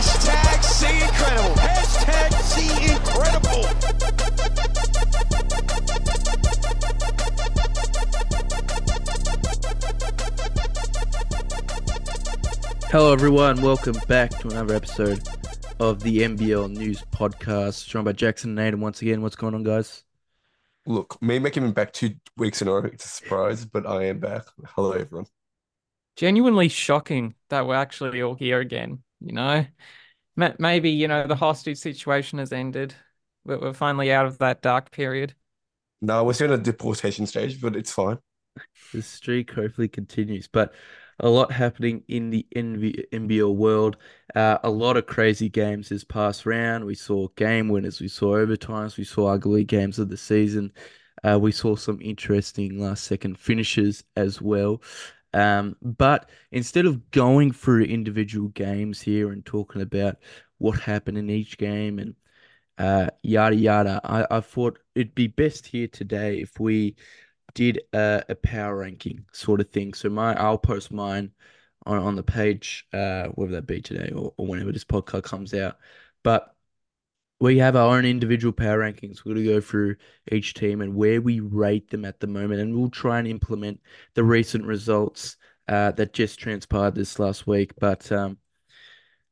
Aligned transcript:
Hashtag 0.00 0.64
C 0.64 0.86
incredible. 1.04 1.54
Hashtag 1.60 2.32
incredible. 2.88 3.64
Hello, 12.88 13.12
everyone. 13.12 13.60
Welcome 13.60 13.96
back 14.08 14.30
to 14.38 14.48
another 14.48 14.74
episode 14.74 15.28
of 15.78 16.02
the 16.02 16.20
NBL 16.20 16.70
News 16.70 17.02
Podcast. 17.12 17.86
Joined 17.86 18.06
by 18.06 18.12
Jackson 18.12 18.58
and 18.58 18.74
Aiden 18.74 18.78
once 18.80 19.02
again. 19.02 19.20
What's 19.20 19.36
going 19.36 19.54
on, 19.54 19.64
guys? 19.64 20.02
Look, 20.86 21.20
me 21.20 21.38
making 21.38 21.66
it 21.66 21.74
back 21.74 21.92
two 21.92 22.14
weeks 22.38 22.62
in 22.62 22.68
a 22.68 22.72
row—it's 22.72 23.04
a 23.04 23.08
surprise, 23.08 23.66
but 23.66 23.86
I 23.86 24.04
am 24.04 24.18
back. 24.18 24.44
Hello, 24.64 24.92
everyone. 24.92 25.26
Genuinely 26.16 26.70
shocking 26.70 27.34
that 27.50 27.66
we're 27.66 27.74
actually 27.74 28.22
all 28.22 28.34
here 28.34 28.60
again. 28.60 29.02
You 29.20 29.32
know, 29.32 29.66
maybe 30.36 30.90
you 30.90 31.08
know 31.08 31.26
the 31.26 31.36
hostage 31.36 31.78
situation 31.78 32.38
has 32.38 32.52
ended. 32.52 32.94
We're 33.44 33.72
finally 33.72 34.12
out 34.12 34.26
of 34.26 34.38
that 34.38 34.62
dark 34.62 34.90
period. 34.90 35.34
No, 36.02 36.24
we're 36.24 36.32
still 36.32 36.52
in 36.52 36.60
a 36.60 36.62
deportation 36.62 37.26
stage, 37.26 37.60
but 37.60 37.76
it's 37.76 37.92
fine. 37.92 38.18
The 38.92 39.02
streak 39.02 39.52
hopefully 39.52 39.88
continues, 39.88 40.48
but 40.48 40.74
a 41.20 41.28
lot 41.28 41.52
happening 41.52 42.02
in 42.08 42.30
the 42.30 42.46
NBL 42.54 43.54
world. 43.54 43.96
Uh, 44.34 44.58
a 44.62 44.70
lot 44.70 44.96
of 44.96 45.06
crazy 45.06 45.48
games 45.48 45.88
this 45.88 46.04
past 46.04 46.46
round. 46.46 46.84
We 46.84 46.94
saw 46.94 47.28
game 47.36 47.68
winners, 47.68 48.00
we 48.00 48.08
saw 48.08 48.36
overtimes, 48.36 48.96
we 48.96 49.04
saw 49.04 49.28
ugly 49.28 49.64
games 49.64 49.98
of 49.98 50.08
the 50.08 50.16
season. 50.16 50.72
Uh, 51.22 51.38
we 51.38 51.52
saw 51.52 51.76
some 51.76 52.00
interesting 52.00 52.80
last 52.80 53.04
second 53.04 53.38
finishes 53.38 54.02
as 54.16 54.40
well. 54.40 54.80
Um, 55.32 55.76
but 55.82 56.30
instead 56.50 56.86
of 56.86 57.10
going 57.10 57.52
through 57.52 57.84
individual 57.84 58.48
games 58.48 59.00
here 59.00 59.30
and 59.30 59.44
talking 59.44 59.82
about 59.82 60.16
what 60.58 60.80
happened 60.80 61.18
in 61.18 61.30
each 61.30 61.56
game 61.58 61.98
and 61.98 62.14
uh, 62.78 63.10
yada 63.22 63.56
yada, 63.56 64.00
I, 64.04 64.26
I 64.30 64.40
thought 64.40 64.78
it'd 64.94 65.14
be 65.14 65.28
best 65.28 65.66
here 65.66 65.86
today 65.88 66.40
if 66.40 66.58
we 66.58 66.96
did 67.54 67.80
a, 67.92 68.24
a 68.28 68.34
power 68.34 68.76
ranking 68.78 69.24
sort 69.32 69.60
of 69.60 69.70
thing. 69.70 69.94
So 69.94 70.08
my 70.08 70.34
I'll 70.40 70.58
post 70.58 70.92
mine 70.92 71.30
on, 71.86 71.98
on 71.98 72.16
the 72.16 72.22
page, 72.22 72.86
uh, 72.92 73.28
whether 73.28 73.52
that 73.52 73.66
be 73.66 73.80
today 73.80 74.12
or, 74.14 74.32
or 74.36 74.46
whenever 74.46 74.72
this 74.72 74.84
podcast 74.84 75.24
comes 75.24 75.54
out. 75.54 75.78
But 76.22 76.54
we 77.40 77.58
have 77.58 77.74
our 77.74 77.96
own 77.96 78.04
individual 78.04 78.52
power 78.52 78.78
rankings. 78.78 79.24
We're 79.24 79.34
going 79.34 79.46
to 79.46 79.52
go 79.54 79.60
through 79.60 79.96
each 80.30 80.54
team 80.54 80.82
and 80.82 80.94
where 80.94 81.20
we 81.20 81.40
rate 81.40 81.90
them 81.90 82.04
at 82.04 82.20
the 82.20 82.26
moment, 82.26 82.60
and 82.60 82.76
we'll 82.76 82.90
try 82.90 83.18
and 83.18 83.26
implement 83.26 83.80
the 84.14 84.22
recent 84.22 84.66
results 84.66 85.36
uh, 85.66 85.92
that 85.92 86.12
just 86.12 86.38
transpired 86.38 86.94
this 86.94 87.18
last 87.18 87.46
week. 87.46 87.72
But 87.80 88.12
um, 88.12 88.36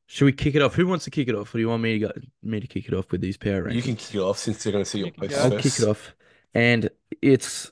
should 0.07 0.25
we 0.25 0.33
kick 0.33 0.55
it 0.55 0.63
off? 0.63 0.75
Who 0.75 0.87
wants 0.87 1.05
to 1.05 1.11
kick 1.11 1.29
it 1.29 1.35
off? 1.35 1.55
Or 1.55 1.59
do 1.59 1.61
you 1.61 1.69
want 1.69 1.83
me 1.83 1.99
to 1.99 2.07
go, 2.07 2.13
me 2.43 2.61
to 2.61 2.67
kick 2.67 2.89
it 2.89 2.95
off 2.95 3.13
with 3.13 3.21
these 3.21 3.37
power 3.37 3.65
rankings? 3.65 3.75
You 3.75 3.83
can 3.83 3.97
kick 3.97 4.15
it 4.15 4.21
off 4.21 4.39
since 4.39 4.65
they're 4.65 4.73
going 4.73 4.85
to 4.85 4.91
see 4.91 5.01
your 5.01 5.11
post 5.11 5.37
I'll 5.37 5.51
kick 5.51 5.79
it 5.79 5.85
off, 5.85 6.15
and 6.55 6.89
it's 7.21 7.71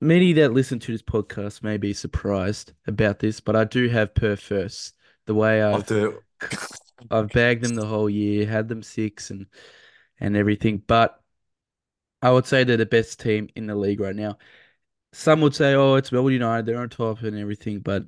many 0.00 0.32
that 0.32 0.52
listen 0.52 0.80
to 0.80 0.90
this 0.90 1.02
podcast 1.02 1.62
may 1.62 1.76
be 1.76 1.92
surprised 1.92 2.72
about 2.88 3.20
this, 3.20 3.38
but 3.38 3.54
I 3.54 3.62
do 3.62 3.88
have 3.88 4.12
Perth 4.12 4.40
first. 4.40 4.94
The 5.26 5.34
way 5.34 5.62
I've 5.62 5.86
I've 7.10 7.28
bagged 7.28 7.64
them 7.64 7.74
the 7.74 7.86
whole 7.86 8.08
year, 8.08 8.46
had 8.46 8.68
them 8.68 8.82
six 8.82 9.30
and 9.30 9.46
and 10.20 10.36
everything, 10.36 10.78
but 10.78 11.20
I 12.20 12.30
would 12.30 12.46
say 12.46 12.64
they're 12.64 12.76
the 12.76 12.86
best 12.86 13.20
team 13.20 13.48
in 13.56 13.66
the 13.66 13.74
league 13.74 14.00
right 14.00 14.14
now. 14.14 14.38
Some 15.12 15.40
would 15.40 15.54
say, 15.54 15.74
"Oh, 15.74 15.96
it's 15.96 16.12
Melbourne 16.12 16.32
United; 16.32 16.66
they're 16.66 16.80
on 16.80 16.88
top 16.88 17.22
and 17.22 17.36
everything," 17.36 17.80
but 17.80 18.04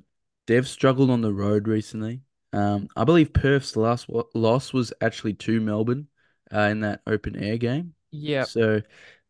they've 0.47 0.67
struggled 0.67 1.09
on 1.09 1.21
the 1.21 1.33
road 1.33 1.67
recently. 1.67 2.21
Um, 2.53 2.87
I 2.95 3.03
believe 3.03 3.33
Perth's 3.33 3.75
last 3.75 4.07
loss 4.33 4.73
was 4.73 4.93
actually 5.01 5.33
to 5.33 5.59
Melbourne 5.59 6.07
uh, 6.53 6.59
in 6.61 6.79
that 6.81 7.01
open 7.05 7.35
air 7.35 7.57
game. 7.57 7.93
Yeah. 8.11 8.43
So 8.43 8.81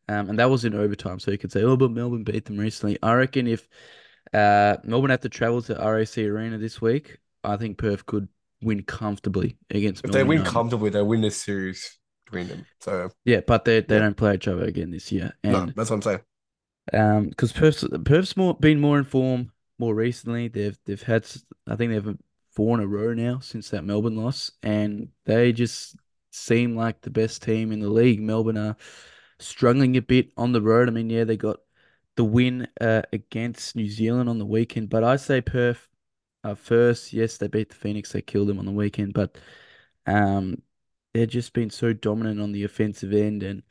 um, 0.08 0.30
and 0.30 0.40
that 0.40 0.50
was 0.50 0.66
in 0.66 0.76
overtime. 0.76 1.20
So 1.20 1.32
you 1.32 1.38
could 1.38 1.52
say, 1.52 1.64
oh, 1.64 1.78
but 1.78 1.92
Melbourne 1.92 2.24
beat 2.24 2.46
them 2.46 2.58
recently. 2.58 2.98
I 3.02 3.14
reckon 3.14 3.48
if 3.48 3.68
uh, 4.34 4.78
Melbourne 4.84 5.10
have 5.10 5.22
to 5.22 5.30
travel 5.30 5.62
to 5.64 5.74
RAC 5.76 6.18
Arena 6.18 6.58
this 6.58 6.82
week, 6.82 7.18
I 7.44 7.58
think 7.58 7.78
Perth 7.78 8.06
could 8.06 8.28
win 8.66 8.84
comfortably 8.84 9.58
against. 9.70 10.04
If 10.04 10.12
Melbourne 10.12 10.20
they 10.20 10.28
win 10.28 10.38
United. 10.40 10.54
comfortably, 10.54 10.90
they 10.90 11.02
win 11.04 11.22
this 11.22 11.42
series 11.42 11.98
between 12.26 12.48
them. 12.48 12.66
So 12.82 13.12
yeah, 13.24 13.42
but 13.46 13.64
they 13.64 13.82
they 13.82 13.96
yeah. 13.96 14.02
don't 14.02 14.18
play 14.18 14.36
each 14.36 14.48
other 14.48 14.64
again 14.64 14.92
this 14.92 15.12
year. 15.12 15.34
And, 15.44 15.54
no, 15.54 15.66
that's 15.76 15.90
what 15.90 15.98
I'm 15.98 16.02
saying. 16.02 16.20
Um, 16.94 17.30
because 17.30 17.54
Perth's 17.54 17.86
Perth's 18.04 18.36
more 18.36 18.56
been 18.56 18.82
more 18.82 18.98
in 18.98 19.06
form 19.06 19.52
more 19.80 19.96
recently. 19.96 20.48
They've 20.48 20.78
they've 20.86 21.02
had 21.02 21.26
I 21.68 21.76
think 21.76 21.92
they've 21.92 22.18
four 22.52 22.78
in 22.78 22.84
a 22.84 22.88
row 22.88 23.14
now 23.14 23.40
since 23.40 23.70
that 23.70 23.86
Melbourne 23.86 24.18
loss, 24.18 24.52
and 24.64 25.10
they 25.26 25.54
just 25.54 25.96
seem 26.32 26.76
like 26.76 27.02
the 27.02 27.10
best 27.10 27.44
team 27.44 27.72
in 27.72 27.80
the 27.80 27.90
league. 27.90 28.22
Melbourne 28.22 28.58
are 28.58 28.76
struggling 29.40 29.96
a 29.96 30.02
bit 30.02 30.32
on 30.38 30.52
the 30.52 30.62
road. 30.62 30.88
I 30.88 30.92
mean, 30.92 31.10
yeah, 31.10 31.24
they 31.24 31.38
got 31.38 31.58
the 32.16 32.24
win 32.24 32.68
uh, 32.80 33.04
against 33.14 33.76
New 33.76 33.90
Zealand 33.90 34.30
on 34.30 34.40
the 34.40 34.46
weekend, 34.46 34.90
but 34.90 35.04
I 35.04 35.18
say 35.18 35.42
Perth 35.42 35.88
uh, 36.46 36.56
first. 36.56 37.12
Yes, 37.12 37.38
they 37.38 37.48
beat 37.48 37.70
the 37.70 37.76
Phoenix. 37.76 38.12
They 38.12 38.22
killed 38.22 38.48
them 38.48 38.60
on 38.60 38.66
the 38.66 38.72
weekend, 38.72 39.14
but 39.14 39.38
um, 40.06 40.62
they've 41.14 41.28
just 41.28 41.54
been 41.54 41.70
so 41.70 41.92
dominant 41.92 42.40
on 42.40 42.52
the 42.52 42.64
offensive 42.64 43.14
end, 43.14 43.42
and 43.42 43.64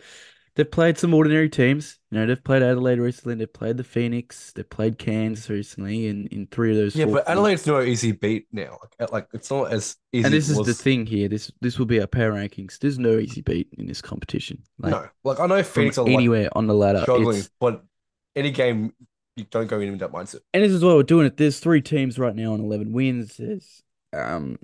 they've 0.57 0.71
played 0.71 0.99
some 0.99 1.15
ordinary 1.15 1.49
teams. 1.49 1.99
You 2.11 2.19
know, 2.19 2.27
they've 2.27 2.43
played 2.43 2.63
Adelaide 2.63 2.99
recently. 2.99 3.37
They've 3.37 3.53
played 3.53 3.77
the 3.77 3.85
Phoenix. 3.85 4.53
They've 4.53 4.69
played 4.69 4.99
Cairns 4.99 5.49
recently, 5.49 6.09
in, 6.09 6.27
in 6.29 6.49
three 6.49 6.73
of 6.73 6.77
those. 6.77 6.97
Yeah, 6.97 7.07
but 7.07 7.29
Adelaide's 7.29 7.67
no 7.67 7.81
easy 7.81 8.13
beat 8.13 8.49
now. 8.51 8.79
Like, 8.99 9.13
like 9.13 9.29
it's 9.33 9.51
not 9.51 9.73
as 9.73 9.97
easy. 10.13 10.25
And 10.25 10.35
this 10.35 10.49
is 10.49 10.59
was... 10.59 10.67
the 10.67 10.75
thing 10.75 11.07
here. 11.07 11.29
This 11.29 11.53
this 11.61 11.79
will 11.79 11.87
be 11.87 12.01
our 12.01 12.09
power 12.09 12.33
rankings. 12.33 12.79
There's 12.81 12.99
no 12.99 13.19
easy 13.19 13.41
beat 13.41 13.69
in 13.79 13.87
this 13.87 14.03
competition. 14.03 14.63
Like, 14.79 14.91
no, 14.91 15.09
like 15.23 15.39
I 15.39 15.47
know 15.47 15.63
Phoenix 15.63 15.97
are 15.99 16.09
anywhere 16.09 16.45
like 16.45 16.57
on 16.57 16.67
the 16.67 16.75
ladder, 16.75 17.03
struggling, 17.03 17.39
it's... 17.39 17.51
but 17.61 17.85
any 18.35 18.51
game 18.51 18.93
you 19.37 19.45
don't 19.51 19.67
go 19.67 19.81
in 19.81 19.91
with 19.91 20.01
that 20.01 20.13
mindset. 20.13 20.41
And 20.53 20.63
this 20.63 20.73
is 20.73 20.85
why 20.85 20.95
we're 20.95 21.03
doing 21.03 21.27
it. 21.27 21.37
There's 21.37 21.59
three 21.59 21.81
teams 21.81 22.19
right 22.19 22.35
now 22.35 22.53
on 22.53 22.61
11 22.61 22.93
wins. 22.93 23.37
There's 23.37 23.83
um, 24.13 24.59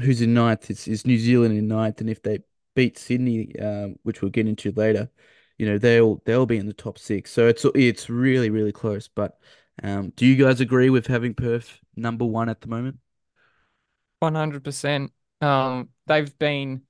who's 0.00 0.20
in 0.20 0.34
ninth? 0.34 0.70
It's, 0.70 0.86
it's 0.86 1.06
New 1.06 1.18
Zealand 1.18 1.56
in 1.56 1.68
ninth, 1.68 2.00
and 2.00 2.10
if 2.10 2.22
they 2.22 2.40
beat 2.74 2.98
Sydney, 2.98 3.58
um, 3.60 3.96
which 4.02 4.20
we'll 4.20 4.30
get 4.30 4.46
into 4.46 4.72
later 4.72 5.10
you 5.58 5.66
know 5.66 5.78
they'll 5.78 6.20
they'll 6.24 6.46
be 6.46 6.58
in 6.58 6.66
the 6.66 6.72
top 6.72 6.98
six. 6.98 7.30
So 7.30 7.46
it's 7.46 7.64
it's 7.74 8.10
really 8.10 8.50
really 8.50 8.72
close. 8.72 9.08
But 9.08 9.38
um, 9.82 10.12
do 10.16 10.26
you 10.26 10.36
guys 10.36 10.60
agree 10.60 10.90
with 10.90 11.06
having 11.06 11.34
Perth 11.34 11.78
number 11.96 12.24
one 12.24 12.48
at 12.48 12.60
the 12.60 12.68
moment? 12.68 12.98
One 14.20 14.34
hundred 14.34 14.64
percent. 14.64 15.12
Um, 15.40 15.90
they've 16.06 16.36
been 16.38 16.82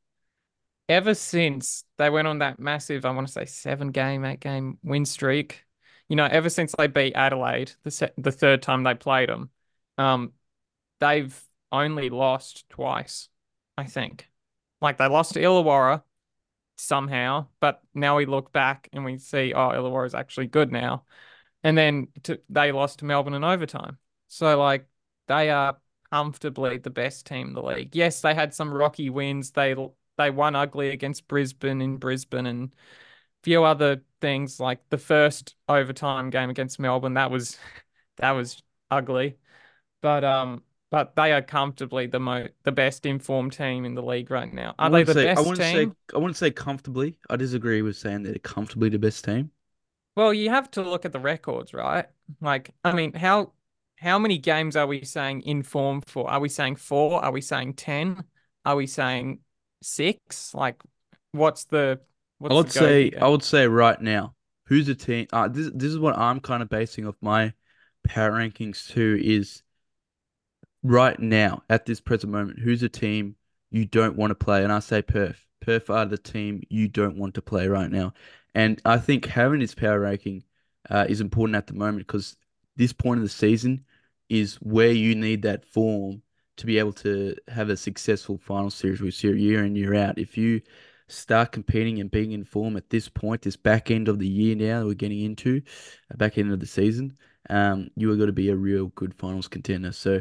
ever 0.89 1.15
since 1.15 1.85
they 1.99 2.11
went 2.11 2.29
on 2.29 2.39
that 2.39 2.59
massive, 2.59 3.05
I 3.05 3.11
want 3.11 3.27
to 3.27 3.33
say 3.33 3.47
seven 3.47 3.91
game, 3.91 4.25
eight 4.25 4.41
game 4.41 4.79
win 4.83 5.05
streak. 5.05 5.65
You 6.09 6.17
know, 6.17 6.27
ever 6.27 6.51
since 6.51 6.75
they 6.77 6.87
beat 6.87 7.15
Adelaide, 7.15 7.73
the 7.83 7.91
se- 7.91 8.13
the 8.19 8.33
third 8.33 8.63
time 8.63 8.83
they 8.83 8.95
played 8.95 9.29
them, 9.29 9.51
um, 9.99 10.33
they've 11.01 11.39
only 11.73 12.11
lost 12.11 12.69
twice. 12.69 13.29
I 13.77 13.85
think, 13.85 14.29
like 14.81 14.99
they 14.99 15.09
lost 15.09 15.35
to 15.35 15.41
Illawarra 15.41 16.03
somehow. 16.77 17.49
But 17.61 17.81
now 17.95 18.17
we 18.17 18.27
look 18.27 18.53
back 18.53 18.89
and 18.93 19.05
we 19.05 19.19
see, 19.19 19.53
oh, 19.53 19.71
Illawarra 19.71 20.07
is 20.07 20.15
actually 20.15 20.47
good 20.47 20.71
now. 20.71 21.05
And 21.63 21.77
then 21.77 22.09
to, 22.25 22.41
they 22.51 22.73
lost 22.73 22.99
to 22.99 23.05
Melbourne 23.05 23.35
in 23.35 23.43
overtime. 23.43 23.99
So, 24.29 24.59
like, 24.59 24.87
they 25.27 25.51
are 25.51 25.79
comfortably 26.13 26.79
the 26.79 26.91
best 26.91 27.27
team 27.27 27.49
in 27.49 27.55
the 27.55 27.63
league. 27.63 27.97
Yes, 27.97 28.21
they 28.21 28.35
had 28.35 28.55
some 28.55 28.73
rocky 28.73 29.11
wins. 29.11 29.51
They 29.51 29.75
they 30.17 30.31
won 30.31 30.55
ugly 30.55 30.91
against 30.91 31.27
Brisbane 31.27 31.81
in 31.81 31.97
Brisbane 31.97 32.47
and 32.47 32.75
few 33.45 33.63
other 33.65 34.03
things 34.21 34.59
like 34.59 34.81
the 34.89 34.99
first 34.99 35.55
overtime 35.69 36.31
game 36.31 36.51
against 36.51 36.81
Melbourne. 36.81 37.15
That 37.15 37.31
was 37.31 37.59
that 38.17 38.31
was 38.33 38.63
ugly. 38.91 39.37
But 40.01 40.25
um 40.25 40.63
but 40.91 41.17
they 41.17 41.33
are 41.33 41.43
comfortably 41.43 42.07
the 42.07 42.21
mo 42.21 42.49
the 42.63 42.73
best 42.73 43.05
informed 43.05 43.53
team 43.53 43.85
in 43.85 43.95
the 43.95 44.03
league 44.03 44.31
right 44.31 44.53
now. 44.53 44.75
Are 44.79 44.91
they 44.91 45.03
the 45.03 45.13
say, 45.13 45.25
best 45.25 45.39
I 45.39 45.41
wouldn't 45.43 45.59
team? 45.59 45.91
Say, 45.91 46.15
I 46.15 46.19
wouldn't 46.19 46.37
say 46.37 46.51
comfortably. 46.51 47.19
I 47.29 47.37
disagree 47.37 47.83
with 47.83 47.97
saying 47.97 48.23
they're 48.23 48.35
comfortably 48.39 48.89
the 48.89 48.99
best 48.99 49.25
team. 49.25 49.51
Well, 50.17 50.33
you 50.33 50.51
have 50.51 50.71
to 50.73 50.83
look 50.83 51.05
at 51.05 51.13
the 51.13 51.19
records, 51.19 51.75
right? 51.75 52.07
Like, 52.41 52.71
I 52.85 52.93
mean, 52.93 53.13
how 53.13 53.53
how 53.99 54.19
many 54.19 54.39
games 54.39 54.77
are 54.77 54.87
we 54.87 55.05
saying 55.05 55.43
informed 55.43 56.07
for? 56.07 56.31
Are 56.31 56.41
we 56.41 56.49
saying 56.49 56.77
four? 56.77 57.25
Are 57.25 57.33
we 57.33 57.41
saying 57.41 57.75
ten? 57.75 58.25
Are 58.65 58.77
we 58.77 58.87
saying 58.87 59.41
six? 59.83 60.55
Like, 60.55 60.81
what's 61.33 61.65
the? 61.65 62.01
What's 62.45 62.53
I 62.53 62.57
would 62.57 62.73
say. 62.73 63.13
I 63.19 63.29
would 63.29 63.43
say 63.43 63.67
right 63.67 63.99
now, 63.99 64.35
who's 64.67 64.87
a 64.91 64.95
team? 64.95 65.27
Uh, 65.33 65.49
this 65.49 65.71
this 65.75 65.91
is 65.91 65.99
what 65.99 66.19
I'm 66.19 66.41
kind 66.41 66.63
of 66.63 66.69
basing 66.69 67.07
off 67.07 67.17
my 67.23 67.55
power 68.07 68.33
rankings 68.33 68.87
too. 68.87 69.19
Is 69.23 69.63
right 70.83 71.19
now, 71.19 71.63
at 71.71 71.87
this 71.87 72.01
present 72.01 72.33
moment, 72.33 72.59
who's 72.59 72.83
a 72.83 72.89
team 72.91 73.37
you 73.71 73.87
don't 73.87 74.17
want 74.17 74.31
to 74.31 74.35
play? 74.35 74.63
And 74.63 74.71
I 74.71 74.81
say 74.81 75.01
Perth. 75.01 75.47
Perth 75.63 75.89
are 75.89 76.05
the 76.05 76.19
team 76.19 76.63
you 76.69 76.87
don't 76.87 77.17
want 77.17 77.33
to 77.37 77.41
play 77.41 77.67
right 77.67 77.91
now. 77.91 78.13
And 78.55 78.79
I 78.85 78.99
think 78.99 79.25
having 79.25 79.61
this 79.61 79.75
power 79.75 80.01
ranking 80.01 80.45
uh, 80.91 81.07
is 81.09 81.23
important 81.23 81.57
at 81.57 81.67
the 81.67 81.73
moment 81.73 82.07
because 82.07 82.37
this 82.77 82.93
point 82.93 83.21
of 83.21 83.25
the 83.25 83.31
season 83.31 83.87
is 84.29 84.57
where 84.57 84.93
you 84.93 85.15
need 85.15 85.41
that 85.43 85.65
form 85.65 86.21
to 86.59 86.67
be 86.67 86.79
able 86.79 86.93
to 86.93 87.35
have 87.49 87.71
a 87.71 87.77
successful 87.79 88.37
final 88.37 88.69
series 88.69 89.01
with 89.01 89.25
year 89.25 89.65
in, 89.65 89.75
year 89.75 89.95
out. 89.95 90.19
If 90.19 90.37
you 90.37 90.61
start 91.09 91.53
competing 91.53 92.01
and 92.01 92.11
being 92.11 92.33
in 92.33 92.45
form 92.45 92.77
at 92.77 92.91
this 92.91 93.09
point, 93.09 93.43
this 93.43 93.57
back 93.57 93.91
end 93.91 94.09
of 94.09 94.19
the 94.19 94.29
year 94.29 94.55
now 94.57 94.81
that 94.81 94.87
we're 94.87 94.95
getting 94.95 95.23
into, 95.23 95.63
back 96.17 96.39
end 96.39 96.53
of 96.53 96.61
the 96.61 96.67
season, 96.67 97.17
um, 97.51 97.91
you 97.97 98.11
are 98.11 98.17
going 98.17 98.29
to 98.29 98.33
be 98.33 98.49
a 98.51 98.57
real 98.57 98.87
good 98.89 99.15
finals 99.15 99.49
contender. 99.49 99.93
So 99.93 100.21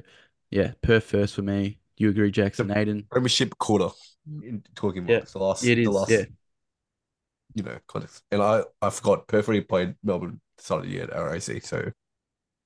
Yeah, 0.52 0.74
Perth 0.84 1.06
first 1.06 1.34
for 1.34 1.42
me. 1.42 1.80
You 1.98 2.10
agree, 2.10 2.30
Jackson? 2.30 2.68
Aiden? 2.68 3.10
Premiership 3.10 3.58
quarter 3.58 3.90
in 4.44 4.64
talking 4.76 5.08
Yeah. 5.08 5.18
marks. 5.18 5.34
The 5.34 5.40
last, 5.40 5.64
It 5.64 5.76
the 5.76 5.90
last, 5.90 6.10
Yeah. 6.12 6.26
you 7.56 7.64
know, 7.64 7.78
context. 7.88 8.24
And 8.32 8.42
I, 8.42 8.64
I 8.82 8.90
forgot 8.90 9.28
Perth 9.28 9.48
already 9.48 9.64
played 9.64 9.96
Melbourne 10.04 10.40
the 10.58 10.64
start 10.64 10.86
year 10.86 11.04
at 11.04 11.10
RAC. 11.10 11.64
So 11.64 11.92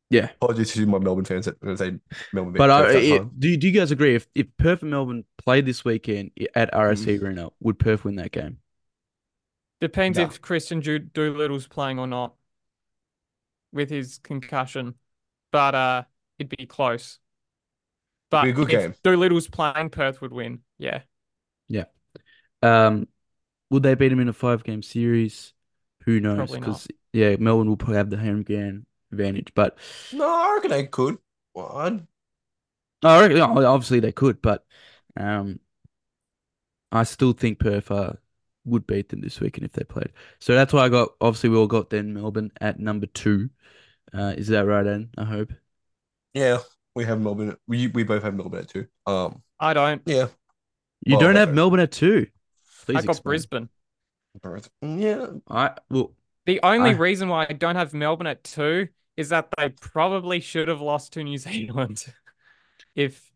Yeah. 0.09 0.30
apologies 0.42 0.71
to 0.74 0.86
my 0.86 1.00
Melbourne 1.00 1.25
fans 1.25 1.45
that 1.45 1.56
I 1.65 1.75
say 1.75 2.00
Melbourne. 2.33 2.54
But 2.54 2.69
I, 2.69 2.92
it- 2.94 3.18
time. 3.18 3.31
do, 3.38 3.57
do 3.57 3.68
you 3.68 3.74
guys 3.74 3.92
agree 3.92 4.15
if, 4.15 4.27
if 4.33 4.48
Perth 4.57 4.81
and 4.81 4.92
Melbourne 4.92 5.25
played 5.38 5.65
this 5.65 5.83
weekend 5.83 6.31
at 6.56 6.69
RAC 6.74 6.98
Mm. 7.00 7.21
Arena, 7.21 7.50
would 7.59 7.77
Perth 7.80 8.06
win 8.06 8.15
that 8.15 8.31
game? 8.31 8.57
Depends 9.81 10.18
No. 10.18 10.24
if 10.25 10.42
Kristian 10.42 10.81
Ju- 10.81 11.00
Doolittle's 11.00 11.68
playing 11.68 12.00
or 12.00 12.07
not 12.07 12.33
with 13.71 13.89
his 13.89 14.18
concussion. 14.19 14.95
But 15.51 15.75
uh 15.75 16.04
it'd 16.39 16.56
be 16.56 16.65
close. 16.65 17.19
But 18.30 18.44
Be 18.44 18.50
a 18.50 18.54
good 18.54 18.71
if 18.74 18.81
game. 18.81 18.94
Doolittle's 19.04 19.48
playing, 19.48 19.89
Perth 19.89 20.21
would 20.21 20.33
win. 20.33 20.59
Yeah. 20.77 21.01
Yeah. 21.69 21.86
Um, 22.62 23.07
would 23.69 23.83
they 23.83 23.95
beat 23.95 24.09
them 24.09 24.19
in 24.19 24.27
a 24.30 24.33
five 24.33 24.63
game 24.63 24.81
series? 24.81 25.54
Who 26.06 26.19
knows? 26.19 26.51
Because 26.51 26.88
yeah, 27.13 27.36
Melbourne 27.39 27.69
will 27.69 27.77
probably 27.77 27.98
have 27.98 28.09
the 28.09 28.18
home 28.18 28.44
game 28.44 28.86
advantage. 29.12 29.54
But 29.56 29.77
No, 30.12 30.27
I 30.27 30.54
reckon 30.56 30.71
they 30.71 30.88
could. 30.88 31.18
Well, 31.54 31.77
I'd, 31.77 32.07
reckon, 33.04 33.38
oh, 33.39 33.65
obviously 33.65 34.00
they 34.00 34.12
could, 34.12 34.42
but 34.42 34.65
um, 35.15 35.59
I 36.92 37.04
still 37.04 37.33
think 37.33 37.59
Perth 37.59 37.92
uh, 37.92 38.13
would 38.65 38.88
beat 38.88 39.09
them 39.09 39.21
this 39.21 39.39
weekend 39.39 39.65
if 39.65 39.74
they 39.74 39.83
played. 39.83 40.12
So 40.39 40.54
that's 40.56 40.74
why 40.74 40.86
I 40.86 40.89
got. 40.89 41.09
Obviously, 41.21 41.50
we 41.50 41.57
all 41.57 41.68
got 41.68 41.89
then 41.89 42.13
Melbourne 42.13 42.51
at 42.62 42.80
number 42.80 43.07
two. 43.07 43.50
Uh, 44.13 44.33
is 44.38 44.48
that 44.50 44.65
right, 44.65 44.88
Ed? 44.88 45.09
I 45.18 45.25
hope. 45.25 45.51
yeah, 46.33 46.59
we 46.95 47.06
have 47.06 47.19
Melbourne. 47.19 47.56
We 47.68 47.88
we 47.88 48.04
both 48.04 48.24
have 48.24 48.36
Melbourne 48.36 48.62
at 48.62 48.69
two. 48.69 48.88
Um, 49.06 49.44
I 49.59 49.74
don't. 49.74 50.01
yeah, 50.06 50.27
You 51.04 51.18
Well, 51.18 51.21
don't 51.21 51.36
have 51.36 51.54
Melbourne 51.54 51.80
at 51.80 51.92
two. 51.92 52.27
Please 52.86 53.00
I 53.00 53.01
got 53.04 53.24
explain. 53.24 53.24
Brisbane. 53.24 53.69
Yeah, 54.81 55.27
I 55.50 55.75
well, 55.89 56.13
The 56.47 56.59
only 56.63 56.89
I- 56.91 56.94
reason 56.94 57.29
why 57.29 57.45
I 57.47 57.53
don't 57.53 57.75
have 57.75 57.94
Melbourne 57.94 58.25
at 58.27 58.44
two 58.44 58.88
is 59.15 59.29
that 59.29 59.49
they 59.57 59.69
probably 59.69 60.39
should 60.39 60.67
have 60.67 60.81
lost 60.81 61.13
to 61.13 61.23
New 61.23 61.38
Zealand. 61.47 62.03
if 62.95 63.31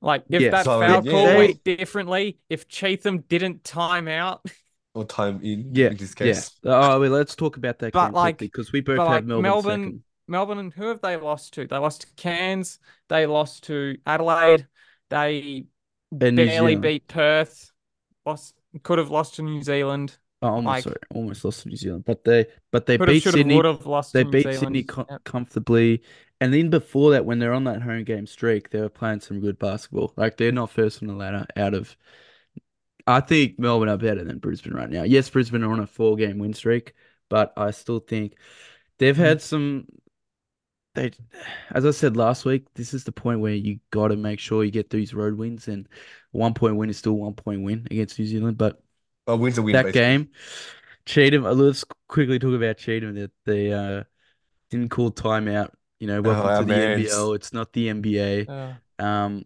like 0.00 0.24
if 0.30 0.40
Yeah, 0.40 0.50
that 0.50 0.64
so, 0.64 0.80
foul 0.80 1.04
yeah. 1.04 1.10
call 1.10 1.26
They- 1.26 1.36
went 1.36 1.64
differently, 1.64 2.38
if 2.48 2.68
Cheatham 2.68 3.18
didn't 3.28 3.64
time 3.64 4.08
out, 4.08 4.46
or 4.94 5.04
time 5.04 5.40
in. 5.42 5.74
yeah, 5.74 5.88
in 5.88 5.96
this 5.96 6.14
yeah. 6.18 6.26
case. 6.26 6.52
Oh, 6.64 7.00
well, 7.00 7.10
let's 7.10 7.34
talk 7.36 7.56
about 7.56 7.78
that 7.80 7.92
But, 7.92 8.06
game 8.06 8.14
like- 8.14 8.36
quickly 8.38 8.46
because 8.46 8.72
we 8.72 8.80
both 8.80 8.98
have 8.98 9.06
like, 9.08 9.24
Melbourne, 9.24 9.42
Melbourne- 9.42 9.84
second. 9.84 10.02
Melbourne 10.30 10.58
and 10.58 10.72
who 10.74 10.88
have 10.88 11.00
they 11.00 11.16
lost 11.16 11.54
to? 11.54 11.66
They 11.66 11.78
lost 11.78 12.02
to 12.02 12.06
Cairns, 12.16 12.78
they 13.08 13.26
lost 13.26 13.64
to 13.64 13.96
Adelaide, 14.06 14.66
they 15.10 15.64
And 16.12 16.36
barely 16.36 16.76
beat 16.76 17.08
Perth, 17.08 17.72
lost 18.26 18.54
could 18.82 18.98
have 18.98 19.10
lost 19.10 19.36
to 19.36 19.42
New 19.42 19.62
Zealand, 19.62 20.18
Oh, 20.40 20.48
almost 20.48 20.64
like- 20.66 20.84
sorry, 20.84 20.96
almost 21.14 21.44
lost 21.44 21.62
to 21.62 21.68
New 21.68 21.76
Zealand, 21.76 22.04
but 22.04 22.22
they 22.24 22.46
but 22.70 22.86
they 22.86 22.96
beat 22.96 23.24
have 23.24 23.32
Sydney. 23.34 23.60
lost 23.60 24.12
They 24.12 24.22
beat 24.22 24.42
Zealand. 24.42 24.58
Sydney 24.60 24.82
com 24.84 25.06
Yep. 25.10 25.24
comfortably, 25.24 26.02
and 26.40 26.54
then 26.54 26.70
before 26.70 27.10
that, 27.12 27.24
when 27.24 27.38
they're 27.40 27.52
on 27.52 27.64
that 27.64 27.82
home 27.82 28.04
game 28.04 28.26
streak, 28.26 28.70
they 28.70 28.80
were 28.80 28.88
playing 28.88 29.20
some 29.20 29.40
good 29.40 29.58
basketball. 29.58 30.12
Like 30.16 30.36
they're 30.36 30.52
not 30.52 30.70
first 30.70 31.02
on 31.02 31.08
the 31.08 31.14
ladder 31.14 31.44
out 31.56 31.74
of. 31.74 31.96
I 33.06 33.20
think 33.20 33.58
Melbourne 33.58 33.88
are 33.88 33.96
better 33.96 34.22
than 34.22 34.38
Brisbane 34.38 34.74
right 34.74 34.90
now. 34.90 35.02
Yes, 35.02 35.30
Brisbane 35.30 35.64
are 35.64 35.72
on 35.72 35.80
a 35.80 35.86
four-game 35.86 36.38
win 36.38 36.52
streak, 36.52 36.92
but 37.30 37.52
I 37.56 37.70
still 37.72 38.00
think 38.00 38.36
they've 38.98 39.14
Mm-hmm. 39.14 39.24
had 39.24 39.42
some. 39.42 39.86
They, 40.94 41.12
as 41.70 41.84
I 41.86 41.90
said 41.92 42.16
last 42.16 42.44
week, 42.44 42.66
this 42.74 42.92
is 42.94 43.04
the 43.04 43.12
point 43.12 43.40
where 43.40 43.54
you 43.54 43.78
got 43.90 44.08
to 44.08 44.16
make 44.16 44.40
sure 44.40 44.62
you 44.64 44.70
get 44.70 44.90
these 44.90 45.14
road 45.14 45.34
wins, 45.34 45.68
and 45.68 45.88
one 46.32 46.54
point 46.54 46.76
win 46.76 46.90
is 46.90 46.98
still 46.98 47.14
one 47.14 47.34
point 47.34 47.62
win 47.62 47.86
against 47.90 48.18
New 48.18 48.26
Zealand, 48.26 48.56
but 48.58 48.80
A 49.28 49.36
win's 49.36 49.58
a 49.58 49.62
win. 49.62 49.74
that 49.74 49.84
basically. 49.84 50.00
game, 50.00 50.28
Cheatham. 51.06 51.44
uh, 51.46 51.52
Let's 51.52 51.84
quickly 52.08 52.38
talk 52.38 52.54
about 52.54 52.78
Cheatham. 52.78 53.14
That 53.14 53.30
they 53.46 53.72
uh, 53.72 54.04
didn't 54.70 54.88
call 54.90 55.10
timeout. 55.12 55.70
You 56.00 56.06
know, 56.08 56.22
welcome 56.22 56.46
our 56.46 56.58
to 56.60 56.64
the 56.64 56.72
mans. 56.74 57.10
NBL. 57.12 57.36
It's 57.36 57.52
not 57.52 57.72
the 57.72 57.88
NBA. 57.88 58.48
Uh, 58.48 59.02
Um, 59.02 59.44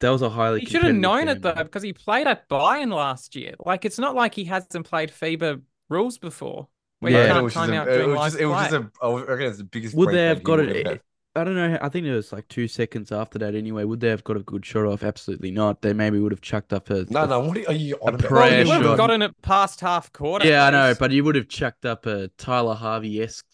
that 0.00 0.10
was 0.10 0.22
a 0.22 0.30
highly 0.30 0.60
He 0.60 0.66
should 0.66 0.82
have 0.82 0.92
competitive 0.94 1.00
known 1.00 1.28
it 1.28 1.42
game. 1.42 1.54
though, 1.56 1.62
because 1.64 1.82
he 1.82 1.92
played 1.92 2.26
at 2.26 2.48
Bayern 2.48 2.92
last 2.94 3.34
year. 3.36 3.54
Like 3.64 3.84
it's 3.84 3.98
not 3.98 4.14
like 4.14 4.34
he 4.34 4.44
hasn't 4.44 4.86
played 4.86 5.10
FIBA 5.10 5.60
rules 5.88 6.18
before. 6.18 6.68
Where 7.00 7.12
Yeah. 7.12 7.18
you 7.18 7.24
it 7.24 7.28
can't 7.32 7.44
was 7.44 7.54
just 7.54 7.68
a, 7.70 7.82
it 7.82 7.84
during 7.84 8.10
was 8.10 8.32
just, 8.32 8.40
it 8.42 8.46
was 8.46 8.60
just 8.70 8.70
play. 8.70 8.88
a, 9.02 9.06
I 9.14 9.20
reckon 9.22 9.46
it's 9.46 9.58
the 9.58 9.64
biggest. 9.64 9.94
Would 9.96 10.10
they 10.10 10.26
have 10.26 10.42
got 10.42 10.58
would 10.58 10.68
it? 10.70 11.02
Have 11.38 11.46
had. 11.46 11.54
I 11.54 11.62
don't 11.62 11.72
know. 11.72 11.78
I 11.82 11.88
think 11.88 12.06
it 12.06 12.14
was 12.14 12.32
like 12.32 12.48
two 12.48 12.68
seconds 12.68 13.12
after 13.12 13.38
that. 13.38 13.54
Anyway, 13.54 13.84
would 13.84 14.00
they 14.00 14.08
have 14.08 14.24
got 14.24 14.36
a 14.36 14.40
good 14.40 14.64
shot 14.64 14.84
off? 14.86 15.02
Absolutely 15.02 15.50
not. 15.50 15.82
They 15.82 15.92
maybe 15.92 16.18
would 16.20 16.32
have 16.32 16.40
chucked 16.40 16.72
up 16.72 16.90
a. 16.90 17.04
No, 17.10 17.24
a- 17.24 17.26
no. 17.26 17.40
What 17.40 17.56
are 17.68 17.72
you 17.72 17.96
on 18.02 18.14
about? 18.14 18.30
Well, 18.30 18.40
prayer 18.48 18.62
you 18.62 18.68
would 18.68 18.74
shot. 18.82 18.84
have 18.84 18.96
gotten 18.96 19.22
it 19.22 19.42
past 19.42 19.80
half 19.80 20.12
quarter. 20.12 20.46
Yeah, 20.46 20.66
I 20.66 20.70
know, 20.70 20.94
but 20.98 21.10
you 21.10 21.24
would 21.24 21.34
have 21.34 21.48
chucked 21.48 21.84
up 21.86 22.06
a 22.06 22.28
Tyler 22.38 22.74
Harvey 22.74 23.22
esque 23.22 23.46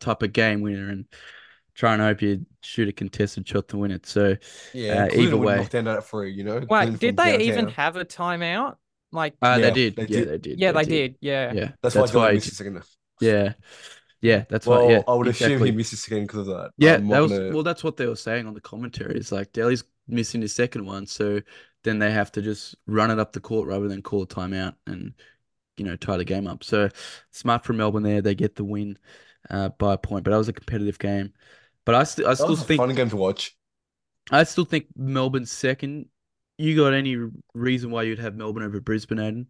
type 0.00 0.22
of 0.22 0.32
game 0.32 0.60
winner 0.60 0.88
and 0.90 1.06
try 1.74 1.94
and 1.94 2.02
hope 2.02 2.20
you 2.22 2.44
shoot 2.60 2.88
a 2.88 2.92
contested 2.92 3.48
shot 3.48 3.68
to 3.68 3.78
win 3.78 3.90
it. 3.90 4.04
So 4.06 4.36
Yeah, 4.74 5.04
Uh, 5.10 5.14
either 5.14 5.36
way. 5.36 5.56
knock 5.56 5.70
down 5.70 5.84
that 5.84 6.04
free. 6.04 6.32
You 6.32 6.44
know. 6.44 6.60
Wait, 6.68 6.98
did 6.98 7.16
from 7.16 7.24
they 7.24 7.44
even 7.44 7.68
have 7.68 7.96
a 7.96 8.04
timeout? 8.04 8.76
Like, 9.14 9.34
uh, 9.42 9.58
Yeah, 9.60 9.68
they 9.68 9.70
did. 9.72 9.96
they 9.96 10.02
yeah, 10.02 10.06
did. 10.20 10.28
they 10.28 10.38
did. 10.38 10.58
yeah, 10.60 10.72
they 10.72 10.84
did. 10.84 11.16
Yeah. 11.20 11.52
Yeah, 11.52 11.70
That's, 11.82 11.94
that's 11.94 12.14
why 12.14 12.20
why. 12.20 12.28
he 12.28 12.32
he 12.32 12.34
missed 12.36 12.46
j- 12.46 12.52
a 12.52 12.54
second. 12.56 12.82
Yeah, 13.20 13.52
yeah, 14.22 14.44
that's 14.48 14.66
Well, 14.66 14.86
why. 14.86 14.92
Yeah, 14.92 15.02
I 15.06 15.14
would 15.14 15.26
assume 15.26 15.64
he 15.64 15.72
missed 15.72 15.92
a 15.92 15.96
second 15.96 16.22
because 16.22 16.48
of 16.48 16.56
that. 16.56 16.70
Yeah, 16.78 16.96
that 16.96 17.20
was 17.20 17.32
gonna- 17.32 17.52
well. 17.52 17.62
That's 17.62 17.84
what 17.84 17.96
they 17.96 18.06
were 18.06 18.16
saying 18.16 18.46
on 18.46 18.54
the 18.54 18.60
commentary. 18.60 19.16
It's 19.16 19.32
like 19.32 19.52
Delly's 19.52 19.84
missing 20.08 20.40
his 20.40 20.54
second 20.54 20.86
one, 20.86 21.06
so 21.06 21.40
then 21.84 21.98
they 21.98 22.10
have 22.12 22.32
to 22.32 22.42
just 22.42 22.76
run 22.86 23.10
it 23.10 23.18
up 23.18 23.32
the 23.32 23.40
court 23.40 23.68
rather 23.68 23.88
than 23.88 24.00
call 24.02 24.22
a 24.22 24.26
timeout 24.26 24.74
and 24.86 25.12
you 25.76 25.84
know 25.84 25.96
tie 25.96 26.16
the 26.16 26.24
game 26.24 26.46
up. 26.46 26.64
So 26.64 26.88
smart 27.32 27.64
from 27.64 27.76
Melbourne 27.78 28.04
there. 28.04 28.22
They 28.22 28.34
get 28.34 28.54
the 28.54 28.64
win 28.64 28.98
uh, 29.50 29.70
by 29.70 29.94
a 29.94 29.98
point, 29.98 30.24
but 30.24 30.30
that 30.30 30.38
was 30.38 30.48
a 30.48 30.52
competitive 30.52 30.98
game. 30.98 31.32
But 31.84 31.96
I 31.96 32.04
still, 32.04 32.28
I 32.28 32.34
still 32.34 32.54
think, 32.56 32.78
fun 32.78 32.94
game 32.94 33.10
to 33.10 33.16
watch. 33.16 33.56
I 34.30 34.44
still 34.44 34.64
think 34.64 34.86
Melbourne's 34.96 35.50
second. 35.50 36.06
You 36.58 36.76
got 36.76 36.94
any 36.94 37.16
reason 37.54 37.90
why 37.90 38.04
you'd 38.04 38.20
have 38.20 38.36
Melbourne 38.36 38.62
over 38.62 38.80
Brisbane, 38.80 39.18
Aiden? 39.18 39.46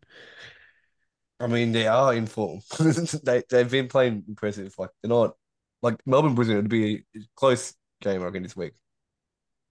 I 1.43 1.49
mean, 1.49 1.73
they 1.73 1.87
are 1.89 2.15
in 2.15 2.27
form. 2.27 2.61
they 3.25 3.43
they've 3.51 3.71
been 3.71 3.89
playing 3.89 4.25
impressive. 4.29 4.75
Like 4.79 4.91
they're 5.03 5.09
not 5.09 5.35
like 5.83 5.97
Melbourne 6.07 6.35
Brisbane. 6.35 6.59
It'd 6.59 6.71
be 6.71 7.05
a 7.17 7.21
close 7.35 7.75
game, 8.01 8.23
I 8.23 8.27
reckon, 8.27 8.45
this 8.45 8.57
week. 8.57 8.75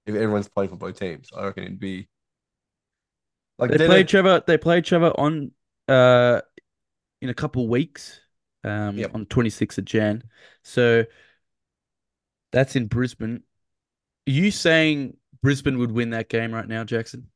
If 0.05 0.15
everyone's 0.15 0.49
playing 0.49 0.69
for 0.71 0.75
both 0.75 0.99
teams, 0.99 1.29
I 1.35 1.45
reckon 1.45 1.63
it'd 1.63 1.79
be 1.79 2.09
like 3.57 3.69
They 3.71 3.77
they're 3.77 3.87
play 3.87 4.01
each 4.01 4.15
other. 4.15 4.43
They 4.45 4.57
play 4.57 4.79
each 4.79 4.93
other 4.93 5.11
on 5.19 5.51
uh 5.87 6.41
in 7.21 7.29
a 7.29 7.33
couple 7.33 7.67
weeks. 7.67 8.19
Um, 8.63 8.97
Yep. 8.97 9.11
on 9.15 9.25
twenty 9.25 9.49
sixth 9.49 9.77
of 9.79 9.85
Jan. 9.85 10.23
So 10.63 11.05
that's 12.51 12.75
in 12.75 12.87
Brisbane. 12.87 13.43
Are 14.27 14.31
you 14.31 14.51
saying 14.51 15.17
Brisbane 15.41 15.79
would 15.79 15.91
win 15.91 16.11
that 16.11 16.29
game 16.29 16.53
right 16.53 16.67
now, 16.67 16.83
Jackson? 16.83 17.29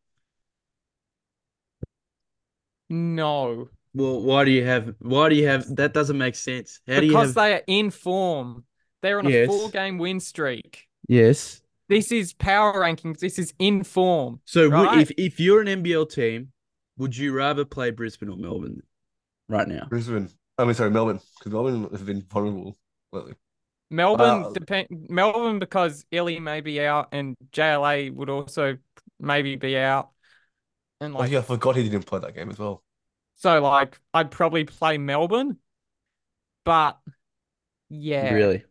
No, 2.90 3.70
Well, 3.96 4.22
why 4.22 4.44
do 4.44 4.52
you 4.52 4.66
have? 4.66 4.94
Why 5.00 5.30
do 5.30 5.36
you 5.36 5.48
have? 5.48 5.76
That 5.76 5.94
doesn't 5.94 6.18
make 6.18 6.36
sense. 6.36 6.80
How 6.88 7.00
do 7.00 7.06
you 7.06 7.12
because 7.12 7.30
have? 7.30 7.36
they 7.36 7.54
are 7.54 7.62
in 7.68 7.90
form. 7.92 8.66
They're 9.02 9.20
on 9.20 9.28
a 9.28 9.46
four-game 9.46 9.98
win 9.98 10.20
streak. 10.20 10.88
Yes. 11.08 11.62
This 11.88 12.12
is 12.12 12.34
power 12.34 12.74
rankings. 12.74 13.20
This 13.20 13.38
is 13.38 13.54
in 13.60 13.84
form. 13.84 14.42
So 14.46 14.70
w- 14.70 14.90
Right. 14.90 15.02
if 15.02 15.12
if 15.18 15.40
you're 15.40 15.62
an 15.62 15.68
NBL 15.68 16.06
team, 16.08 16.52
would 16.98 17.16
you 17.16 17.32
rather 17.34 17.64
play 17.66 17.92
Brisbane 17.92 18.30
or 18.30 18.38
Melbourne 18.38 18.82
right 19.48 19.68
now? 19.68 19.86
Brisbane. 19.90 20.30
I 20.58 20.66
mean, 20.66 20.74
sorry, 20.74 20.90
Melbourne, 20.90 21.20
because 21.38 21.52
Melbourne 21.52 21.88
have 21.92 22.06
been 22.06 22.22
vulnerable 22.24 22.78
lately. 23.12 23.34
Melbourne 23.92 24.46
Uh, 24.46 24.50
depend 24.52 24.88
Melbourne 25.10 25.60
because 25.60 26.06
Illy 26.12 26.40
may 26.40 26.62
be 26.62 26.82
out 26.82 27.10
and 27.12 27.36
JLA 27.52 28.10
would 28.10 28.30
also 28.30 28.78
maybe 29.20 29.58
be 29.58 29.78
out. 29.78 30.10
And 31.02 31.16
Oh 31.16 31.24
yeah, 31.24 31.40
I 31.40 31.42
forgot 31.42 31.76
he 31.76 31.84
didn't 31.84 32.06
play 32.06 32.20
that 32.20 32.34
game 32.36 32.50
as 32.50 32.58
well. 32.58 32.85
So 33.36 33.62
like 33.62 34.00
I'd 34.14 34.32
probably 34.32 34.64
play 34.66 34.98
Melbourne. 34.98 35.58
But 36.64 36.98
yeah. 37.90 38.34
Really? 38.34 38.64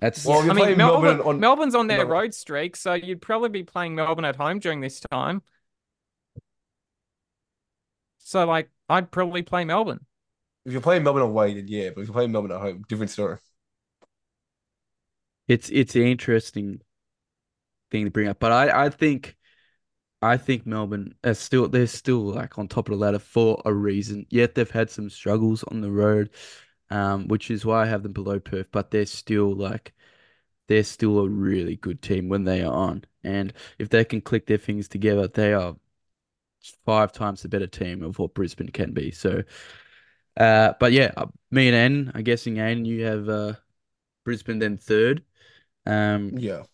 That's 0.00 0.24
Well, 0.24 0.38
I 0.50 0.54
mean 0.54 0.76
Melbourne, 0.76 1.02
Melbourne 1.02 1.20
on- 1.26 1.40
Melbourne's 1.40 1.74
on 1.74 1.86
their 1.86 1.98
Mel- 1.98 2.08
road 2.08 2.34
streak, 2.34 2.76
so 2.76 2.94
you'd 2.94 3.20
probably 3.22 3.50
be 3.50 3.62
playing 3.62 3.94
Melbourne 3.94 4.24
at 4.24 4.36
home 4.36 4.58
during 4.58 4.80
this 4.80 5.00
time. 5.00 5.42
So 8.18 8.46
like 8.46 8.70
I'd 8.88 9.10
probably 9.10 9.42
play 9.42 9.64
Melbourne. 9.64 10.04
If 10.64 10.72
you're 10.72 10.80
playing 10.80 11.02
Melbourne 11.02 11.22
away, 11.22 11.54
then 11.54 11.66
yeah, 11.68 11.90
but 11.90 12.02
if 12.02 12.06
you're 12.06 12.14
playing 12.14 12.32
Melbourne 12.32 12.52
at 12.52 12.60
home, 12.60 12.84
different 12.88 13.10
story. 13.10 13.38
It's 15.48 15.68
it's 15.70 15.96
an 15.96 16.02
interesting 16.02 16.80
thing 17.90 18.04
to 18.04 18.10
bring 18.10 18.28
up, 18.28 18.38
but 18.38 18.52
I 18.52 18.86
I 18.86 18.88
think 18.90 19.36
I 20.22 20.36
think 20.36 20.66
Melbourne 20.66 21.14
are 21.24 21.34
still 21.34 21.68
they're 21.68 21.86
still 21.86 22.20
like 22.20 22.58
on 22.58 22.68
top 22.68 22.88
of 22.88 22.92
the 22.92 22.98
ladder 22.98 23.18
for 23.18 23.60
a 23.64 23.74
reason. 23.74 24.26
Yet 24.30 24.54
they've 24.54 24.70
had 24.70 24.90
some 24.90 25.10
struggles 25.10 25.64
on 25.64 25.80
the 25.80 25.90
road, 25.90 26.30
um, 26.90 27.28
which 27.28 27.50
is 27.50 27.64
why 27.66 27.82
I 27.82 27.86
have 27.86 28.02
them 28.04 28.12
below 28.12 28.40
Perth, 28.40 28.68
but 28.72 28.90
they're 28.90 29.06
still 29.06 29.54
like 29.54 29.92
they're 30.68 30.84
still 30.84 31.20
a 31.20 31.28
really 31.28 31.76
good 31.76 32.02
team 32.02 32.28
when 32.28 32.44
they 32.44 32.62
are 32.62 32.72
on. 32.74 33.04
And 33.24 33.52
if 33.78 33.88
they 33.90 34.04
can 34.04 34.20
click 34.22 34.46
their 34.46 34.58
things 34.58 34.88
together, 34.88 35.28
they 35.28 35.54
are 35.54 35.76
five 36.84 37.12
times 37.12 37.42
the 37.42 37.48
better 37.48 37.66
team 37.66 38.02
of 38.02 38.18
what 38.18 38.34
Brisbane 38.34 38.68
can 38.68 38.92
be. 38.92 39.10
So, 39.10 39.42
uh, 40.36 40.74
but 40.80 40.92
yeah, 40.92 41.12
uh, 41.16 41.26
me 41.50 41.68
and 41.68 41.76
Ann, 41.76 42.12
I'm 42.14 42.24
guessing 42.24 42.58
Ann, 42.58 42.84
you 42.84 43.04
have 43.04 43.28
uh, 43.28 43.54
Brisbane 44.24 44.58
then 44.60 44.78
third. 44.78 45.24
Um, 45.86 46.34
Yeah. 46.38 46.64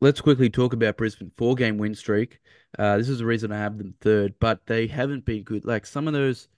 Let's 0.00 0.20
quickly 0.20 0.50
talk 0.50 0.72
about 0.72 0.96
Brisbane 0.96 1.32
four 1.36 1.54
game 1.54 1.78
win 1.78 1.94
streak. 1.94 2.40
Uh, 2.78 2.98
this 2.98 3.08
is 3.08 3.18
the 3.18 3.26
reason 3.26 3.52
I 3.52 3.58
have 3.58 3.78
them 3.78 3.94
third, 4.00 4.34
but 4.40 4.66
they 4.66 4.86
haven't 4.86 5.24
been 5.24 5.42
good. 5.42 5.64
Like 5.64 5.86
some 5.86 6.06
of 6.08 6.14
those 6.14 6.48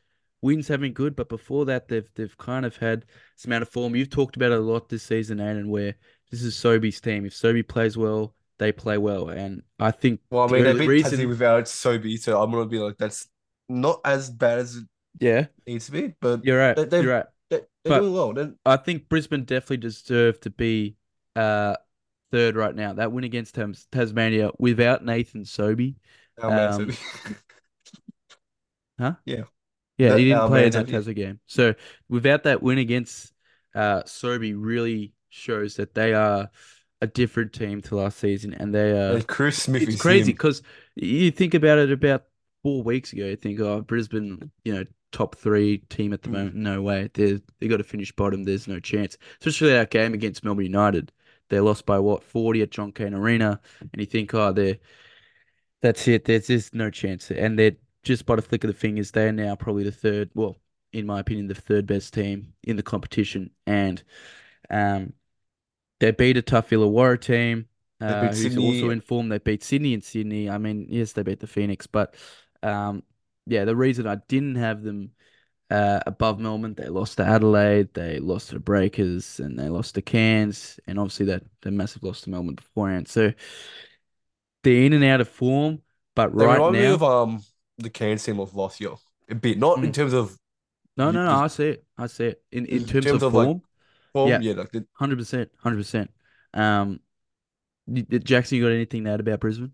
wins 0.42 0.68
have 0.68 0.80
been 0.80 0.92
good, 0.92 1.16
but 1.16 1.28
before 1.28 1.64
that, 1.66 1.88
they've 1.88 2.08
they've 2.14 2.36
kind 2.38 2.64
of 2.66 2.76
had 2.76 3.04
some 3.36 3.50
amount 3.52 3.62
of 3.62 3.68
form. 3.68 3.94
You've 3.96 4.10
talked 4.10 4.36
about 4.36 4.52
it 4.52 4.58
a 4.58 4.62
lot 4.62 4.88
this 4.88 5.02
season, 5.02 5.40
and 5.40 5.70
where 5.70 5.94
this 6.30 6.42
is 6.42 6.56
Sobey's 6.56 7.00
team. 7.00 7.26
If 7.26 7.34
Sobey 7.34 7.62
plays 7.62 7.96
well, 7.96 8.34
they 8.58 8.72
play 8.72 8.98
well, 8.98 9.28
and 9.28 9.62
I 9.78 9.90
think 9.90 10.20
Well, 10.30 10.48
I 10.48 10.52
mean, 10.52 10.64
they 10.64 10.70
only 10.70 10.86
beat 10.86 10.88
reason, 10.88 11.28
without 11.28 11.64
Sobe, 11.64 12.18
so 12.18 12.42
I'm 12.42 12.50
gonna 12.50 12.66
be 12.66 12.78
like, 12.78 12.96
that's 12.98 13.28
not 13.68 14.00
as 14.04 14.30
bad 14.30 14.58
as 14.58 14.76
it 14.76 14.84
yeah, 15.20 15.46
needs 15.66 15.86
to 15.86 15.92
be, 15.92 16.14
but 16.20 16.42
you're 16.42 16.58
right, 16.58 16.76
they, 16.76 16.84
they've, 16.84 17.04
you're 17.04 17.14
right. 17.14 17.26
they, 17.50 17.60
they're 17.84 17.92
But 17.92 18.00
doing 18.00 18.12
well. 18.12 18.32
Then 18.32 18.58
I 18.64 18.76
think 18.76 19.08
Brisbane 19.08 19.44
definitely 19.44 19.78
deserve 19.78 20.40
to 20.40 20.50
be 20.50 20.96
uh 21.34 21.76
third 22.30 22.56
right 22.56 22.74
now. 22.74 22.92
That 22.94 23.12
win 23.12 23.24
against 23.24 23.54
Tas 23.54 23.86
Tasmania 23.92 24.50
without 24.58 25.04
Nathan 25.04 25.44
Sobey. 25.44 25.96
Um, 26.42 26.92
huh? 28.98 29.14
Yeah. 29.24 29.42
Yeah, 29.98 30.10
That- 30.10 30.18
he 30.18 30.24
didn't 30.26 30.48
play 30.48 30.66
in 30.66 30.72
that 30.72 30.88
Sobey. 30.88 31.14
Game. 31.14 31.40
So 31.46 31.74
without 32.08 32.42
that 32.44 32.62
win 32.62 32.78
against 32.78 33.32
uh 33.74 34.02
Sobey 34.06 34.54
really 34.54 35.12
shows 35.28 35.76
that 35.76 35.94
they 35.94 36.14
are 36.14 36.50
a 37.02 37.06
different 37.06 37.52
team 37.52 37.82
to 37.82 37.96
last 37.96 38.18
season 38.18 38.54
and 38.54 38.74
they 38.74 38.90
are 38.92 39.16
And 39.16 39.26
Chris 39.26 39.62
Smith 39.62 39.82
it's 39.82 39.94
is 39.94 40.00
crazy 40.00 40.32
because 40.32 40.62
you 40.94 41.30
think 41.30 41.54
about 41.54 41.78
it 41.78 41.92
about 41.92 42.24
four 42.62 42.82
weeks 42.82 43.12
ago, 43.12 43.26
you 43.26 43.36
think, 43.36 43.60
oh, 43.60 43.82
Brisbane, 43.82 44.50
you 44.64 44.74
know, 44.74 44.84
top 45.12 45.36
three 45.36 45.78
team 45.78 46.12
at 46.12 46.22
the 46.22 46.28
Mm. 46.28 46.32
moment. 46.32 46.54
No 46.56 46.82
way. 46.82 47.10
They 47.14 47.40
they 47.60 47.68
got 47.68 47.76
to 47.78 47.84
finish 47.84 48.12
bottom. 48.12 48.44
There's 48.44 48.66
no 48.66 48.80
chance. 48.80 49.16
Especially 49.40 49.70
that 49.70 49.90
game 49.90 50.14
against 50.14 50.42
Melbourne 50.44 50.64
United. 50.64 51.12
They 51.48 51.60
lost 51.60 51.86
by 51.86 51.98
what, 51.98 52.22
40 52.24 52.62
at 52.62 52.70
John 52.70 52.92
Cain 52.92 53.14
Arena. 53.14 53.60
And 53.92 54.00
you 54.00 54.06
think, 54.06 54.34
oh, 54.34 54.52
they're 54.52 54.78
that's 55.82 56.08
it. 56.08 56.24
There's 56.24 56.46
just 56.46 56.74
no 56.74 56.90
chance. 56.90 57.30
And 57.30 57.58
they're 57.58 57.76
just 58.02 58.26
by 58.26 58.36
the 58.36 58.42
flick 58.42 58.64
of 58.64 58.68
the 58.68 58.74
fingers, 58.74 59.10
they 59.10 59.26
are 59.28 59.32
now 59.32 59.56
probably 59.56 59.84
the 59.84 59.92
third, 59.92 60.30
well, 60.34 60.56
in 60.92 61.06
my 61.06 61.20
opinion, 61.20 61.48
the 61.48 61.54
third 61.54 61.86
best 61.86 62.14
team 62.14 62.54
in 62.62 62.76
the 62.76 62.82
competition. 62.82 63.50
And 63.66 64.02
um 64.70 65.12
they 66.00 66.10
beat 66.12 66.36
a 66.36 66.42
tough 66.42 66.70
Illawarra 66.70 67.20
team, 67.20 67.68
They 68.00 68.06
uh, 68.06 68.28
who's 68.32 68.54
Sydney. 68.54 68.66
also 68.80 68.90
in 68.90 69.00
form. 69.00 69.28
They 69.28 69.38
beat 69.38 69.62
Sydney 69.64 69.94
and 69.94 70.04
Sydney. 70.04 70.50
I 70.50 70.58
mean, 70.58 70.86
yes, 70.90 71.12
they 71.12 71.22
beat 71.22 71.40
the 71.40 71.46
Phoenix, 71.46 71.86
but 71.86 72.14
um, 72.62 73.02
yeah, 73.46 73.64
the 73.64 73.76
reason 73.76 74.06
I 74.06 74.16
didn't 74.28 74.56
have 74.56 74.82
them 74.82 75.12
uh, 75.70 76.00
above 76.06 76.38
Melbourne, 76.40 76.74
they 76.74 76.88
lost 76.88 77.16
to 77.18 77.24
Adelaide, 77.24 77.92
they 77.94 78.18
lost 78.20 78.48
to 78.48 78.54
the 78.54 78.60
Breakers, 78.60 79.40
and 79.40 79.58
they 79.58 79.68
lost 79.68 79.94
to 79.96 80.02
Cairns, 80.02 80.78
and 80.86 80.98
obviously 80.98 81.26
that 81.26 81.44
the 81.62 81.70
massive 81.70 82.02
loss 82.02 82.22
to 82.22 82.30
Melbourne 82.30 82.54
beforehand. 82.56 83.08
So 83.08 83.32
they're 84.62 84.82
in 84.84 84.92
and 84.92 85.04
out 85.04 85.20
of 85.20 85.28
form, 85.28 85.82
but 86.14 86.34
They 86.38 86.46
right 86.46 86.46
remind 86.46 86.78
me 86.78 86.86
now, 86.86 86.94
of 86.94 87.02
um 87.02 87.44
the 87.78 87.90
Cairns 87.90 88.24
team 88.24 88.40
of 88.40 88.54
last 88.54 88.80
year. 88.80 88.94
A 89.28 89.34
bit, 89.34 89.58
not 89.58 89.82
in 89.84 89.92
Mm. 89.92 89.92
terms 89.92 90.12
of 90.12 90.36
no, 90.96 91.10
no, 91.10 91.24
no, 91.24 91.32
I 91.32 91.46
see 91.48 91.68
it, 91.70 91.86
I 91.98 92.06
see 92.06 92.26
it 92.26 92.42
in 92.52 92.66
in 92.66 92.84
in 92.86 92.86
terms, 92.86 93.12
terms 93.12 93.22
of 93.22 93.22
of, 93.22 93.34
like, 93.34 93.50
form. 93.50 93.62
form. 94.12 94.40
Yeah. 94.40 94.42
Yeah, 94.42 94.54
like 94.54 94.72
the, 94.72 94.86
Hundred 94.94 95.18
percent, 95.18 95.50
hundred 95.58 95.78
percent. 95.78 96.10
Um, 96.54 97.00
y- 97.86 98.06
y- 98.10 98.18
Jackson, 98.18 98.58
you 98.58 98.64
got 98.64 98.72
anything 98.72 99.04
to 99.04 99.10
add 99.12 99.20
about 99.20 99.40
Brisbane? 99.40 99.72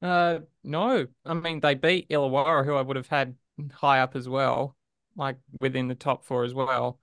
Uh, 0.00 0.40
no. 0.62 1.06
I 1.24 1.34
mean, 1.34 1.60
they 1.60 1.74
beat 1.74 2.08
Illawarra, 2.08 2.64
who 2.64 2.74
I 2.74 2.82
would 2.82 2.96
have 2.96 3.08
had 3.08 3.36
high 3.74 4.00
up 4.00 4.16
as 4.16 4.28
well, 4.28 4.76
like 5.16 5.36
within 5.60 5.88
the 5.88 5.94
top 5.94 6.24
four 6.24 6.44
as 6.44 6.54
well. 6.54 6.98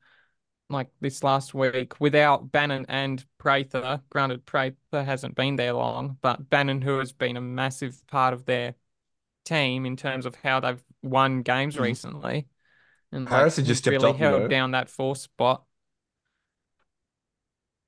Like 0.70 0.90
this 1.00 1.22
last 1.24 1.54
week, 1.54 2.00
without 2.00 2.52
Bannon 2.52 2.86
and 2.90 3.24
Prather. 3.38 4.02
Granted, 4.10 4.46
Prather 4.46 5.04
hasn't 5.04 5.36
been 5.36 5.58
there 5.58 5.74
long, 5.74 6.18
but 6.22 6.50
Bannon, 6.50 6.82
who 6.82 6.98
has 6.98 7.12
been 7.12 7.38
a 7.38 7.42
massive 7.42 8.02
part 8.08 8.34
of 8.34 8.46
their 8.46 8.74
team 9.44 9.86
in 9.86 9.96
terms 9.96 10.26
of 10.26 10.34
how 10.36 10.60
they've 10.60 10.84
won 11.04 11.44
games 11.44 11.76
Mhm. 11.76 11.82
recently, 11.82 12.48
and 13.12 13.26
like 13.26 13.34
Harris 13.34 13.58
had 13.58 13.66
just 13.66 13.84
stepped 13.84 14.02
really 14.02 14.10
up, 14.10 14.18
held 14.18 14.42
know. 14.44 14.48
down 14.48 14.72
that 14.72 14.90
fourth 14.90 15.20
spot. 15.20 15.64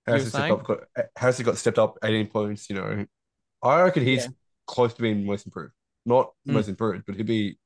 Harris 0.06 0.24
has 0.26 0.34
stepped 0.34 0.52
up. 0.52 0.64
Got, 0.64 0.80
has 1.18 1.42
got 1.42 1.58
stepped 1.58 1.80
up 1.80 1.98
18 2.04 2.28
points. 2.28 2.70
You 2.70 2.76
know, 2.76 3.06
I 3.64 3.82
reckon 3.82 4.04
he's 4.04 4.26
Yeah. 4.26 4.32
close 4.68 4.94
to 4.94 5.02
being 5.02 5.26
most 5.26 5.46
improved. 5.46 5.74
Not 6.06 6.32
Mm. 6.48 6.54
most 6.54 6.70
improved, 6.70 7.06
but 7.06 7.16
he'd 7.16 7.26
be. 7.26 7.58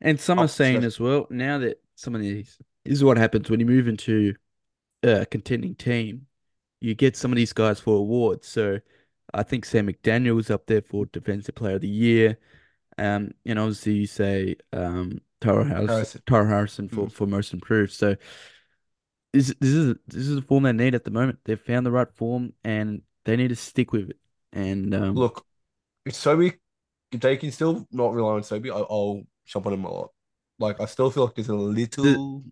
And 0.00 0.20
some 0.20 0.38
are 0.38 0.48
saying 0.48 0.84
as 0.84 1.00
well, 1.00 1.26
now 1.30 1.58
that 1.58 1.80
some 1.94 2.14
of 2.14 2.20
these, 2.20 2.58
this 2.84 2.94
is 2.94 3.04
what 3.04 3.16
happens 3.16 3.50
when 3.50 3.60
you 3.60 3.66
move 3.66 3.88
into 3.88 4.34
a 5.02 5.26
contending 5.26 5.74
team, 5.74 6.26
you 6.80 6.94
get 6.94 7.16
some 7.16 7.32
of 7.32 7.36
these 7.36 7.52
guys 7.52 7.80
for 7.80 7.96
awards. 7.96 8.46
So 8.46 8.78
I 9.32 9.42
think 9.42 9.64
Sam 9.64 9.88
McDaniel 9.88 10.34
was 10.36 10.50
up 10.50 10.66
there 10.66 10.82
for 10.82 11.06
Defensive 11.06 11.54
Player 11.54 11.76
of 11.76 11.80
the 11.80 11.88
Year. 11.88 12.38
Um, 12.98 13.32
and 13.44 13.58
obviously 13.58 13.92
you 13.92 14.06
say 14.06 14.56
um 14.72 15.20
Tyrell 15.40 15.64
Harrison, 15.64 15.88
Harrison. 15.88 16.22
Tyrell 16.26 16.46
Harrison 16.46 16.88
for, 16.88 17.06
Mm. 17.06 17.12
for 17.12 17.26
most 17.26 17.52
improved. 17.52 17.92
So 17.92 18.16
this 19.32 19.54
this 19.60 19.70
is 19.70 19.94
this 20.06 20.26
is 20.26 20.34
the 20.36 20.42
form 20.42 20.62
they 20.62 20.72
need 20.72 20.94
at 20.94 21.04
the 21.04 21.10
moment. 21.10 21.38
They've 21.44 21.60
found 21.60 21.84
the 21.84 21.90
right 21.90 22.10
form 22.14 22.52
and 22.64 23.02
they 23.24 23.36
need 23.36 23.48
to 23.48 23.56
stick 23.56 23.92
with 23.92 24.10
it. 24.10 24.16
And 24.52 24.94
um, 24.94 25.14
Look, 25.14 25.44
if 26.06 26.14
Sobe, 26.14 26.54
if 27.12 27.20
they 27.20 27.36
can 27.36 27.52
still 27.52 27.86
not 27.90 28.14
rely 28.14 28.34
on 28.34 28.40
Sobe, 28.42 28.70
I'll 28.70 29.22
jump 29.46 29.66
on 29.66 29.74
him 29.74 29.84
a 29.84 29.92
lot. 29.92 30.12
Like 30.58 30.80
I 30.80 30.86
still 30.86 31.10
feel 31.10 31.26
like 31.26 31.34
there's 31.34 31.48
a 31.48 31.54
little 31.54 32.44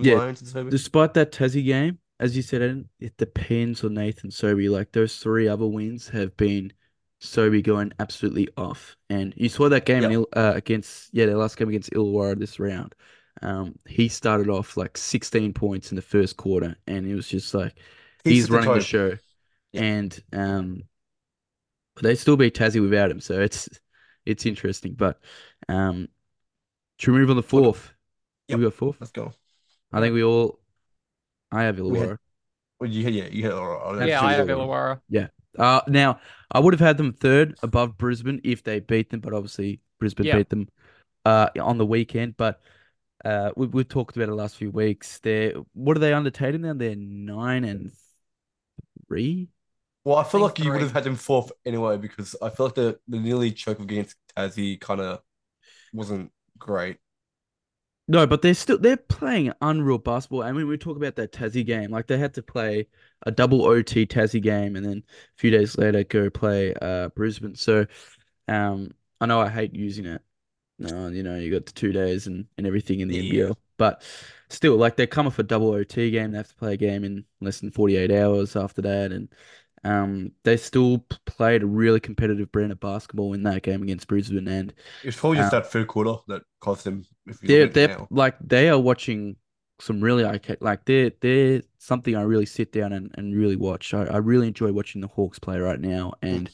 Yeah, 0.00 0.20
reliance. 0.20 0.42
Despite 0.68 1.14
that 1.14 1.32
Tassie 1.32 1.64
game, 1.64 1.98
as 2.20 2.36
you 2.36 2.42
said, 2.42 2.88
it 3.00 3.16
depends 3.16 3.84
on 3.84 3.94
Nathan 3.94 4.30
Sobey. 4.30 4.68
Like 4.68 4.92
those 4.92 5.16
three 5.18 5.48
other 5.48 5.66
wins 5.66 6.08
have 6.08 6.36
been 6.36 6.72
Sobey 7.20 7.62
going 7.62 7.92
absolutely 7.98 8.48
off. 8.56 8.96
And 9.10 9.32
you 9.36 9.48
saw 9.48 9.68
that 9.68 9.86
game 9.86 10.10
in 10.10 10.24
uh, 10.34 10.52
against, 10.56 11.10
yeah, 11.12 11.26
the 11.26 11.36
last 11.36 11.56
game 11.56 11.68
against 11.68 11.90
Illawarra 11.92 12.38
this 12.38 12.58
round. 12.60 12.94
Um, 13.42 13.78
he 13.86 14.08
started 14.08 14.48
off 14.48 14.76
like 14.76 14.96
16 14.96 15.52
points 15.54 15.90
in 15.92 15.96
the 15.96 16.02
first 16.02 16.36
quarter, 16.36 16.76
and 16.86 17.06
it 17.06 17.14
was 17.14 17.28
just 17.28 17.54
like 17.54 17.76
He 18.24 18.34
he's 18.34 18.50
set 18.50 18.50
the 18.50 18.58
running 18.58 18.72
the 18.72 18.80
show. 18.80 19.18
Yeah. 19.72 19.82
And 19.82 20.18
um, 20.32 20.84
they 22.02 22.14
still 22.14 22.36
beat 22.36 22.54
Tassie 22.54 22.80
without 22.80 23.10
him, 23.10 23.20
so 23.20 23.40
it's 23.40 23.68
it's 24.26 24.46
interesting. 24.46 24.94
But 24.94 25.20
um, 25.68 26.08
should 26.98 27.12
we 27.12 27.20
move 27.20 27.30
on 27.30 27.36
the 27.36 27.42
fourth? 27.42 27.92
Yep. 28.48 28.58
We 28.58 28.64
got 28.64 28.74
fourth. 28.74 28.96
Let's 29.00 29.12
go. 29.12 29.32
I 29.92 30.00
think 30.00 30.14
we 30.14 30.22
all. 30.24 30.58
I 31.50 31.64
have 31.64 31.78
We 31.78 31.84
Illawarra. 31.90 32.08
had- 32.08 32.18
Well, 32.80 32.90
you 32.90 33.08
yeah, 33.08 33.28
you 33.30 33.44
had 33.44 33.52
all 33.52 33.94
right. 33.94 34.08
Yeah, 34.08 34.22
I 34.22 34.32
have 34.34 34.46
Illawarra. 34.48 35.00
Illawarra. 35.10 35.30
Uh, 35.58 35.80
now 35.86 36.18
I 36.50 36.58
would 36.60 36.72
have 36.72 36.80
had 36.80 36.96
them 36.96 37.12
third 37.12 37.56
above 37.62 37.98
Brisbane 37.98 38.40
if 38.42 38.62
they 38.62 38.80
beat 38.80 39.10
them, 39.10 39.20
but 39.20 39.34
obviously 39.34 39.80
Brisbane 40.00 40.26
Yeah. 40.26 40.38
beat 40.38 40.48
them 40.48 40.68
uh 41.26 41.48
on 41.60 41.76
the 41.76 41.84
weekend. 41.86 42.36
But 42.38 42.60
uh, 43.24 43.50
we 43.54 43.66
we've 43.66 43.88
talked 43.88 44.16
about 44.16 44.24
it 44.24 44.28
the 44.28 44.34
last 44.34 44.56
few 44.56 44.70
weeks. 44.70 45.18
They're 45.18 45.52
what 45.74 45.96
are 45.96 46.00
they 46.00 46.14
undertaking 46.14 46.62
now? 46.62 46.72
They're 46.74 46.96
nine 46.96 47.64
and 47.64 47.92
three. 49.08 49.48
Well, 50.04 50.16
I 50.16 50.24
feel 50.24 50.40
think 50.40 50.40
like 50.40 50.58
you 50.58 50.72
would 50.72 50.82
have 50.82 50.92
had 50.92 51.04
them 51.04 51.16
fourth 51.16 51.52
anyway 51.64 51.96
because 51.96 52.34
I 52.42 52.50
feel 52.50 52.66
like 52.66 52.74
the, 52.74 52.98
the 53.08 53.20
nearly 53.20 53.52
choke 53.52 53.78
against 53.80 54.16
Tassie 54.36 54.80
kind 54.80 55.00
of 55.00 55.22
wasn't 55.92 56.32
great. 56.58 56.98
No, 58.08 58.26
but 58.26 58.42
they're 58.42 58.54
still 58.54 58.78
they're 58.78 58.96
playing 58.96 59.52
unreal 59.60 59.98
basketball. 59.98 60.42
I 60.42 60.52
mean, 60.52 60.66
we 60.68 60.76
talk 60.76 60.96
about 60.96 61.16
that 61.16 61.32
Tassie 61.32 61.64
game. 61.64 61.90
Like 61.90 62.08
they 62.08 62.18
had 62.18 62.34
to 62.34 62.42
play 62.42 62.88
a 63.24 63.30
double 63.30 63.62
OT 63.64 64.06
Tassie 64.06 64.42
game, 64.42 64.76
and 64.76 64.84
then 64.84 64.98
a 65.08 65.38
few 65.38 65.50
days 65.50 65.78
later 65.78 66.02
go 66.04 66.28
play 66.28 66.74
uh 66.82 67.08
Brisbane. 67.10 67.54
So, 67.54 67.86
um, 68.48 68.92
I 69.20 69.26
know 69.26 69.40
I 69.40 69.48
hate 69.50 69.74
using 69.74 70.06
it. 70.06 70.22
No, 70.78 71.08
you 71.08 71.22
know, 71.22 71.36
you 71.38 71.52
got 71.52 71.66
the 71.66 71.72
two 71.72 71.92
days 71.92 72.26
and, 72.28 72.46
and 72.58 72.66
everything 72.66 73.00
in 73.00 73.08
the 73.08 73.18
Yeah. 73.18 73.18
NBL, 73.18 73.58
but 73.78 74.04
still, 74.50 74.76
like 74.76 74.96
they 74.96 75.06
come 75.06 75.26
off 75.28 75.38
a 75.38 75.44
double 75.44 75.70
OT 75.72 76.10
game. 76.10 76.32
They 76.32 76.38
have 76.38 76.48
to 76.48 76.56
play 76.56 76.74
a 76.74 76.76
game 76.78 77.04
in 77.04 77.24
less 77.40 77.60
than 77.60 77.70
48 77.72 78.10
hours 78.12 78.56
after 78.56 78.82
that, 78.82 79.12
and 79.12 79.28
um, 79.84 80.32
they 80.44 80.56
still 80.56 81.00
played 81.26 81.62
a 81.62 81.66
really 81.66 82.00
competitive 82.00 82.52
brand 82.52 82.72
of 82.72 82.80
basketball 82.80 83.32
in 83.34 83.42
that 83.44 83.62
game 83.62 83.82
against 83.82 84.08
Brisbane, 84.08 84.48
and 84.48 84.74
It's 85.02 85.16
probably 85.18 85.38
just 85.38 85.50
Uh, 85.50 85.50
that 85.50 85.70
third 85.70 85.88
quarter 85.88 86.14
that 86.28 86.42
cost 86.60 86.84
them. 86.84 87.04
They're 87.46 87.66
look 87.66 87.76
at 87.76 87.76
it 87.80 87.80
they're 87.80 87.90
now. 87.90 88.10
like 88.10 88.36
they 88.40 88.68
are 88.68 88.78
watching 88.78 89.36
some 89.80 90.00
really 90.00 90.24
okay 90.24 90.56
like 90.60 90.84
they're 90.84 91.10
they're 91.20 91.62
something 91.78 92.14
I 92.14 92.22
really 92.22 92.46
sit 92.46 92.72
down 92.72 92.92
and, 92.92 93.10
and 93.18 93.34
really 93.36 93.56
watch. 93.56 93.94
I, 93.94 94.04
I 94.04 94.16
really 94.18 94.48
enjoy 94.48 94.72
watching 94.72 95.00
the 95.00 95.08
Hawks 95.08 95.38
play 95.38 95.58
right 95.58 95.80
now 95.80 96.12
and 96.22 96.50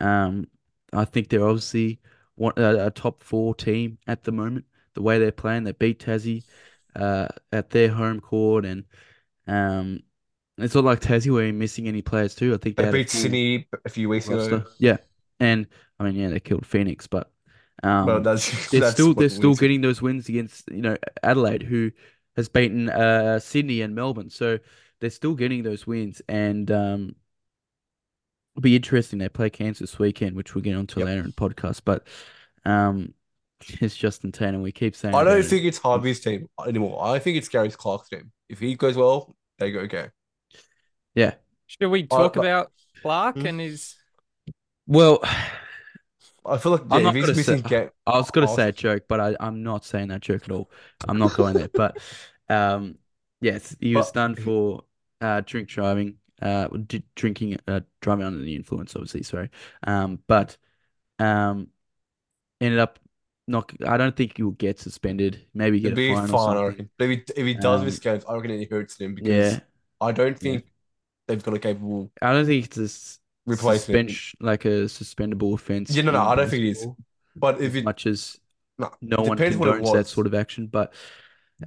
um 0.00 0.48
I 0.92 1.04
think 1.06 1.28
they're 1.28 1.46
obviously 1.46 2.00
one 2.36 2.54
a, 2.58 2.86
a 2.88 2.90
top 2.92 3.22
four 3.24 3.54
team 3.54 3.98
at 4.06 4.24
the 4.24 4.32
moment. 4.32 4.66
The 4.94 5.02
way 5.02 5.18
they're 5.18 5.32
playing, 5.32 5.64
they 5.64 5.72
beat 5.72 6.00
Tassie 6.00 6.44
uh 6.96 7.28
at 7.52 7.70
their 7.70 7.90
home 7.90 8.20
court 8.20 8.64
and 8.66 8.84
um 9.48 10.00
It's 10.58 10.74
not 10.74 10.84
like 10.84 11.00
Tassie 11.00 11.30
where 11.32 11.44
you're 11.44 11.52
missing 11.52 11.86
any 11.88 12.02
players 12.02 12.34
too. 12.34 12.54
I 12.54 12.56
think 12.56 12.76
they 12.76 12.84
They 12.84 12.90
beat 12.92 13.10
Sydney 13.10 13.68
a 13.84 13.88
few 13.90 14.08
weeks 14.08 14.26
ago. 14.26 14.38
roster. 14.38 14.64
Yeah, 14.78 14.96
and 15.38 15.66
I 16.00 16.04
mean, 16.04 16.14
yeah, 16.14 16.28
they 16.28 16.40
killed 16.40 16.64
Phoenix, 16.66 17.06
but 17.06 17.30
um, 17.82 18.06
Well, 18.06 18.20
that's 18.22 18.70
they're 18.70 18.80
that's 18.80 18.94
still 18.94 19.12
they're 19.14 19.28
still 19.28 19.50
wins- 19.50 19.60
getting 19.60 19.80
those 19.82 20.00
wins 20.00 20.28
against 20.28 20.68
you 20.70 20.80
know 20.82 20.96
Adelaide, 21.22 21.62
who 21.62 21.90
has 22.36 22.48
beaten 22.48 22.88
uh 22.88 23.38
Sydney 23.38 23.82
and 23.82 23.94
Melbourne. 23.94 24.30
So 24.30 24.58
they're 25.00 25.10
still 25.10 25.34
getting 25.34 25.62
those 25.62 25.86
wins, 25.86 26.22
and 26.28 26.70
um, 26.70 27.16
it'll 28.54 28.62
be 28.62 28.76
interesting. 28.76 29.18
They 29.18 29.28
play 29.28 29.50
Cairns 29.50 29.78
this 29.78 29.98
weekend, 29.98 30.36
which 30.36 30.54
we'll 30.54 30.62
get 30.64 30.74
onto 30.76 31.00
Yep. 31.00 31.06
later 31.06 31.20
in 31.20 31.26
the 31.26 31.32
podcast. 31.32 31.82
But 31.84 32.06
um, 32.64 33.12
it's 33.80 33.94
Justin 33.96 34.32
Tatum. 34.32 34.62
We 34.62 34.72
keep 34.72 34.96
saying 34.96 35.14
I 35.14 35.22
don't 35.24 35.44
think 35.44 35.64
it's 35.66 35.78
Harvey's 35.78 36.20
team 36.20 36.48
anymore. 36.66 37.04
I 37.04 37.18
think 37.18 37.36
it's 37.36 37.48
Gary 37.48 37.70
Clark's 37.70 38.08
team. 38.08 38.32
If 38.48 38.58
he 38.58 38.74
goes 38.74 38.96
well, 38.96 39.36
they 39.58 39.70
go 39.70 39.80
okay. 39.80 40.08
Yeah. 41.16 41.34
Should 41.66 41.88
we 41.88 42.06
talk 42.06 42.34
but- 42.34 42.40
about 42.40 42.72
Clark 43.02 43.36
Hmm? 43.38 43.46
and 43.46 43.60
his? 43.60 43.96
Well, 44.86 45.18
I 46.44 46.58
feel 46.58 46.72
like 46.72 46.82
I'm 46.90 47.00
yeah, 47.00 47.04
not 47.10 47.14
gonna 47.14 47.26
say- 47.26 47.34
missing 47.34 47.60
game, 47.62 47.90
I 48.06 48.18
was 48.18 48.30
gonna 48.30 48.46
I'll- 48.46 48.54
say 48.54 48.68
a 48.68 48.72
joke, 48.72 49.04
but 49.08 49.18
I, 49.20 49.34
I'm 49.40 49.64
not 49.64 49.84
saying 49.84 50.08
that 50.08 50.20
joke 50.20 50.44
at 50.44 50.52
all. 50.52 50.70
I'm 51.08 51.18
not 51.18 51.34
going 51.34 51.54
there. 51.54 51.68
But 51.72 51.98
um, 52.48 52.98
yes, 53.40 53.74
he 53.80 53.96
was 53.96 54.12
But- 54.12 54.14
done 54.20 54.34
for 54.36 54.84
uh 55.20 55.40
drink 55.44 55.68
driving, 55.68 56.18
uh, 56.40 56.68
d 56.68 57.02
drinking, 57.16 57.58
uh, 57.66 57.80
driving 58.00 58.24
under 58.26 58.38
the 58.38 58.54
influence, 58.54 58.94
obviously. 58.94 59.24
Sorry. 59.24 59.50
Um, 59.84 60.20
but 60.28 60.56
um, 61.18 61.68
ended 62.60 62.78
up 62.78 62.98
not. 63.48 63.72
I 63.84 63.96
don't 63.96 64.14
think 64.14 64.36
he 64.36 64.42
will 64.44 64.52
get 64.52 64.78
suspended. 64.78 65.46
Maybe 65.54 65.80
get 65.80 65.92
it'd 65.92 65.98
a 65.98 66.08
be 66.08 66.14
fine 66.14 66.24
or 66.24 66.28
fine. 66.28 66.38
I 66.56 66.60
something. 66.60 66.66
reckon. 66.68 66.90
But 66.98 67.04
if 67.04 67.10
he, 67.10 67.40
if 67.40 67.46
he 67.46 67.54
does 67.54 67.82
miss 67.82 67.96
Um, 67.96 68.00
games, 68.12 68.24
I 68.28 68.34
reckon 68.34 68.50
it 68.52 68.70
hurts 68.70 69.00
him 69.00 69.14
because 69.16 69.52
Yeah, 69.54 69.60
I 70.00 70.12
don't 70.12 70.38
think 70.38 70.66
they've 71.26 71.42
got 71.42 71.54
a 71.54 71.58
capable 71.58 72.10
I 72.22 72.32
don't 72.32 72.46
think 72.46 72.76
it's 72.76 73.18
a 73.46 73.50
replacement. 73.50 74.10
suspension, 74.10 74.38
like 74.40 74.64
a 74.64 74.88
suspendable 74.88 75.54
offense. 75.54 75.90
Yeah, 75.94 76.02
no, 76.02 76.12
no, 76.12 76.22
I 76.22 76.34
don't 76.34 76.48
think 76.48 76.64
it 76.64 76.70
is. 76.70 76.86
But 77.34 77.60
if 77.60 77.70
as 77.70 77.76
it 77.76 77.84
much 77.84 78.06
as 78.06 78.38
no, 78.78 78.90
no 79.00 79.22
one 79.22 79.38
condones 79.38 79.92
that 79.92 80.06
sort 80.06 80.26
of 80.26 80.34
action. 80.34 80.66
But 80.66 80.94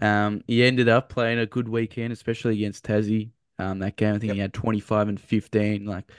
um, 0.01 0.43
he 0.47 0.63
ended 0.63 0.89
up 0.89 1.09
playing 1.09 1.39
a 1.39 1.45
good 1.45 1.67
weekend, 1.67 2.13
especially 2.13 2.55
against 2.55 2.85
Tassie. 2.85 3.29
Um, 3.57 3.79
that 3.79 3.97
game, 3.97 4.15
I 4.15 4.19
think 4.19 4.29
Yep. 4.29 4.35
he 4.35 4.39
had 4.39 4.53
25 4.53 5.09
and 5.09 5.19
15. 5.19 5.85
Like, 5.85 6.09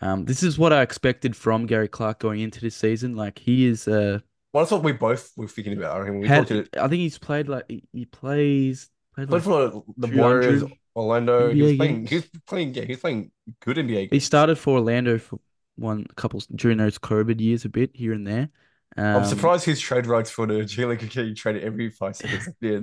um, 0.00 0.24
this 0.24 0.42
is 0.42 0.58
what 0.58 0.72
I 0.72 0.82
expected 0.82 1.36
from 1.36 1.66
Gary 1.66 1.88
Clark 1.88 2.20
going 2.20 2.40
into 2.40 2.60
this 2.60 2.76
season. 2.76 3.16
Like, 3.16 3.38
he 3.38 3.66
is 3.66 3.88
uh, 3.88 4.20
well, 4.52 4.62
that's 4.62 4.70
what 4.70 4.84
we 4.84 4.92
both 4.92 5.32
were 5.36 5.48
thinking 5.48 5.76
about. 5.76 5.96
I 5.96 5.98
reckon 6.00 6.20
we 6.20 6.28
had, 6.28 6.46
talked 6.46 6.72
to 6.72 6.80
I 6.80 6.86
think 6.88 7.00
he's 7.00 7.18
played 7.18 7.48
like 7.48 7.64
he, 7.68 8.04
plays 8.06 8.90
played 9.14 9.28
played 9.28 9.30
like 9.30 9.42
for 9.42 9.82
the 9.96 10.06
200 10.06 10.16
Warriors, 10.16 10.62
Orlando. 10.96 11.52
He 11.52 11.62
was 11.62 11.76
playing. 11.76 12.04
games. 12.04 12.10
He 12.10 12.16
was 12.16 12.28
playing. 12.46 12.74
Yeah, 12.74 12.82
he 12.82 12.92
was 12.92 13.00
playing 13.00 13.30
good 13.60 13.76
NBA 13.78 14.08
he 14.12 14.20
started 14.20 14.56
for 14.56 14.78
Orlando 14.78 15.18
for 15.18 15.38
one 15.76 16.06
couple 16.16 16.40
during 16.54 16.78
those 16.78 16.98
COVID 16.98 17.40
years 17.40 17.64
a 17.64 17.68
bit 17.68 17.90
here 17.94 18.12
and 18.12 18.26
there. 18.26 18.48
I'm 18.96 19.16
Um, 19.16 19.24
surprised 19.24 19.64
his 19.64 19.80
trade 19.80 20.06
rights 20.06 20.30
for 20.30 20.46
the 20.46 20.64
G 20.64 20.84
League 20.84 21.02
are 21.02 21.06
getting 21.06 21.34
traded 21.34 21.64
every 21.64 21.90
five 21.90 22.14
seconds. 22.14 22.48
Yeah, 22.60 22.78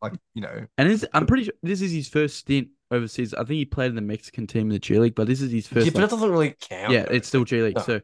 like 0.00 0.12
you 0.34 0.42
know, 0.42 0.66
And 0.78 0.88
this, 0.88 1.04
I'm 1.12 1.26
pretty 1.26 1.44
sure 1.44 1.54
this 1.64 1.80
is 1.82 1.90
his 1.90 2.08
first 2.08 2.36
stint 2.36 2.68
overseas. 2.92 3.34
I 3.34 3.38
think 3.38 3.50
he 3.56 3.64
played 3.64 3.88
in 3.90 3.96
the 3.96 4.02
Mexican 4.02 4.46
team 4.46 4.62
in 4.62 4.68
the 4.68 4.78
G 4.78 4.98
League, 5.00 5.16
but 5.16 5.26
this 5.26 5.40
is 5.40 5.50
his 5.50 5.66
first. 5.66 5.86
yeah, 5.86 5.90
first. 5.90 5.94
but 5.94 6.00
like- 6.02 6.10
that 6.10 6.14
doesn't 6.16 6.30
really 6.30 6.54
count. 6.60 6.92
yeah, 6.92 7.02
though. 7.04 7.14
it's 7.14 7.26
still 7.26 7.44
G 7.44 7.60
League. 7.60 7.74
No. 7.76 7.82
So, 7.82 8.00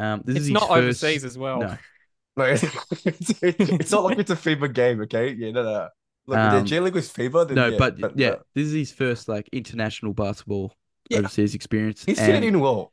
um, 0.00 0.22
this 0.24 0.34
It's 0.36 0.40
is 0.42 0.46
his 0.48 0.54
not 0.54 0.62
first. 0.68 0.72
overseas 1.04 1.24
as 1.24 1.38
well. 1.38 1.60
No, 1.60 1.76
No, 2.36 2.44
it's, 2.44 2.62
it's, 3.04 3.30
it's 3.42 3.92
not 3.92 4.04
like 4.04 4.18
it's 4.18 4.30
a 4.30 4.36
FIBA 4.46 4.72
game, 4.72 5.00
okay? 5.02 5.32
Yeah, 5.32 5.50
no, 5.52 5.62
no. 5.62 5.88
Look, 6.30 6.38
the 6.38 6.56
Um, 6.58 6.64
G 6.64 6.80
League 6.80 6.94
was 6.94 7.12
FIBA, 7.12 7.48
then 7.48 7.54
no, 7.56 7.66
yeah, 7.68 7.76
but, 7.78 7.98
yeah, 8.18 8.30
no. 8.30 8.36
this 8.54 8.66
is 8.68 8.72
his 8.72 8.92
first 8.92 9.28
like 9.28 9.48
international 9.52 10.14
basketball 10.14 10.74
Yeah. 11.10 11.18
overseas 11.18 11.54
experience. 11.54 12.04
he's 12.04 12.18
fitted 12.18 12.36
and 12.36 12.44
in 12.44 12.60
well. 12.60 12.92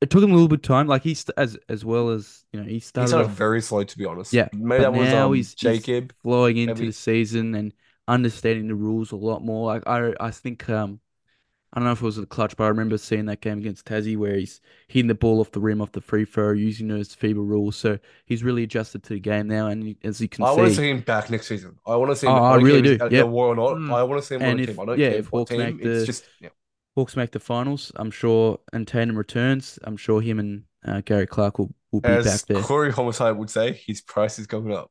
It 0.00 0.10
took 0.10 0.22
him 0.22 0.30
a 0.30 0.34
little 0.34 0.48
bit 0.48 0.56
of 0.60 0.62
time. 0.62 0.86
Like 0.86 1.02
he's 1.02 1.24
as 1.36 1.56
as 1.68 1.84
well 1.84 2.10
as 2.10 2.44
you 2.52 2.60
know 2.60 2.66
he 2.68 2.80
started. 2.80 3.06
He 3.06 3.08
started 3.10 3.30
off 3.30 3.36
very 3.36 3.60
slow, 3.62 3.82
to 3.82 3.98
be 3.98 4.04
honest. 4.04 4.32
Yeah, 4.32 4.48
maybe 4.52 4.68
but 4.68 4.80
that 4.80 4.92
was 4.92 5.08
now 5.08 5.26
um, 5.28 5.34
he's- 5.34 5.54
he's- 5.58 5.78
Jacob. 5.78 6.12
flowing 6.22 6.56
into 6.58 6.74
Heavy. 6.74 6.86
the 6.88 6.92
season 6.92 7.54
and 7.54 7.72
understanding 8.06 8.68
the 8.68 8.74
rules 8.74 9.10
a 9.12 9.16
lot 9.16 9.42
more. 9.42 9.66
Like 9.66 9.82
I 9.86 10.12
I 10.20 10.30
think 10.30 10.68
um 10.68 11.00
I 11.76 11.78
don't 11.80 11.84
know 11.88 11.92
if 11.92 12.00
it 12.00 12.04
was 12.06 12.16
the 12.16 12.24
clutch, 12.24 12.56
but 12.56 12.64
I 12.64 12.68
remember 12.68 12.96
seeing 12.96 13.26
that 13.26 13.42
game 13.42 13.58
against 13.58 13.84
Tassie 13.84 14.16
where 14.16 14.36
he's 14.36 14.62
hitting 14.88 15.08
the 15.08 15.14
ball 15.14 15.40
off 15.40 15.50
the 15.50 15.60
rim 15.60 15.82
off 15.82 15.92
the 15.92 16.00
free 16.00 16.24
throw 16.24 16.52
using 16.52 16.88
those 16.88 17.14
FIBA 17.14 17.34
rules. 17.36 17.76
So 17.76 17.98
he's 18.24 18.42
really 18.42 18.62
adjusted 18.62 19.02
to 19.02 19.10
the 19.12 19.20
game 19.20 19.46
now, 19.46 19.66
and 19.66 19.94
as 20.02 20.18
you 20.18 20.26
can 20.28 20.42
see, 20.42 20.48
I 20.48 20.52
want 20.54 20.68
to 20.70 20.74
see, 20.74 20.88
him 20.88 21.00
back 21.00 21.28
next 21.28 21.48
season. 21.48 21.76
I 21.86 21.94
want 21.96 22.12
to 22.12 22.16
see 22.16 22.26
him. 22.26 22.32
Oh, 22.32 22.36
I 22.44 22.56
really 22.56 22.80
do. 22.80 22.96
The 22.96 23.26
war 23.26 23.48
or 23.48 23.54
not. 23.56 23.74
Mm. 23.76 23.92
I 23.92 24.02
want 24.04 24.22
to 24.22 24.26
see 24.26 24.36
him 24.36 24.42
And 24.42 24.58
a 24.58 24.62
if- 24.62 24.68
team. 24.70 24.80
I 24.80 24.84
don't 24.86 24.98
yeah, 24.98 25.10
care 25.10 25.18
if 25.18 25.26
Hawks 25.28 25.50
team. 25.50 25.58
make 25.58 25.74
It's 25.82 26.00
the- 26.00 26.06
just 26.06 26.24
yeah. 26.40 26.48
Hawks 26.94 27.14
make 27.14 27.32
the 27.32 27.40
finals, 27.40 27.92
I'm 27.96 28.10
sure, 28.10 28.58
and 28.72 28.88
Tatum 28.88 29.18
returns. 29.18 29.78
I'm 29.84 29.98
sure 29.98 30.22
him 30.22 30.38
and 30.38 30.62
uh, 30.86 31.02
Gary 31.04 31.26
Clark 31.26 31.58
will, 31.58 31.74
will 31.92 32.00
be 32.00 32.08
As 32.08 32.24
back 32.24 32.40
there. 32.46 32.62
Corey 32.62 32.90
Homicide 32.90 33.36
would 33.36 33.50
say, 33.50 33.74
his 33.86 34.00
price 34.00 34.38
is 34.38 34.46
going 34.46 34.72
up. 34.72 34.90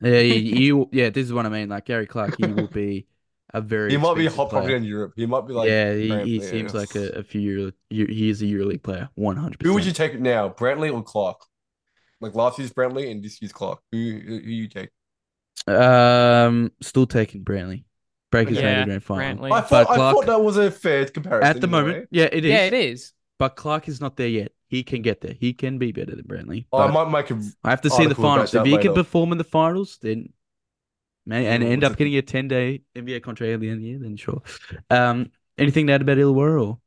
Yeah, 0.00 0.18
he 0.20 0.72
will- 0.72 0.88
yeah, 0.90 1.10
this 1.10 1.26
is 1.26 1.32
what 1.32 1.46
I 1.46 1.48
mean. 1.50 1.68
Like 1.68 1.84
Gary 1.84 2.06
Clark, 2.08 2.34
he 2.38 2.46
will 2.48 2.66
be 2.66 3.06
a 3.54 3.60
very 3.60 3.90
He 3.92 3.96
might 3.96 4.16
be 4.16 4.26
hot 4.26 4.50
property 4.50 4.66
player. 4.66 4.76
in 4.76 4.84
Europe. 4.84 5.12
He 5.16 5.26
might 5.26 5.46
be 5.46 5.54
like 5.54 5.70
yeah, 5.70 5.94
he, 5.94 6.08
he 6.24 6.40
seems 6.40 6.74
like 6.74 6.94
a, 6.96 7.08
a 7.20 7.22
few 7.22 7.40
Euro, 7.40 7.72
Eu- 7.88 8.06
he 8.06 8.28
is 8.28 8.42
a 8.42 8.44
EuroLeague 8.44 8.82
player, 8.82 9.08
one 9.14 9.36
hundred 9.36 9.62
Who 9.62 9.72
would 9.74 9.86
you 9.86 9.92
take 9.92 10.18
now, 10.20 10.48
Brantley 10.50 10.92
or 10.92 11.02
Clark? 11.02 11.40
Like 12.20 12.34
last 12.34 12.58
year's 12.58 12.72
Brantley 12.72 13.10
and 13.10 13.22
this 13.22 13.40
year's 13.40 13.52
Clark. 13.52 13.80
Who 13.92 13.98
who, 13.98 14.38
who 14.40 14.50
you 14.50 14.68
take? 14.68 14.90
Um, 15.66 16.72
still 16.82 17.06
taking 17.06 17.44
Brantley. 17.44 17.84
Breakers 18.30 18.58
Okay. 18.58 18.66
made 18.66 18.72
Yeah, 18.72 18.80
the 18.80 18.86
grand 18.86 19.04
final. 19.04 19.44
Brantley. 19.44 19.52
I 19.52 19.60
But 19.60 19.68
thought 19.68 19.90
I 19.90 19.96
thought 19.96 20.26
that 20.26 20.42
was 20.42 20.56
a 20.56 20.70
fair 20.70 21.06
comparison. 21.06 21.48
At 21.48 21.60
the 21.60 21.66
in 21.66 21.70
moment, 21.70 21.98
way. 21.98 22.06
yeah, 22.10 22.28
it 22.32 22.44
is. 22.44 22.52
Yeah, 22.52 22.64
it 22.64 22.72
is. 22.74 23.12
But 23.38 23.56
Clark 23.56 23.88
is 23.88 24.00
not 24.00 24.16
there 24.16 24.28
yet. 24.28 24.52
He 24.66 24.82
can 24.82 25.02
get 25.02 25.20
there. 25.20 25.34
He 25.38 25.52
can 25.52 25.78
be 25.78 25.92
better 25.92 26.16
than 26.16 26.24
Brantley. 26.24 26.66
I 26.72 26.88
might 26.88 27.10
make 27.10 27.30
a 27.30 27.40
I 27.62 27.70
have 27.70 27.82
to 27.82 27.90
see 27.90 28.06
the 28.06 28.14
finals. 28.14 28.54
If 28.54 28.64
that 28.64 28.66
he 28.66 28.78
can 28.78 28.94
perform 28.94 29.32
in 29.32 29.38
the 29.38 29.44
finals, 29.44 29.98
then 30.02 30.32
may 31.26 31.46
and 31.46 31.62
end 31.62 31.84
up 31.84 31.96
getting 31.96 32.16
a 32.16 32.22
ten 32.22 32.48
day 32.48 32.82
NBA 32.94 33.20
contract 33.20 33.52
at 33.52 33.60
the 33.60 33.68
end 33.68 33.76
of 33.76 33.82
the 33.82 33.88
year, 33.88 33.98
then 34.00 34.16
sure. 34.16 34.42
Um, 34.90 35.30
anything 35.58 35.86
to 35.86 35.92
add 35.94 36.02
about 36.02 36.18
Illawarra 36.18 36.66
or 36.66 36.78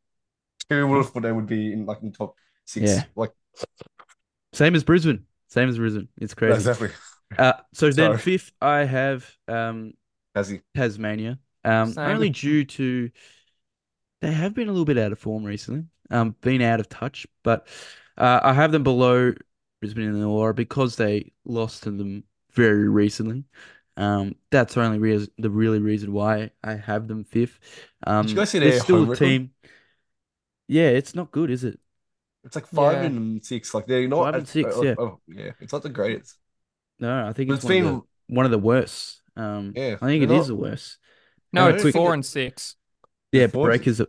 who 0.69 0.87
would 0.87 1.05
have 1.05 1.23
they 1.23 1.31
would 1.31 1.47
be 1.47 1.73
in 1.73 1.85
like 1.85 2.01
in 2.03 2.11
top 2.11 2.35
six. 2.65 2.91
Yeah. 2.91 3.03
Like 3.15 3.31
same 4.53 4.75
as 4.75 4.83
Brisbane? 4.83 5.25
Same 5.47 5.69
as 5.69 5.77
Brisbane. 5.77 6.09
It's 6.17 6.33
crazy. 6.33 6.55
exactly. 6.55 6.89
Uh, 7.37 7.53
so 7.73 7.91
then 7.91 8.17
fifth, 8.17 8.51
I 8.61 8.85
have 8.85 9.29
um 9.47 9.93
Has 10.35 10.49
he? 10.49 10.61
Tasmania. 10.75 11.39
Um, 11.63 11.91
Same. 11.91 12.09
only 12.09 12.29
due 12.29 12.63
to 12.65 13.09
they 14.21 14.31
have 14.31 14.53
been 14.53 14.69
a 14.69 14.71
little 14.71 14.85
bit 14.85 14.97
out 14.97 15.11
of 15.11 15.19
form 15.19 15.43
recently. 15.43 15.83
Um, 16.09 16.35
been 16.41 16.61
out 16.61 16.79
of 16.79 16.87
touch, 16.89 17.27
but 17.43 17.67
uh, 18.17 18.39
I 18.41 18.53
have 18.53 18.71
them 18.71 18.83
below 18.83 19.33
Brisbane 19.81 20.07
and 20.07 20.15
Illawarra 20.15 20.55
because 20.55 20.95
they 20.95 21.33
lost 21.45 21.83
to 21.83 21.91
them 21.91 22.23
very 22.53 22.87
recently. 22.87 23.43
Um, 23.97 24.35
that's 24.51 24.75
the 24.75 24.81
only 24.83 24.99
reason, 24.99 25.29
the 25.37 25.49
really 25.49 25.79
reason 25.79 26.13
why 26.13 26.51
I 26.63 26.75
have 26.75 27.07
them 27.07 27.23
fifth. 27.23 27.59
Um, 28.05 28.21
Did 28.23 28.31
you 28.31 28.37
guys 28.37 28.49
see 28.51 28.59
their 28.59 28.79
still 28.79 28.97
home 28.99 29.07
a 29.07 29.11
record? 29.11 29.25
team. 29.25 29.51
Yeah, 30.67 30.89
it's 30.89 31.15
not 31.15 31.31
good, 31.31 31.49
is 31.49 31.63
it? 31.63 31.79
It's 32.43 32.55
like 32.55 32.67
five 32.67 32.97
Yeah. 32.97 33.03
and 33.07 33.43
six. 33.45 33.73
Like 33.73 33.87
they're 33.87 34.07
not 34.07 34.23
Five 34.25 34.33
and 34.35 34.43
at- 34.43 34.47
six, 34.49 34.69
oh, 34.75 34.83
yeah. 34.83 34.95
Oh, 34.97 35.19
yeah. 35.27 35.51
It's 35.59 35.73
not 35.73 35.83
the 35.83 35.89
greatest. 35.89 36.37
No, 36.99 37.25
I 37.27 37.33
think 37.33 37.49
But 37.49 37.55
it's, 37.55 37.63
it's 37.63 37.65
one, 37.65 37.77
of 37.77 37.83
been 37.83 38.03
the, 38.29 38.35
one 38.35 38.45
of 38.45 38.51
the 38.51 38.59
worst. 38.59 39.21
Um, 39.35 39.73
Yeah, 39.75 39.95
I 40.01 40.05
think 40.05 40.23
it 40.23 40.27
they're 40.27 40.39
is 40.39 40.47
the 40.47 40.55
worst. 40.55 40.97
No, 41.51 41.69
it's 41.69 41.83
don't 41.83 41.91
four 41.91 42.13
and 42.13 42.25
six. 42.25 42.75
Yeah, 43.31 43.41
They're 43.41 43.49
fourth. 43.49 43.67
Breakers. 43.69 44.01
Are... 44.01 44.07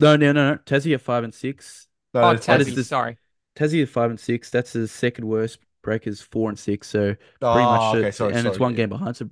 No, 0.00 0.16
no, 0.16 0.32
no, 0.32 0.52
no. 0.52 0.58
Tassie 0.64 0.94
are 0.94 0.98
five 0.98 1.24
and 1.24 1.34
six. 1.34 1.88
no, 2.14 2.22
Oh, 2.22 2.30
it's 2.30 2.46
that 2.46 2.52
not- 2.58 2.60
is 2.62 2.68
Tassie, 2.68 2.74
the- 2.76 2.84
sorry. 2.84 3.18
Tassie 3.56 3.82
are 3.82 3.86
five 3.86 4.10
and 4.10 4.20
six. 4.20 4.50
That's 4.50 4.72
the 4.72 4.88
second 4.88 5.26
worst. 5.26 5.58
Breakers 5.82 6.20
four 6.20 6.48
and 6.48 6.58
six. 6.58 6.88
So 6.88 7.14
pretty 7.14 7.18
Ah, 7.42 7.92
much, 7.92 7.96
okay, 7.96 8.08
it- 8.08 8.14
sorry, 8.14 8.34
and 8.34 8.46
it's 8.46 8.58
one 8.58 8.72
yeah. 8.72 8.76
game 8.76 8.88
behind. 8.90 9.16
So 9.16 9.30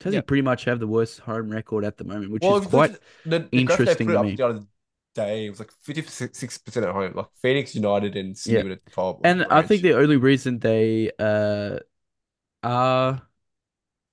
Tassie 0.00 0.12
Yeah. 0.14 0.20
pretty 0.20 0.42
much 0.42 0.64
have 0.64 0.78
the 0.80 0.86
worst 0.86 1.20
home 1.20 1.50
record 1.50 1.84
at 1.84 1.96
the 1.96 2.04
moment, 2.04 2.30
which 2.30 2.42
Well, 2.42 2.58
is 2.58 2.66
quite. 2.66 2.92
the, 3.24 3.40
the 3.40 3.48
interesting 3.50 4.08
to 4.08 4.22
me. 4.22 4.36
the 4.36 4.46
other 4.46 4.60
day. 5.14 5.46
It 5.46 5.50
was 5.50 5.58
like 5.58 5.72
fifty 5.82 6.02
six 6.02 6.58
percent 6.58 6.86
at 6.86 6.92
home. 6.92 7.12
Like 7.14 7.26
Phoenix 7.42 7.74
United 7.74 8.16
and 8.16 8.36
Sydney 8.36 8.76
Yeah. 8.96 9.02
at. 9.02 9.16
And 9.24 9.44
I 9.50 9.62
think 9.62 9.82
the 9.82 9.94
only 9.94 10.16
reason 10.16 10.60
they 10.60 11.10
uh 11.18 11.78
are 12.62 13.22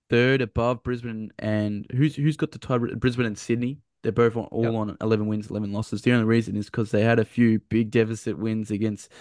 third 0.09 0.41
above 0.41 0.83
Brisbane 0.83 1.31
and 1.39 1.85
who's 1.91 2.15
who's 2.15 2.37
got 2.37 2.51
the 2.51 2.59
tie? 2.59 2.77
Brisbane 2.77 3.25
and 3.25 3.37
Sydney. 3.37 3.79
They're 4.03 4.11
both 4.11 4.35
on, 4.35 4.45
all 4.45 4.63
Yep. 4.63 4.73
on 4.73 4.97
eleven 5.01 5.27
wins, 5.27 5.49
eleven 5.49 5.71
losses. 5.71 6.03
The 6.03 6.11
only 6.11 6.25
reason 6.25 6.55
is 6.55 6.65
because 6.67 6.91
they 6.91 7.01
had 7.03 7.19
a 7.19 7.25
few 7.25 7.59
big 7.59 7.91
deficit 7.91 8.37
wins 8.37 8.69
against. 8.71 9.11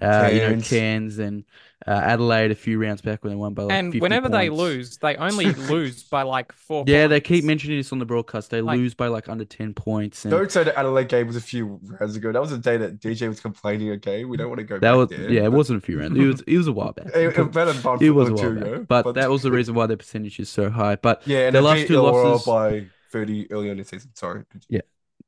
Uh, 0.00 0.28
you 0.32 0.40
know, 0.40 0.48
Cairns. 0.48 0.68
Cairns 0.68 1.18
and 1.18 1.44
uh, 1.86 1.90
Adelaide 1.90 2.50
a 2.50 2.54
few 2.54 2.80
rounds 2.80 3.00
back 3.02 3.22
when 3.22 3.30
they 3.30 3.36
won 3.36 3.54
by 3.54 3.62
like 3.64 3.72
And 3.74 3.92
50 3.92 4.00
whenever 4.00 4.28
they 4.28 4.48
lose, 4.50 4.96
they 4.96 5.14
only 5.16 5.52
lose 5.52 6.02
by 6.02 6.22
like 6.22 6.50
four 6.52 6.82
Yeah, 6.86 7.06
they 7.06 7.20
keep 7.20 7.44
mentioning 7.44 7.76
this 7.78 7.92
on 7.92 7.98
the 8.00 8.04
broadcast. 8.06 8.50
They 8.50 8.60
Like- 8.60 8.78
lose 8.78 8.94
by 8.94 9.06
like 9.08 9.28
under 9.28 9.44
10 9.44 9.74
points. 9.74 10.24
And 10.24 10.32
Don't 10.32 10.50
say 10.50 10.64
the 10.64 10.76
Adelaide 10.78 11.08
game 11.08 11.26
was 11.28 11.36
a 11.36 11.40
few 11.40 11.78
rounds 12.00 12.16
ago. 12.16 12.32
That 12.32 12.40
was 12.40 12.50
the 12.50 12.58
day 12.58 12.76
that 12.78 13.00
DJ 13.00 13.28
was 13.28 13.38
complaining. 13.40 13.90
Okay, 13.92 14.24
we 14.24 14.36
don't 14.36 14.48
want 14.48 14.58
to 14.60 14.64
go 14.64 14.76
that 14.76 14.80
back 14.80 14.96
was 14.96 15.08
there. 15.10 15.30
yeah, 15.30 15.44
it 15.44 15.52
wasn't 15.52 15.78
a 15.82 15.86
few 15.86 16.00
rounds. 16.00 16.18
It 16.18 16.24
was 16.26 16.40
it 16.40 16.56
was 16.56 16.66
a 16.66 16.72
while 16.72 16.92
back. 16.92 17.06
It, 17.14 17.38
it 17.38 17.52
better 17.52 17.72
than 17.72 17.98
It 18.02 18.10
was 18.10 18.30
a 18.30 18.34
while 18.34 18.54
back. 18.54 18.62
ago, 18.66 18.86
But 18.88 19.12
that 19.12 19.30
was 19.30 19.42
the 19.42 19.52
reason 19.58 19.74
why 19.74 19.86
their 19.86 19.96
percentage 19.98 20.40
is 20.40 20.48
so 20.48 20.70
high. 20.70 20.96
But 20.96 21.22
Yeah, 21.26 21.46
and 21.46 21.54
Their 21.54 21.62
last 21.62 21.86
two 21.86 22.00
losses- 22.00 22.46
by 22.46 22.86
thirty 23.12 23.48
early 23.52 23.66
on 23.66 23.72
in 23.72 23.78
the 23.78 23.84
season. 23.84 24.10
Sorry. 24.14 24.42
Yeah. 24.68 24.80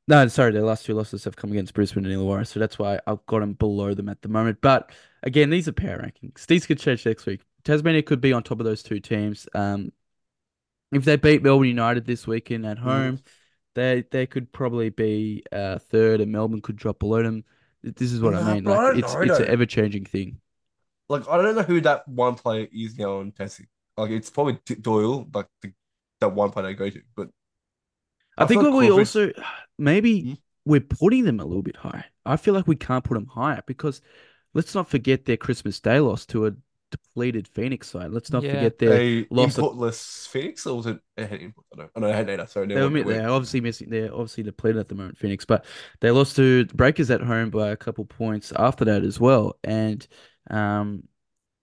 No, 0.07 0.25
sorry, 0.29 0.53
their 0.53 0.61
last 0.61 0.85
two 0.85 0.93
losses 0.93 1.25
have 1.25 1.35
come 1.35 1.51
against 1.51 1.73
Brisbane 1.73 2.05
and 2.05 2.13
Illawarra, 2.13 2.47
so 2.47 2.59
that's 2.61 2.79
why 2.79 2.99
I've 3.05 3.25
got 3.25 3.39
them 3.39 3.53
below 3.53 3.93
them 3.93 4.07
at 4.07 4.21
the 4.21 4.29
moment. 4.29 4.59
But 4.61 4.91
again, 5.21 5.49
these 5.49 5.67
are 5.67 5.73
power 5.73 5.97
rankings. 5.97 6.45
These 6.45 6.65
could 6.65 6.79
change 6.79 7.05
next 7.05 7.25
week. 7.25 7.41
Tasmania 7.65 8.03
could 8.03 8.21
be 8.21 8.31
on 8.31 8.43
top 8.43 8.59
of 8.59 8.65
those 8.65 8.83
two 8.83 9.01
teams. 9.01 9.49
Um, 9.53 9.91
if 10.93 11.03
they 11.03 11.17
beat 11.17 11.43
Melbourne 11.43 11.67
United 11.67 12.05
this 12.05 12.25
weekend 12.25 12.65
at 12.65 12.77
home, 12.77 13.19
they 13.75 14.05
they 14.09 14.25
could 14.25 14.51
probably 14.53 14.89
be 14.89 15.43
uh, 15.51 15.77
third, 15.77 16.21
and 16.21 16.31
Melbourne 16.31 16.61
could 16.61 16.77
drop 16.77 16.99
below 16.99 17.21
them. 17.21 17.43
This 17.83 18.13
is 18.13 18.21
what 18.21 18.33
I 18.33 18.53
mean. 18.53 18.63
but 18.63 18.79
I 18.79 18.89
Like 18.89 18.99
it's 18.99 19.13
know, 19.13 19.21
it's 19.21 19.39
an 19.39 19.47
ever 19.47 19.65
changing 19.65 20.05
thing. 20.05 20.39
Like 21.09 21.27
I 21.27 21.41
don't 21.41 21.55
know 21.55 21.63
who 21.63 21.81
that 21.81 22.07
one 22.07 22.35
player 22.35 22.67
is 22.71 22.97
now 22.97 23.19
on 23.19 23.33
Tassie. 23.33 23.67
Like 23.97 24.11
it's 24.11 24.29
probably 24.29 24.59
Doyle, 24.79 25.27
like 25.33 25.47
the, 25.61 25.73
that 26.21 26.29
one 26.29 26.51
player 26.51 26.67
they 26.67 26.73
go 26.75 26.89
to. 26.89 27.01
But 27.15 27.29
I, 28.37 28.43
I 28.43 28.47
think 28.47 28.63
what 28.63 28.73
we 28.73 28.89
also 28.89 29.31
maybe 29.77 30.21
Hmm? 30.21 30.33
we're 30.65 30.81
putting 30.81 31.23
them 31.23 31.39
a 31.39 31.45
little 31.45 31.63
bit 31.63 31.77
high. 31.77 32.05
I 32.25 32.35
feel 32.37 32.53
like 32.53 32.67
we 32.67 32.75
can't 32.75 33.03
put 33.03 33.13
them 33.13 33.27
higher 33.27 33.61
because 33.67 34.01
let's 34.53 34.75
not 34.75 34.89
forget 34.89 35.25
their 35.25 35.37
Christmas 35.37 35.79
Day 35.79 35.99
loss 35.99 36.25
to 36.27 36.47
a 36.47 36.51
depleted 36.91 37.47
Phoenix 37.49 37.89
side. 37.89 38.11
Let's 38.11 38.31
not 38.31 38.43
Yeah. 38.43 38.55
forget 38.55 38.77
their 38.79 38.93
a 38.93 39.27
loss 39.29 39.57
of- 39.57 39.95
Phoenix 40.31 40.65
or 40.67 40.77
was 40.77 40.85
it 40.87 40.99
a 41.17 41.25
head 41.25 41.41
input? 41.41 41.65
I 41.73 41.77
don't. 41.77 41.91
I 41.95 41.99
know 41.99 42.11
head 42.11 42.27
data. 42.27 42.47
Sorry, 42.47 42.67
They 42.67 42.81
were, 42.81 42.89
mi- 42.89 43.03
they're 43.03 43.29
obviously 43.29 43.61
missing. 43.61 43.89
They're 43.89 44.11
obviously 44.13 44.43
depleted 44.43 44.79
at 44.79 44.87
the 44.87 44.95
moment, 44.95 45.17
Phoenix, 45.17 45.45
but 45.45 45.65
they 46.01 46.11
lost 46.11 46.35
to 46.37 46.65
Breakers 46.67 47.11
at 47.11 47.21
home 47.21 47.49
by 47.49 47.69
a 47.69 47.77
couple 47.77 48.05
points 48.05 48.51
after 48.55 48.85
that 48.85 49.03
as 49.03 49.19
well. 49.19 49.57
And 49.63 50.05
um, 50.49 51.03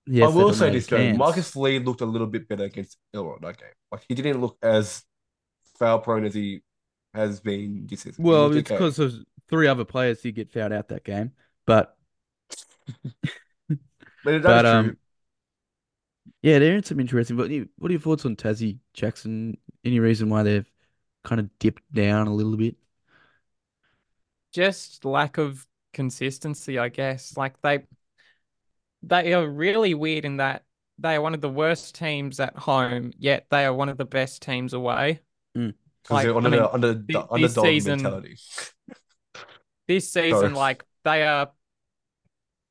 yes, 0.06 0.30
I 0.30 0.34
will 0.34 0.52
say 0.54 0.70
this 0.70 0.86
though, 0.86 1.12
Marcus 1.14 1.54
Lee 1.56 1.78
looked 1.78 2.00
a 2.02 2.06
little 2.06 2.26
bit 2.26 2.48
better 2.48 2.64
against 2.64 2.96
Illawarra 3.14 3.40
that 3.42 3.58
game. 3.58 3.68
Like 3.92 4.02
he 4.08 4.14
didn't 4.14 4.40
look 4.40 4.56
as 4.62 5.02
foul 5.78 5.98
prone 6.00 6.24
as 6.24 6.34
he 6.34 6.62
has 7.14 7.40
been 7.40 7.86
this 7.88 8.02
season. 8.02 8.24
Well, 8.24 8.52
it's 8.52 8.70
because 8.70 8.98
of 8.98 9.14
three 9.48 9.66
other 9.68 9.84
players 9.84 10.22
who 10.22 10.32
get 10.32 10.50
fouled 10.52 10.72
out 10.72 10.88
that 10.88 11.04
game. 11.04 11.32
But 11.66 11.96
But 14.22 14.42
that's 14.42 14.46
but 14.46 14.66
um, 14.66 14.96
yeah, 16.42 16.58
they're 16.58 16.76
in 16.76 16.82
some 16.82 17.00
interesting. 17.00 17.36
But 17.36 17.50
what 17.78 17.90
are 17.90 17.92
your 17.92 18.00
thoughts 18.00 18.26
on 18.26 18.36
Tassie 18.36 18.78
Jackson? 18.92 19.56
Any 19.84 20.00
reason 20.00 20.28
why 20.28 20.42
they've 20.42 20.70
kind 21.24 21.40
of 21.40 21.50
dipped 21.58 21.82
down 21.92 22.26
a 22.26 22.34
little 22.34 22.56
bit? 22.56 22.76
just 24.52 25.04
lack 25.04 25.38
of 25.38 25.66
consistency, 25.92 26.78
I 26.78 26.88
guess. 26.88 27.36
Like 27.36 27.60
they 27.62 27.84
they 29.02 29.34
are 29.34 29.46
really 29.46 29.94
weird 29.94 30.24
in 30.24 30.38
that 30.38 30.64
they 30.98 31.16
are 31.16 31.20
one 31.20 31.34
of 31.34 31.40
the 31.40 31.48
worst 31.50 31.94
teams 31.94 32.40
at 32.40 32.56
home, 32.56 33.12
yet 33.18 33.46
they 33.50 33.64
are 33.64 33.74
one 33.74 33.88
of 33.88 33.98
the 33.98 34.04
best 34.04 34.42
teams 34.42 34.72
away. 34.72 35.20
Because 35.54 35.74
like, 36.10 36.24
they're 36.26 36.36
I 36.36 36.40
mean, 36.40 36.50
the 36.52 36.72
under 36.72 36.94
the 36.94 37.02
this 37.06 37.16
underdog 37.30 37.64
season- 37.66 38.02
mentality. 38.02 38.36
This 39.86 40.10
season, 40.10 40.40
Sorry. 40.40 40.52
like 40.54 40.84
they 41.04 41.24
are 41.26 41.50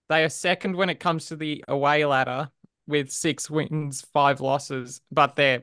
they 0.10 0.24
are 0.24 0.30
second 0.30 0.76
when 0.76 0.89
it 0.89 1.00
comes 1.00 1.28
to 1.28 1.36
the 1.36 1.63
away 1.67 2.06
ladder 2.06 2.50
with 2.88 3.12
six 3.12 3.50
wins, 3.52 4.02
five 4.13 4.41
losses, 4.41 5.00
but 5.12 5.36
they're 5.36 5.62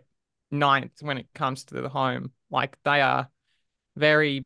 ninth 0.53 0.93
when 1.01 1.19
it 1.19 1.27
comes 1.35 1.65
to 1.65 1.75
the 1.81 1.89
home. 1.89 2.31
Like 2.53 2.79
they 2.85 3.01
are 3.01 3.29
very 3.97 4.45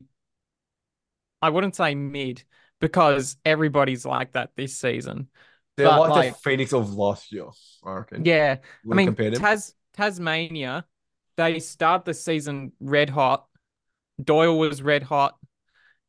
I 1.43 1.51
wouldn't 1.51 1.77
say 1.77 1.95
mid 1.95 2.43
because 2.81 3.37
everybody's 3.45 4.07
like 4.07 4.33
that 4.33 4.53
this 4.57 4.79
season. 4.79 5.29
They're 5.77 5.89
But, 5.89 6.01
like, 6.01 6.11
like- 6.11 6.33
the 6.33 6.39
Phoenix 6.39 6.73
of 6.73 6.95
last 6.95 7.33
year, 7.33 7.49
I 7.85 7.93
reckon. 7.93 8.25
Yeah. 8.25 8.57
I 8.91 8.95
mean? 8.95 9.15
Tas 9.15 9.75
Tasmania, 9.93 10.87
they 11.37 11.59
start 11.61 12.05
the 12.05 12.15
season 12.15 12.73
red 12.81 13.11
hot. 13.11 13.47
Doyle 14.23 14.59
was 14.59 14.83
red 14.83 15.03
hot, 15.03 15.37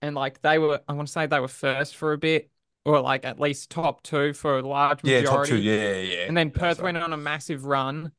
and 0.02 0.16
like 0.16 0.42
they 0.42 0.58
were, 0.60 0.82
I 0.88 0.94
want 0.94 1.08
to 1.08 1.12
say 1.12 1.26
they 1.26 1.40
were 1.40 1.48
first 1.48 1.96
for 1.96 2.14
a 2.14 2.18
bit, 2.18 2.50
or 2.86 3.00
like 3.02 3.26
at 3.26 3.40
least 3.40 3.72
top 3.72 4.04
two 4.04 4.34
for 4.34 4.60
a 4.60 4.68
large 4.68 5.00
yeah, 5.04 5.22
majority. 5.22 5.28
top 5.28 5.46
two. 5.46 5.58
Yeah, 5.58 5.94
yeah, 5.94 6.02
yeah. 6.02 6.26
And 6.28 6.38
then 6.38 6.52
Perth 6.52 6.78
sorry. 6.78 6.94
went 6.94 6.98
on 6.98 7.14
a 7.14 7.18
massive 7.18 7.66
run, 7.66 8.12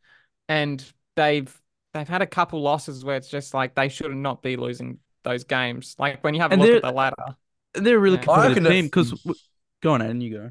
and 0.48 0.84
they've 1.14 1.54
they've 1.94 2.08
had 2.08 2.22
a 2.22 2.26
couple 2.26 2.60
losses 2.62 3.04
where 3.04 3.16
it's 3.16 3.28
just 3.28 3.54
like 3.54 3.74
they 3.74 3.88
should 3.88 4.14
not 4.14 4.42
be 4.42 4.56
losing 4.56 4.98
those 5.22 5.44
games. 5.44 5.94
Like 5.98 6.22
when 6.24 6.34
you 6.34 6.40
have 6.40 6.52
a 6.52 6.54
And 6.54 6.62
look 6.62 6.72
at 6.72 6.82
the 6.82 6.92
ladder. 6.92 7.36
They're 7.74 7.96
a 7.96 8.00
really 8.00 8.16
Yeah. 8.16 8.22
Competitive 8.22 8.66
team 8.66 8.84
because 8.86 9.12
go 9.82 9.92
on, 9.92 10.02
and 10.02 10.22
you 10.22 10.30
go. 10.32 10.50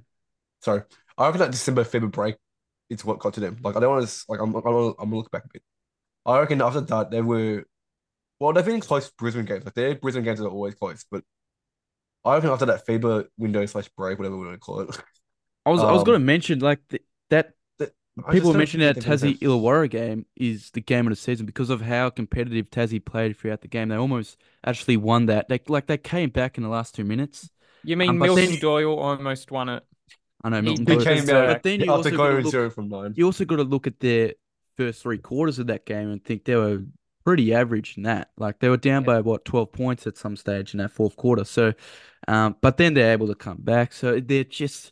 Sorry, 0.62 0.84
I 1.18 1.26
reckon 1.26 1.40
that 1.40 1.52
December 1.52 1.84
February 1.84 2.12
break, 2.12 2.36
it's 2.90 3.04
what 3.04 3.20
got 3.20 3.34
to 3.36 3.40
them. 3.40 3.58
Like 3.64 3.76
I 3.76 3.80
don't 3.80 3.96
want 3.96 4.08
to 4.08 4.26
like 4.30 4.40
I'm 4.40 4.56
I'm 4.56 4.66
I'm 4.66 4.96
gonna 4.96 5.16
look 5.16 5.32
back 5.32 5.46
a 5.46 5.50
bit. 5.52 5.64
I 6.26 6.40
reckon 6.40 6.62
after 6.62 6.82
that 6.82 7.12
they 7.12 7.22
were, 7.22 7.66
well 8.40 8.54
they've 8.54 8.66
been 8.66 8.80
close 8.82 9.12
Brisbane 9.12 9.46
games. 9.46 9.66
Like 9.66 9.74
their 9.76 9.96
Brisbane 9.96 10.24
games 10.24 10.42
are 10.42 10.48
always 10.48 10.76
close, 10.76 11.06
but 11.10 11.24
I 12.24 12.36
reckon 12.36 12.50
after 12.50 12.66
that 12.66 12.86
FIBA 12.88 13.28
window 13.38 13.66
slash 13.66 13.88
break, 13.98 14.18
whatever 14.18 14.38
we 14.38 14.46
want 14.48 14.56
to 14.56 14.60
call 14.60 14.82
it. 14.82 14.98
I 15.66 15.70
was 15.72 15.82
I 15.82 15.92
was 15.92 16.02
Um, 16.02 16.06
going 16.06 16.20
to 16.20 16.26
mention 16.26 16.60
like 16.60 16.80
th 16.90 17.02
that 17.30 17.54
I 17.82 18.32
people 18.32 18.34
just 18.34 18.44
don't 18.46 18.58
mentioning 18.58 18.88
that 18.88 18.94
think 19.04 19.06
they've 19.06 19.36
Tassie 19.36 19.40
Illawarra 19.40 19.90
game 19.90 20.26
is 20.38 20.72
the 20.72 20.80
game 20.82 21.06
of 21.06 21.12
the 21.12 21.18
season 21.18 21.46
because 21.46 21.70
of 21.70 21.82
how 21.82 22.10
competitive 22.10 22.70
Tassie 22.70 23.04
played 23.04 23.36
throughout 23.38 23.62
the 23.62 23.68
game. 23.68 23.90
They 23.90 23.96
almost 23.98 24.38
actually 24.66 24.96
won 24.98 25.26
that. 25.26 25.50
They 25.50 25.60
like 25.68 25.88
they 25.88 25.98
came 25.98 26.30
back 26.30 26.58
in 26.58 26.64
the 26.64 26.70
last 26.70 26.96
two 26.96 27.04
minutes. 27.04 27.50
You 27.84 27.98
mean 27.98 28.10
Um, 28.12 28.18
Milton 28.20 28.46
then- 28.52 28.60
Doyle 28.60 28.98
almost 28.98 29.52
won 29.52 29.68
it? 29.70 29.84
I 30.44 30.50
know 30.50 30.62
Milton 30.62 30.86
he 30.88 30.94
He 30.94 30.98
Doyle- 30.98 31.06
came 31.06 31.16
came 31.18 31.26
deserved. 31.26 31.50
out 31.50 31.54
but 31.56 31.64
then 31.64 31.80
you 31.82 31.92
after 31.92 31.92
also 31.92 32.12
got 32.18 32.30
to 32.30 32.38
look, 32.42 32.52
zero 32.52 32.70
from 32.70 32.88
nine. 32.90 33.14
you 33.18 33.26
also 33.26 33.44
got 33.46 33.58
to 33.58 33.64
look 33.64 33.86
at 33.86 34.00
their 34.00 34.34
first 34.78 35.02
three 35.02 35.18
quarters 35.18 35.60
of 35.60 35.68
that 35.68 35.86
game 35.86 36.10
and 36.10 36.24
think 36.24 36.46
they 36.46 36.56
were 36.56 36.84
pretty 37.26 37.54
average 37.54 37.98
in 37.98 38.04
that. 38.04 38.30
Like 38.38 38.60
they 38.60 38.70
were 38.70 38.78
down 38.78 39.04
Yeah. 39.04 39.08
by 39.08 39.22
what 39.22 39.46
12 39.46 39.72
points 39.72 40.06
at 40.08 40.18
some 40.18 40.36
stage 40.36 40.74
in 40.74 40.78
that 40.80 40.92
fourth 40.92 41.16
quarter. 41.16 41.44
So, 41.44 41.74
um, 42.28 42.56
but 42.62 42.78
then 42.78 42.94
they're 42.94 43.14
able 43.14 43.28
to 43.28 43.36
come 43.36 43.58
back. 43.60 43.94
So 43.94 44.20
they're 44.20 44.44
just 44.44 44.92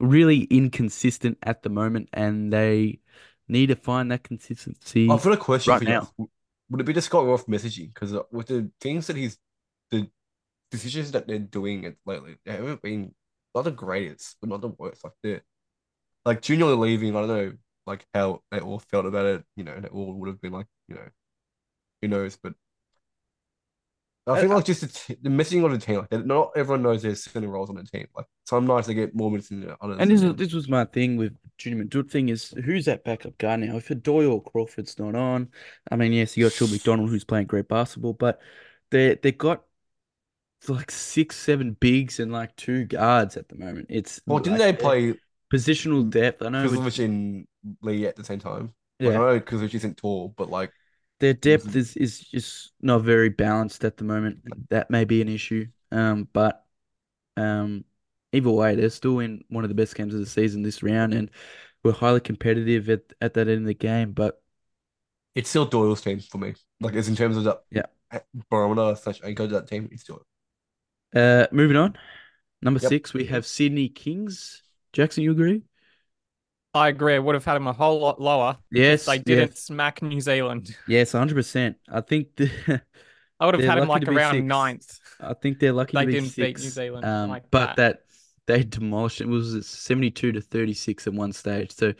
really 0.00 0.44
inconsistent 0.44 1.38
at 1.42 1.62
the 1.62 1.68
moment, 1.68 2.08
and 2.12 2.52
they 2.52 3.00
need 3.48 3.66
to 3.66 3.76
find 3.76 4.10
that 4.10 4.22
consistency. 4.22 5.08
I've 5.10 5.22
got 5.22 5.32
a 5.32 5.36
question 5.36 5.72
right 5.72 5.82
for 5.82 5.88
you. 6.18 6.30
Would 6.70 6.80
it 6.80 6.84
be 6.84 6.92
the 6.92 7.02
Scott 7.02 7.26
Roth 7.26 7.46
messaging? 7.46 7.88
Because 7.92 8.14
with 8.30 8.46
the 8.46 8.70
things 8.80 9.08
that 9.08 9.16
he's, 9.16 9.38
the 9.90 10.08
decisions 10.70 11.10
that 11.12 11.26
they're 11.26 11.38
doing 11.38 11.84
it 11.84 11.96
lately, 12.06 12.36
they 12.44 12.52
haven't 12.52 12.80
been 12.80 13.14
not 13.54 13.64
the 13.64 13.72
greatest, 13.72 14.36
but 14.40 14.48
not 14.50 14.60
the 14.60 14.68
worst. 14.68 15.02
Like 15.04 15.12
they're 15.22 15.42
like 16.24 16.42
Junior 16.42 16.66
leaving. 16.66 17.14
I 17.16 17.20
don't 17.20 17.28
know, 17.28 17.52
like 17.86 18.06
how 18.14 18.42
they 18.50 18.60
all 18.60 18.78
felt 18.78 19.06
about 19.06 19.26
it. 19.26 19.44
You 19.56 19.64
know, 19.64 19.78
they 19.80 19.88
all 19.88 20.14
would 20.14 20.28
have 20.28 20.40
been 20.40 20.52
like, 20.52 20.66
you 20.88 20.94
know, 20.94 21.08
who 22.02 22.08
knows? 22.08 22.36
But 22.42 22.54
I 24.26 24.40
think 24.40 24.52
like 24.52 24.64
just 24.64 24.82
the, 24.82 24.86
t 24.86 25.16
the 25.22 25.30
messaging 25.30 25.68
the 25.70 25.78
team, 25.78 26.06
like 26.10 26.26
not 26.26 26.52
everyone 26.54 26.82
knows 26.82 27.02
there's 27.02 27.24
certain 27.24 27.48
roles 27.48 27.70
on 27.70 27.76
the 27.76 27.84
team. 27.84 28.06
Like 28.14 28.26
some 28.46 28.66
nights 28.66 28.86
they 28.86 28.94
get 28.94 29.14
more 29.14 29.30
minutes. 29.30 29.50
And 29.50 30.10
this 30.10 30.22
is 30.22 30.34
this 30.36 30.52
was 30.52 30.68
my 30.68 30.84
thing 30.84 31.16
with 31.16 31.36
Junior 31.58 31.84
Madut 31.84 32.10
thing 32.10 32.28
is 32.28 32.50
who's 32.64 32.84
that 32.84 33.04
backup 33.04 33.38
guy 33.38 33.56
now? 33.56 33.76
If 33.76 33.90
a 33.90 33.94
Doyle 33.94 34.32
or 34.32 34.42
Crawford's 34.42 34.98
not 34.98 35.14
on, 35.14 35.48
I 35.90 35.96
mean, 35.96 36.12
yes, 36.12 36.36
you 36.36 36.44
got 36.44 36.52
Sean 36.52 36.70
McDonald 36.70 37.10
who's 37.10 37.24
playing 37.24 37.46
great 37.46 37.68
basketball, 37.68 38.12
but 38.12 38.40
they 38.90 39.16
they 39.16 39.32
got 39.32 39.64
like 40.68 40.90
six, 40.90 41.36
seven 41.36 41.72
bigs 41.72 42.20
and 42.20 42.30
like 42.30 42.54
two 42.56 42.84
guards 42.84 43.36
at 43.36 43.48
the 43.48 43.56
moment. 43.56 43.86
It's 43.88 44.20
well, 44.26 44.38
didn't 44.38 44.58
like, 44.58 44.78
they 44.78 44.82
play 44.82 45.14
positional 45.52 46.08
depth? 46.08 46.42
I 46.42 46.50
know 46.50 46.68
with- 46.68 46.98
and 46.98 47.46
Lee 47.82 48.06
at 48.06 48.16
the 48.16 48.24
same 48.24 48.38
time? 48.38 48.74
Like, 49.02 49.14
I 49.16 49.18
yeah, 49.18 49.20
know 49.20 49.40
Krslovic 49.40 49.74
isn't 49.74 49.96
tall, 49.98 50.28
but 50.36 50.50
like. 50.50 50.72
their 51.20 51.34
depth 51.34 51.76
is 51.76 51.96
is 51.96 52.20
just 52.20 52.72
not 52.80 53.02
very 53.02 53.28
balanced 53.28 53.84
at 53.84 53.96
the 53.96 54.04
moment. 54.04 54.40
That 54.70 54.90
may 54.90 55.04
be 55.04 55.20
an 55.22 55.28
issue. 55.28 55.66
Um, 55.92 56.28
but 56.32 56.64
um, 57.36 57.84
either 58.32 58.50
way, 58.50 58.74
they're 58.76 58.90
still 58.90 59.20
in 59.20 59.44
one 59.50 59.64
of 59.64 59.70
the 59.70 59.74
best 59.74 59.94
games 59.96 60.14
of 60.14 60.20
the 60.20 60.26
season 60.26 60.62
this 60.62 60.82
round, 60.82 61.14
and 61.14 61.30
we're 61.84 61.92
highly 61.92 62.20
competitive 62.20 62.90
at 62.90 63.02
at 63.20 63.34
that 63.34 63.48
end 63.48 63.60
of 63.62 63.66
the 63.66 63.74
game. 63.74 64.12
But 64.12 64.42
It's 65.34 65.48
still 65.50 65.66
Doyle's 65.66 66.02
team 66.02 66.20
for 66.20 66.38
me. 66.38 66.54
Like, 66.80 66.94
as 66.94 67.08
in 67.08 67.16
terms 67.16 67.36
of 67.36 67.44
that 67.44 67.62
Yeah. 67.70 67.86
barometer 68.50 68.96
slash 68.96 69.20
anchor 69.24 69.46
to 69.48 69.54
that 69.54 69.68
team, 69.68 69.88
it's 69.92 70.02
still. 70.02 70.22
Uh, 71.14 71.46
moving 71.52 71.76
on. 71.76 71.96
Number 72.62 72.80
Yep. 72.80 72.80
six, 72.80 73.14
we 73.14 73.26
have 73.26 73.46
Sydney 73.46 73.88
Kings. 73.88 74.62
Jackson, 74.92 75.24
you 75.24 75.32
agree? 75.32 75.62
I 76.74 76.88
agree. 76.88 77.14
I 77.14 77.18
would 77.18 77.34
have 77.34 77.44
had 77.44 77.56
him 77.56 77.66
a 77.66 77.72
whole 77.72 78.00
lot 78.00 78.20
lower 78.20 78.58
Yes, 78.70 79.02
if 79.02 79.04
they 79.04 79.18
didn't 79.18 79.56
smack 79.58 80.02
New 80.02 80.20
Zealand. 80.20 80.76
yes, 80.86 81.12
100%. 81.14 81.76
I 81.88 82.00
think 82.00 82.36
the, 82.36 82.82
I 83.38 83.46
would 83.46 83.54
have 83.54 83.64
had 83.64 83.78
him 83.78 83.88
like 83.88 84.06
around 84.08 84.46
six. 84.46 84.46
ninth. 84.46 84.98
I 85.20 85.34
think 85.34 85.58
they're 85.58 85.72
lucky 85.72 85.96
They 85.96 86.00
to 86.00 86.06
be 86.06 86.16
didn't 86.16 86.38
beat 86.38 86.58
New. 86.58 86.70
Zealand 86.70 87.04
Um, 87.06 87.28
like 87.28 87.50
but 87.50 87.76
that. 87.76 87.76
that 87.76 88.04
they 88.46 88.64
demolished 88.64 89.20
it 89.20 89.28
was 89.28 89.66
72 89.68 90.32
to 90.32 90.40
36 90.40 91.06
at 91.06 91.14
one 91.14 91.32
stage. 91.32 91.72
So 91.72 91.94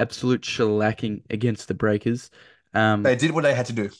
absolute 0.00 0.42
shellacking 0.42 1.22
against 1.30 1.68
the 1.68 1.74
Breakers. 1.74 2.30
Um, 2.74 3.02
They 3.04 3.16
did 3.16 3.30
what 3.32 3.42
they 3.42 3.54
had 3.54 3.66
to 3.66 3.72
do. 3.72 3.90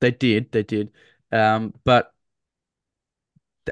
They 0.00 0.10
did, 0.10 0.52
they 0.52 0.62
did. 0.62 0.92
Um, 1.32 1.74
but 1.84 2.12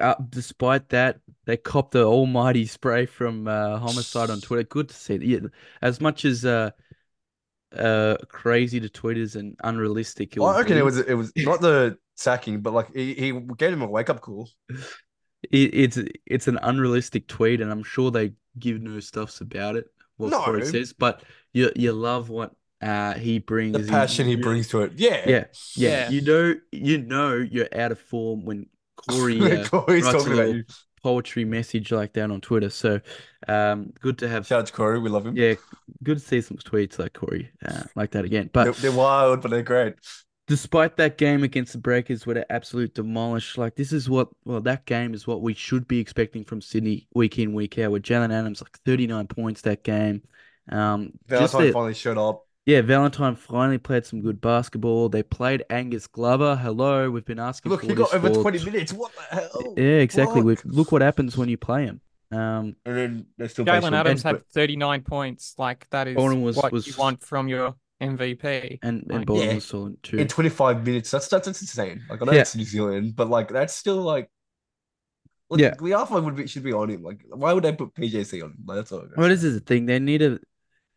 uh, 0.00 0.14
despite 0.28 0.88
that, 0.90 1.20
they 1.46 1.56
copped 1.56 1.92
the 1.92 2.04
almighty 2.04 2.66
spray 2.66 3.06
from 3.06 3.46
uh, 3.48 3.78
Homicide 3.78 4.30
on 4.30 4.40
Twitter. 4.40 4.62
Good 4.64 4.88
to 4.88 4.94
see. 4.94 5.14
it. 5.14 5.22
Yeah, 5.22 5.38
as 5.82 6.00
much 6.00 6.24
as 6.24 6.44
uh, 6.44 6.70
uh 7.76 8.16
crazy 8.28 8.78
to 8.80 8.88
tweeters 8.88 9.34
and 9.34 9.56
unrealistic 9.64 10.36
it 10.36 10.40
I 10.40 10.44
would 10.44 10.56
reckon 10.58 10.78
it 10.78 10.84
was 10.84 10.98
it 10.98 11.14
was 11.14 11.32
not 11.36 11.60
the 11.60 11.98
sacking, 12.14 12.60
but 12.60 12.72
like 12.72 12.94
he, 12.94 13.14
he 13.14 13.32
gave 13.56 13.72
him 13.72 13.82
a 13.82 13.86
wake 13.88 14.10
up 14.10 14.20
call. 14.20 14.48
It, 15.50 15.74
it's 15.74 15.98
it's 16.26 16.48
an 16.48 16.58
unrealistic 16.62 17.26
tweet, 17.26 17.60
and 17.60 17.70
I'm 17.70 17.82
sure 17.82 18.10
they 18.10 18.32
give 18.58 18.80
no 18.80 19.00
stuffs 19.00 19.40
about 19.40 19.76
it. 19.76 19.86
What 20.16 20.30
No. 20.30 20.42
Corey 20.42 20.64
says, 20.64 20.92
but 20.92 21.22
you 21.52 21.70
you 21.74 21.92
love 21.92 22.28
what 22.28 22.52
uh 22.80 23.14
he 23.14 23.40
brings. 23.40 23.72
The 23.72 23.82
He- 23.82 23.88
passion 23.90 24.26
he 24.26 24.32
you- 24.32 24.42
brings 24.42 24.68
to 24.68 24.82
it. 24.82 24.92
Yeah. 24.94 25.22
Yeah, 25.26 25.44
yeah, 25.76 25.88
Yeah. 25.88 26.10
You 26.10 26.20
know, 26.22 26.54
you 26.70 26.98
know, 26.98 27.34
you're 27.36 27.68
out 27.76 27.90
of 27.92 27.98
form 27.98 28.44
when 28.44 28.66
Corey 28.96 29.40
uh, 29.40 29.64
Corey's 29.68 30.04
writes 30.04 30.14
a 30.14 30.18
talking 30.18 30.32
about 30.34 30.54
you. 30.54 30.64
Poetry 31.04 31.44
message 31.44 31.92
like 31.92 32.14
that 32.14 32.30
on 32.30 32.40
Twitter. 32.40 32.70
So, 32.70 33.00
um, 33.46 33.92
good 34.00 34.18
to 34.18 34.28
have. 34.28 34.46
Shout 34.46 34.60
out 34.60 34.66
to 34.66 34.72
Corey, 34.72 34.98
we 34.98 35.10
love 35.10 35.26
him. 35.26 35.36
Yeah, 35.36 35.54
good 36.02 36.18
to 36.18 36.24
see 36.24 36.40
some 36.40 36.56
tweets 36.58 36.98
like 36.98 37.12
Corey 37.12 37.50
uh, 37.64 37.84
like 37.94 38.12
that 38.12 38.24
again. 38.24 38.50
They're, 38.60 38.72
But 38.72 38.80
they're 38.80 38.92
wild, 38.92 39.42
but 39.42 39.50
they're 39.50 39.62
great. 39.62 39.94
despite 40.46 40.96
that 40.96 41.18
game 41.18 41.42
against 41.42 41.72
the 41.72 41.78
Breakers 41.78 42.26
where 42.26 42.34
they 42.34 42.44
absolute 42.50 42.94
demolish, 42.94 43.56
like 43.58 43.76
this 43.76 43.92
is 43.92 44.08
what 44.08 44.28
well 44.44 44.60
that 44.62 44.86
game 44.86 45.14
is 45.14 45.26
what 45.26 45.42
we 45.42 45.54
should 45.54 45.88
be 45.88 45.98
expecting 46.00 46.44
from 46.44 46.60
Sydney 46.60 47.08
week 47.14 47.38
in 47.38 47.54
week 47.54 47.78
out. 47.78 47.92
With 47.92 48.02
Jalen 48.02 48.32
Adams 48.32 48.60
like 48.62 48.78
39 48.84 49.26
points 49.28 49.62
that 49.62 49.82
game. 49.84 50.22
Um, 50.70 51.12
Valentine 51.28 51.72
finally 51.72 51.94
showed 51.94 52.18
up. 52.18 52.46
Yeah, 52.66 52.80
Valentine 52.80 53.36
finally 53.36 53.78
played 53.78 54.06
some 54.06 54.20
good 54.22 54.40
basketball. 54.40 55.08
They 55.08 55.22
played 55.22 55.64
Angus 55.70 56.06
Glover. 56.06 56.56
Hello, 56.56 57.10
we've 57.10 57.24
been 57.24 57.38
asking 57.38 57.70
Look, 57.70 57.80
for 57.82 57.86
he 57.88 57.94
this 57.94 58.10
got 58.10 58.14
over 58.14 58.32
for 58.34 58.42
20 58.42 58.64
minutes. 58.64 58.92
What 58.92 59.12
the 59.14 59.22
hell? 59.36 59.74
Yeah, 59.76 59.84
exactly. 60.00 60.42
We've, 60.42 60.62
look 60.64 60.90
what 60.92 61.02
happens 61.02 61.36
when 61.36 61.48
you 61.48 61.56
play 61.56 61.84
him. 61.84 62.00
Um, 62.32 62.74
And 62.84 62.96
then 62.96 63.26
they 63.38 63.48
still 63.48 63.64
Jalen 63.64 63.92
Adams 63.92 64.22
Bench, 64.22 64.36
had 64.38 64.46
39 64.48 65.02
points. 65.02 65.54
Like 65.58 65.86
that 65.90 66.08
is 66.08 66.16
Owen 66.16 66.42
was- 66.42 66.56
what 66.56 66.72
was- 66.72 66.86
you 66.86 66.94
want 66.98 67.22
from 67.22 67.48
your 67.48 67.74
MVP. 68.02 68.78
and 68.82 69.04
and 69.10 69.28
Like, 69.28 69.44
yeah. 69.44 69.54
was 69.54 69.64
solid 69.66 70.02
too. 70.02 70.18
in 70.18 70.26
25 70.26 70.84
minutes. 70.84 71.10
That's 71.10 71.28
that's, 71.28 71.46
that's 71.46 71.60
insane. 71.60 72.02
Like 72.10 72.22
I 72.22 72.24
know 72.24 72.32
Yeah. 72.32 72.40
it's 72.40 72.56
New 72.56 72.64
Zealand, 72.64 73.14
but 73.14 73.28
like 73.28 73.48
that's 73.50 73.74
still 73.74 73.96
like. 74.02 74.28
Look, 75.50 75.60
Yeah. 75.60 75.74
the 75.80 75.92
alpha 75.92 76.20
would 76.20 76.34
be 76.36 76.46
should 76.46 76.64
be 76.64 76.72
on 76.72 76.88
him. 76.88 77.02
Like, 77.02 77.20
why 77.28 77.52
would 77.52 77.62
they 77.62 77.72
put 77.72 77.94
PJC 77.94 78.42
on? 78.42 78.54
Like, 78.66 78.76
that's 78.78 78.90
all. 78.92 79.00
I'm 79.00 79.10
Well, 79.16 79.28
this 79.28 79.44
is 79.44 79.54
the 79.54 79.60
thing. 79.60 79.84
They 79.86 79.98
need 79.98 80.22
a. 80.22 80.40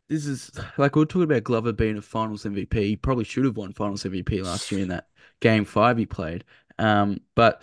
This 0.10 0.26
is 0.26 0.52
like 0.78 0.96
we 0.96 1.02
are 1.02 1.06
talking 1.06 1.24
about 1.24 1.44
Glover 1.44 1.74
being 1.74 1.98
a 1.98 2.02
Finals 2.02 2.46
MVP. 2.46 2.86
He 2.86 2.96
probably 2.96 3.26
should 3.26 3.46
have 3.46 3.58
won 3.58 3.74
Finals 3.74 4.04
MVP 4.04 4.42
last 4.42 4.72
year 4.72 4.82
in 4.82 4.88
that 4.90 5.08
game 5.42 5.66
five 5.66 5.98
he 5.98 6.06
played. 6.06 6.46
Um, 6.80 7.20
but 7.36 7.62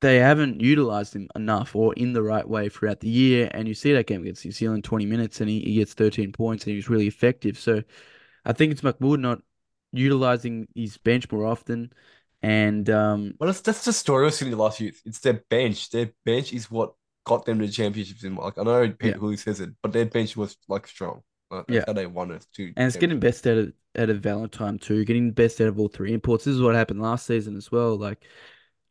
they 0.00 0.16
haven't 0.16 0.60
utilized 0.60 1.14
him 1.14 1.28
enough 1.36 1.76
or 1.76 1.94
in 1.94 2.12
the 2.12 2.22
right 2.22 2.48
way 2.48 2.68
throughout 2.68 3.00
the 3.00 3.08
year. 3.08 3.48
And 3.52 3.68
you 3.68 3.74
see 3.74 3.92
that 3.92 4.06
game 4.06 4.22
against 4.22 4.44
New 4.44 4.52
Zealand, 4.52 4.84
twenty 4.84 5.06
minutes, 5.06 5.40
and 5.40 5.48
he, 5.48 5.60
he 5.60 5.74
gets 5.76 5.94
thirteen 5.94 6.32
points, 6.32 6.64
and 6.64 6.70
he 6.72 6.76
was 6.76 6.88
really 6.88 7.06
effective. 7.06 7.58
So, 7.58 7.82
I 8.44 8.52
think 8.52 8.72
it's 8.72 8.82
McWood 8.82 9.20
not 9.20 9.42
utilizing 9.92 10.68
his 10.74 10.96
bench 10.96 11.30
more 11.30 11.46
often, 11.46 11.92
and 12.40 12.88
um, 12.90 13.34
Well, 13.38 13.48
that's 13.48 13.60
that's 13.60 13.84
the 13.84 13.92
story 13.92 14.26
of 14.26 14.34
Sydney 14.34 14.54
last 14.54 14.80
year. 14.80 14.92
It's 15.04 15.20
their 15.20 15.42
bench. 15.50 15.90
Their 15.90 16.10
bench 16.24 16.52
is 16.52 16.70
what 16.70 16.94
got 17.24 17.44
them 17.44 17.58
to 17.60 17.66
the 17.66 17.72
championships. 17.72 18.24
In 18.24 18.34
like 18.36 18.58
I 18.58 18.62
know 18.62 18.88
people 18.88 19.08
Yeah. 19.08 19.14
Hooley 19.14 19.36
says 19.36 19.60
it, 19.60 19.70
but 19.82 19.92
their 19.92 20.06
bench 20.06 20.36
was 20.36 20.56
like 20.68 20.86
strong. 20.86 21.22
Like, 21.52 21.64
Yeah. 21.68 21.84
how 21.86 21.92
they 21.92 22.06
won 22.06 22.30
it. 22.30 22.46
Two 22.52 22.72
And 22.76 22.86
it's 22.88 22.96
getting 22.96 23.20
best 23.20 23.46
out 23.46 23.58
of 23.58 23.72
out 23.98 24.08
of 24.10 24.20
Valentine 24.20 24.78
too, 24.78 25.04
getting 25.04 25.26
the 25.26 25.32
best 25.32 25.60
out 25.60 25.68
of 25.68 25.78
all 25.78 25.88
three 25.88 26.12
imports. 26.14 26.44
This 26.44 26.54
is 26.54 26.62
what 26.62 26.74
happened 26.74 27.02
last 27.02 27.26
season 27.26 27.56
as 27.56 27.70
well. 27.70 27.96
Like 27.96 28.24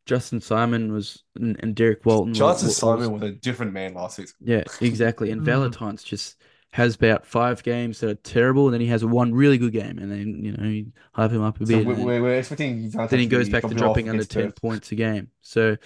Justin 0.06 0.40
Simon 0.40 0.92
was 0.92 1.24
and, 1.36 1.56
and 1.60 1.74
Derrick 1.74 2.04
Walton. 2.06 2.34
Justin 2.34 2.66
were 2.68 2.70
all- 2.92 2.98
Simon 3.00 3.12
was 3.12 3.22
a 3.22 3.32
different 3.32 3.72
man 3.72 3.94
last 3.94 4.16
season. 4.16 4.36
Yeah, 4.40 4.62
exactly. 4.80 5.30
And 5.30 5.40
Mhm. 5.42 5.46
Valentine's 5.46 6.02
just 6.04 6.36
has 6.72 6.94
about 6.94 7.26
five 7.26 7.62
games 7.62 8.00
that 8.00 8.08
are 8.10 8.14
terrible, 8.14 8.66
and 8.66 8.72
then 8.72 8.80
he 8.80 8.86
has 8.86 9.04
one 9.04 9.34
really 9.34 9.58
good 9.58 9.72
game, 9.72 9.98
and 9.98 10.10
then 10.10 10.42
you 10.42 10.52
know 10.52 10.64
you 10.66 10.92
hype 11.12 11.30
him 11.30 11.42
up 11.42 11.60
a 11.60 11.66
So 11.66 11.74
bit. 11.76 11.84
we're, 11.86 11.92
and 11.92 11.98
then- 12.00 12.06
we're, 12.06 12.22
we're 12.22 12.38
expecting 12.38 12.88
then 12.90 13.18
he 13.18 13.26
goes 13.26 13.48
back 13.50 13.62
to 13.64 13.74
dropping 13.74 14.08
under 14.08 14.24
10 14.24 14.46
Perth. 14.46 14.60
points 14.62 14.90
a 14.92 14.94
game. 14.94 15.28
So 15.42 15.76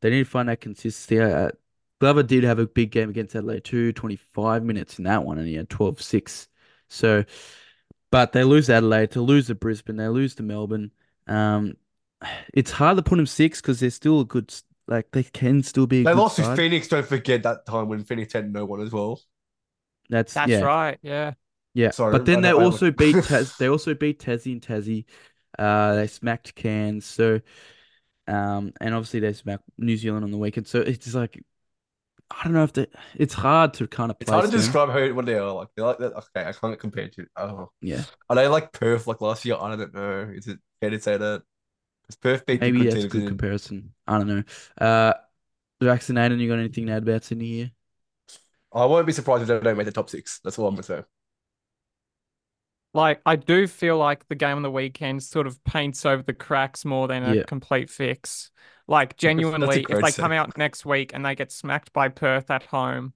they 0.00 0.10
need 0.10 0.24
to 0.24 0.30
find 0.30 0.48
that 0.48 0.60
consistency. 0.60 1.20
Uh, 1.20 1.50
Glover 2.00 2.22
did 2.22 2.44
have 2.44 2.58
a 2.58 2.66
big 2.66 2.90
game 2.90 3.10
against 3.10 3.34
Adelaide 3.34 3.64
too, 3.64 3.92
25 3.92 4.62
minutes 4.64 4.98
in 4.98 5.04
that 5.04 5.24
one, 5.24 5.38
and 5.38 5.48
he 5.48 5.54
had 5.54 5.68
12 5.68 6.00
6. 6.00 6.48
So, 6.88 7.24
but 8.10 8.32
they 8.32 8.44
lose 8.44 8.70
Adelaide, 8.70 9.10
to 9.12 9.20
lose 9.20 9.48
to 9.48 9.54
Brisbane, 9.54 9.96
they 9.96 10.08
lose 10.08 10.34
to 10.36 10.42
Melbourne. 10.42 10.92
Um, 11.26 11.74
it's 12.54 12.70
hard 12.70 12.96
to 12.96 13.02
put 13.02 13.16
them 13.16 13.26
six 13.26 13.60
because 13.60 13.80
they're 13.80 13.90
still 13.90 14.20
a 14.20 14.24
good, 14.24 14.52
like, 14.86 15.10
they 15.12 15.22
can 15.24 15.62
still 15.62 15.86
be 15.86 16.00
a 16.00 16.04
They 16.04 16.12
good 16.12 16.18
lost 16.18 16.36
to. 16.36 16.56
Phoenix. 16.56 16.88
Don't 16.88 17.06
forget 17.06 17.42
that 17.42 17.66
time 17.66 17.88
when 17.88 18.04
Phoenix 18.04 18.32
had 18.32 18.52
no 18.52 18.64
one 18.64 18.80
as 18.80 18.90
well. 18.92 19.20
That's, 20.08 20.32
That's 20.34 20.50
yeah. 20.50 20.60
right. 20.60 20.98
Yeah. 21.02 21.34
Yeah, 21.74 21.90
Sorry, 21.90 22.10
but 22.12 22.24
then 22.24 22.40
they 22.40 22.50
don't- 22.50 22.64
also 22.64 22.90
beat 22.90 23.14
Taz. 23.16 23.56
They 23.56 23.68
also 23.68 23.94
beat 23.94 24.18
Tassie 24.20 24.52
and 24.52 24.62
Tassie. 24.62 25.04
Uh, 25.58 25.94
they 25.96 26.06
smacked 26.06 26.54
Cairns. 26.54 27.04
So, 27.04 27.40
um, 28.26 28.72
and 28.80 28.94
obviously 28.94 29.20
they 29.20 29.32
smacked 29.32 29.64
New 29.76 29.96
Zealand 29.96 30.24
on 30.24 30.30
the 30.30 30.38
weekend. 30.38 30.66
So 30.66 30.80
it's 30.80 31.04
just 31.04 31.14
like, 31.14 31.40
I 32.30 32.44
don't 32.44 32.52
know 32.52 32.64
if 32.64 32.72
they. 32.74 32.86
It's 33.16 33.34
hard 33.34 33.74
to 33.74 33.86
kind 33.86 34.10
of 34.10 34.16
It's 34.20 34.30
hard 34.30 34.44
to 34.44 34.50
them. 34.50 34.60
describe 34.60 34.90
how 34.90 35.14
what 35.14 35.24
they 35.26 35.38
are 35.38 35.50
like. 35.52 35.68
They're 35.74 35.84
like 35.86 35.98
that. 35.98 36.12
Okay, 36.14 36.46
I 36.48 36.52
can't 36.52 36.78
compare 36.78 37.08
to. 37.08 37.26
Oh, 37.36 37.70
Yeah, 37.80 38.02
are 38.28 38.36
they 38.36 38.48
like 38.48 38.72
Perth 38.72 39.06
like 39.06 39.20
last 39.20 39.44
year? 39.44 39.56
I 39.58 39.74
don't 39.74 39.94
know. 39.94 40.30
Is 40.34 40.46
it 40.46 40.58
fair 40.80 40.90
to 40.90 41.00
say 41.00 41.16
that? 41.16 41.42
Because 42.02 42.16
Perth 42.16 42.46
beat 42.46 42.60
maybe 42.60 42.84
that's 42.84 43.04
a 43.04 43.08
good 43.08 43.22
in- 43.22 43.28
comparison. 43.28 43.94
I 44.06 44.18
don't 44.18 44.28
know. 44.28 44.42
Uh, 44.80 45.14
Jackson 45.82 46.16
Aiden, 46.16 46.38
you 46.38 46.48
got 46.48 46.58
anything 46.58 46.86
to 46.86 46.92
add 46.92 47.02
about 47.04 47.24
Sydney 47.24 47.46
here? 47.48 47.70
I 48.72 48.84
won't 48.84 49.06
be 49.06 49.12
surprised 49.12 49.42
if 49.42 49.48
they 49.48 49.60
don't 49.60 49.76
make 49.76 49.86
the 49.86 49.92
top 49.92 50.10
six. 50.10 50.40
That's 50.44 50.58
all 50.58 50.68
I'm 50.68 50.74
gonna 50.74 50.82
say. 50.82 51.02
Like 52.94 53.20
I 53.26 53.36
do 53.36 53.66
feel 53.66 53.98
like 53.98 54.26
the 54.28 54.34
game 54.34 54.56
on 54.56 54.62
the 54.62 54.70
weekend 54.70 55.22
sort 55.22 55.46
of 55.46 55.62
paints 55.64 56.06
over 56.06 56.22
the 56.22 56.32
cracks 56.32 56.84
more 56.84 57.06
than 57.08 57.22
a 57.22 57.34
Yeah. 57.36 57.42
complete 57.44 57.90
fix. 57.90 58.50
Like 58.86 59.16
genuinely, 59.18 59.84
if 59.88 60.00
they 60.02 60.10
say. 60.10 60.22
come 60.22 60.32
out 60.32 60.56
next 60.56 60.86
week 60.86 61.12
and 61.14 61.24
they 61.24 61.34
get 61.34 61.52
smacked 61.52 61.92
by 61.92 62.08
Perth 62.08 62.50
at 62.50 62.64
home, 62.64 63.12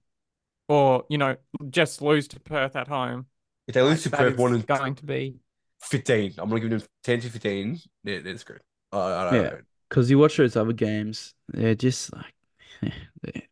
or 0.67 1.05
you 1.09 1.17
know, 1.17 1.35
just 1.69 2.01
lose 2.01 2.27
to 2.29 2.39
Perth 2.39 2.75
at 2.75 2.87
home, 2.87 3.25
If 3.67 3.73
they 3.73 3.81
like, 3.81 3.89
lose 3.91 4.03
to 4.03 4.09
Perth 4.11 4.37
one 4.37 4.55
is 4.55 4.63
going 4.63 4.95
to 4.95 5.05
be 5.05 5.37
15, 5.81 6.35
I'm 6.37 6.49
gonna 6.49 6.61
give 6.61 6.69
them 6.69 6.83
10 7.03 7.21
to 7.21 7.29
15. 7.29 7.79
They're, 8.03 8.21
they're. 8.21 8.37
Uh, 8.91 9.31
Yeah. 9.33 9.55
Because 9.89 10.09
you 10.09 10.17
watch 10.19 10.37
those 10.37 10.55
other 10.55 10.73
games, 10.73 11.33
they're 11.49 11.75
just 11.75 12.13
like, 12.13 12.33
they, 13.21 13.47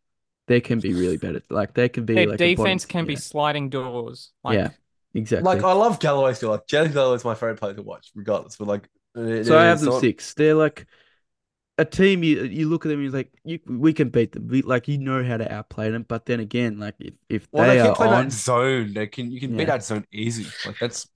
they 0.48 0.62
can 0.62 0.80
be 0.80 0.94
really 0.94 1.18
bad. 1.18 1.36
At, 1.38 1.44
like 1.52 1.74
they 1.74 1.90
can 1.90 2.06
be 2.06 2.14
their 2.16 2.28
like 2.28 2.40
a 2.42 2.56
bottom- 2.56 2.64
defense 2.64 2.86
can 2.86 3.06
be 3.06 3.16
sliding 3.16 3.70
doors. 3.70 4.32
Like 4.44 4.58
Yeah. 4.58 4.70
Exactly. 5.14 5.46
Like 5.46 5.64
I 5.64 5.74
love 5.74 6.00
Galloway 6.00 6.34
still. 6.34 6.52
Like 6.52 6.68
Jaylin 6.68 6.94
Galloway 6.94 7.16
is 7.18 7.26
my 7.26 7.36
favorite 7.36 7.60
player 7.60 7.74
to 7.74 7.82
watch, 7.82 8.12
regardless. 8.16 8.56
But 8.56 8.68
like, 8.68 8.90
So 9.16 9.58
I 9.58 9.66
have 9.66 9.80
them 9.82 9.90
not- 9.90 10.02
six. 10.02 10.34
They're 10.34 10.56
like 10.56 10.88
a 11.78 11.86
team. 11.86 12.24
You 12.24 12.44
you 12.44 12.70
look 12.70 12.86
at 12.86 12.90
them, 12.90 13.02
you're 13.02 13.12
like, 13.12 13.32
you, 13.44 13.60
we 13.68 13.92
can 13.94 14.10
beat 14.10 14.32
them. 14.32 14.48
We, 14.48 14.62
like 14.62 14.88
you 14.88 14.98
know 14.98 15.24
how 15.24 15.38
to 15.38 15.52
outplay 15.52 15.92
them. 15.92 16.06
But 16.08 16.26
then 16.26 16.40
again, 16.40 16.80
like 16.80 16.96
if, 17.00 17.14
if 17.30 17.48
Well, 17.52 17.68
they 17.68 17.76
they 17.78 17.82
can 17.82 17.92
are 17.92 17.96
play 17.96 18.08
on 18.08 18.26
that 18.26 18.32
zone. 18.32 18.94
They 18.94 19.08
can 19.08 19.32
you 19.32 19.40
can 19.40 19.58
beat 19.58 19.66
that 19.68 19.84
zone 19.84 20.06
easy. 20.14 20.46
Like 20.66 20.80
that's 20.80 21.08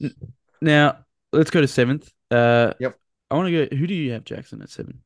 now, 0.62 0.99
let's 1.31 1.51
go 1.51 1.62
to 1.62 1.67
seventh. 1.67 2.12
Uh, 2.31 2.73
Yep. 2.79 2.97
I 3.31 3.36
want 3.36 3.47
to 3.47 3.65
go. 3.67 3.75
Who 3.75 3.88
do 3.88 3.93
you 3.93 4.12
have, 4.13 4.23
Jackson, 4.23 4.62
at 4.62 4.69
seven? 4.69 5.01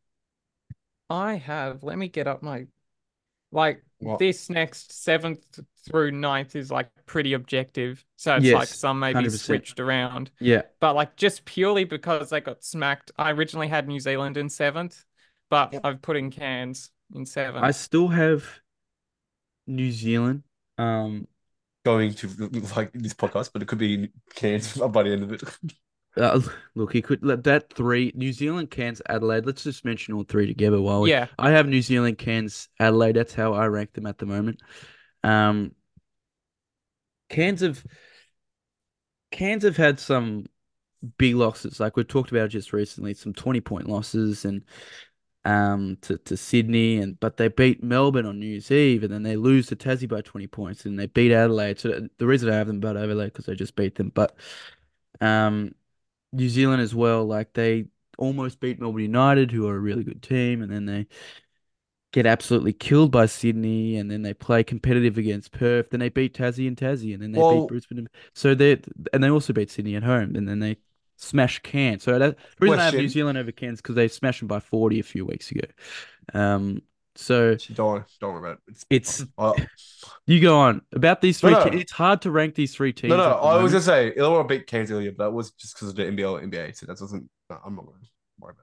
I 1.10 1.36
have. 1.36 1.84
Let 1.84 1.98
me 1.98 2.08
get 2.08 2.28
up 2.28 2.44
my 2.44 2.66
like 3.52 3.84
What? 4.00 4.20
this 4.20 4.50
next 4.50 5.04
seventh 5.04 5.60
through 5.86 6.12
ninth 6.12 6.56
is 6.56 6.72
like 6.72 6.90
pretty 7.06 7.34
objective. 7.34 8.04
So 8.16 8.36
it's 8.36 8.46
like 8.48 8.68
some 8.70 9.00
maybe 9.00 9.20
100%. 9.20 9.40
switched 9.40 9.80
around. 9.80 10.32
Yeah, 10.40 10.64
But 10.80 10.96
like 10.96 11.16
just 11.16 11.46
purely 11.46 11.84
because 11.84 12.30
they 12.30 12.42
got 12.42 12.64
smacked. 12.64 13.12
I 13.18 13.32
originally 13.32 13.68
had 13.68 13.88
New 13.88 14.00
Zealand 14.00 14.38
in 14.38 14.50
seventh, 14.50 15.04
but 15.50 15.74
Yep. 15.74 15.82
I've 15.84 16.02
put 16.02 16.16
in 16.18 16.32
Cairns 16.32 16.92
in 17.14 17.26
seventh. 17.26 17.64
I 17.64 17.72
still 17.72 18.08
have 18.08 18.46
New 19.68 19.92
Zealand. 19.92 20.44
Um, 20.78 21.28
going 21.86 22.14
to 22.14 22.28
like 22.76 22.92
this 22.94 23.14
podcast, 23.14 23.52
but 23.54 23.62
it 23.62 23.68
could 23.68 23.78
be 23.80 24.10
Cairns 24.36 24.74
by 24.92 25.04
the 25.04 25.12
end 25.12 25.24
of 25.24 25.34
it. 25.34 25.44
Uh, 26.20 26.42
look, 26.76 26.94
he 26.94 27.02
could 27.02 27.24
let 27.24 27.44
that 27.46 27.72
three 27.74 28.12
New 28.16 28.34
Zealand, 28.34 28.70
Cairns, 28.70 29.02
Adelaide. 29.08 29.46
Let's 29.46 29.64
just 29.64 29.86
mention 29.86 30.14
all 30.14 30.24
three 30.24 30.48
together 30.48 30.82
while 30.82 31.02
we 31.02 31.12
yeah. 31.12 31.28
I 31.38 31.52
have 31.52 31.68
New 31.68 31.82
Zealand, 31.82 32.18
Cairns, 32.18 32.68
Adelaide. 32.80 33.16
That's 33.16 33.34
how 33.34 33.54
I 33.54 33.68
rank 33.68 33.94
them 33.94 34.06
at 34.06 34.18
the 34.18 34.26
moment. 34.26 34.62
Um, 35.24 35.74
Cairns 37.30 37.62
have 37.62 37.84
Cairns 39.32 39.64
have 39.64 39.78
had 39.78 40.00
some 40.00 40.46
big 41.18 41.36
losses, 41.36 41.80
like 41.80 41.96
we 41.96 42.04
talked 42.04 42.32
about 42.32 42.50
just 42.50 42.74
recently, 42.74 43.14
some 43.14 43.34
twenty 43.34 43.62
point 43.62 43.88
losses, 43.88 44.46
and 44.46 44.64
um 45.46 45.98
to, 46.02 46.18
to 46.18 46.36
Sydney, 46.36 46.98
and 46.98 47.20
but 47.20 47.38
they 47.38 47.48
beat 47.48 47.82
Melbourne 47.82 48.26
on 48.26 48.40
New 48.40 48.48
Year's 48.48 48.72
Eve, 48.72 49.04
and 49.04 49.14
then 49.14 49.24
they 49.24 49.38
lose 49.38 49.68
to 49.68 49.76
Tassie 49.76 50.10
by 50.10 50.22
twenty 50.22 50.48
points, 50.48 50.86
and 50.86 51.00
they 51.00 51.06
beat 51.06 51.32
Adelaide. 51.32 51.80
So 51.80 52.08
the 52.18 52.28
reason 52.28 52.50
I 52.50 52.56
have 52.56 52.68
them 52.68 52.78
about 52.78 52.98
Adelaide 52.98 53.28
because 53.28 53.46
they 53.46 53.56
just 53.56 53.76
beat 53.76 53.96
them, 53.96 54.12
but 54.14 54.36
um, 55.22 55.74
New 56.32 56.50
Zealand 56.50 56.82
as 56.82 56.94
well, 56.94 57.26
like 57.26 57.54
they 57.54 57.86
almost 58.18 58.60
beat 58.60 58.80
Melbourne 58.80 59.02
United, 59.02 59.52
who 59.52 59.68
are 59.68 59.76
a 59.76 59.80
really 59.80 60.04
good 60.04 60.22
team, 60.22 60.62
and 60.62 60.72
then 60.72 60.86
they 60.86 61.08
get 62.12 62.26
absolutely 62.26 62.74
killed 62.74 63.12
by 63.12 63.26
Sydney, 63.28 63.96
and 63.98 64.10
then 64.10 64.24
they 64.24 64.34
play 64.34 64.64
competitive 64.64 65.18
against 65.18 65.52
Perth. 65.52 65.90
Then 65.92 66.00
they 66.00 66.10
beat 66.10 66.34
Tassie 66.34 66.68
and 66.68 66.76
Tassie, 66.76 67.14
and 67.14 67.22
then 67.22 67.32
they 67.32 67.40
beat 67.62 67.68
Brisbane. 67.68 67.98
and- 68.00 68.10
So 68.34 68.56
they 68.56 68.82
and 69.14 69.24
they 69.24 69.30
also 69.30 69.54
beat 69.54 69.70
Sydney 69.70 69.96
at 69.96 70.04
home, 70.04 70.36
and 70.36 70.48
then 70.48 70.60
they 70.60 70.78
smash 71.18 71.60
Cairns. 71.60 72.04
So 72.04 72.18
that, 72.18 72.38
the 72.38 72.44
reason 72.60 72.80
I 72.80 72.86
have 72.86 72.94
New 72.96 73.10
Zealand 73.10 73.38
over 73.38 73.52
Cairns 73.52 73.80
because 73.82 73.96
they 73.96 74.08
smashed 74.08 74.40
them 74.40 74.48
by 74.48 74.60
forty 74.60 75.00
a 75.00 75.04
few 75.04 75.26
weeks 75.26 75.52
ago. 75.52 75.68
Um, 76.34 76.82
so 77.20 77.56
Don't 77.74 78.06
don't 78.20 78.34
worry 78.34 78.52
about 78.52 78.60
it. 78.68 78.86
it's 78.90 79.26
I- 79.38 79.68
you 80.26 80.40
go 80.40 80.58
on 80.58 80.82
about 80.94 81.22
these 81.22 81.40
three. 81.40 81.52
no. 81.52 81.70
te- 81.70 81.78
it's 81.78 81.92
hard 81.92 82.22
to 82.22 82.32
rank 82.32 82.56
these 82.56 82.74
three 82.74 82.94
teams. 82.94 83.10
no, 83.10 83.18
no. 83.18 83.36
I 83.36 83.62
was 83.62 83.72
gonna 83.72 83.82
say 83.84 84.14
Illawarra 84.18 84.48
beat 84.48 84.68
Cairns 84.68 84.92
earlier, 84.92 85.12
but 85.12 85.26
that 85.26 85.32
was 85.32 85.52
just 85.52 85.76
because 85.76 85.90
of 85.90 85.96
the 85.96 86.04
NBL 86.04 86.50
NBA. 86.50 86.76
So 86.78 86.86
that 86.86 87.00
wasn't. 87.00 87.30
No, 87.50 87.58
I'm 87.66 87.76
not 87.76 87.86
gonna 87.86 87.98
worry 88.40 88.54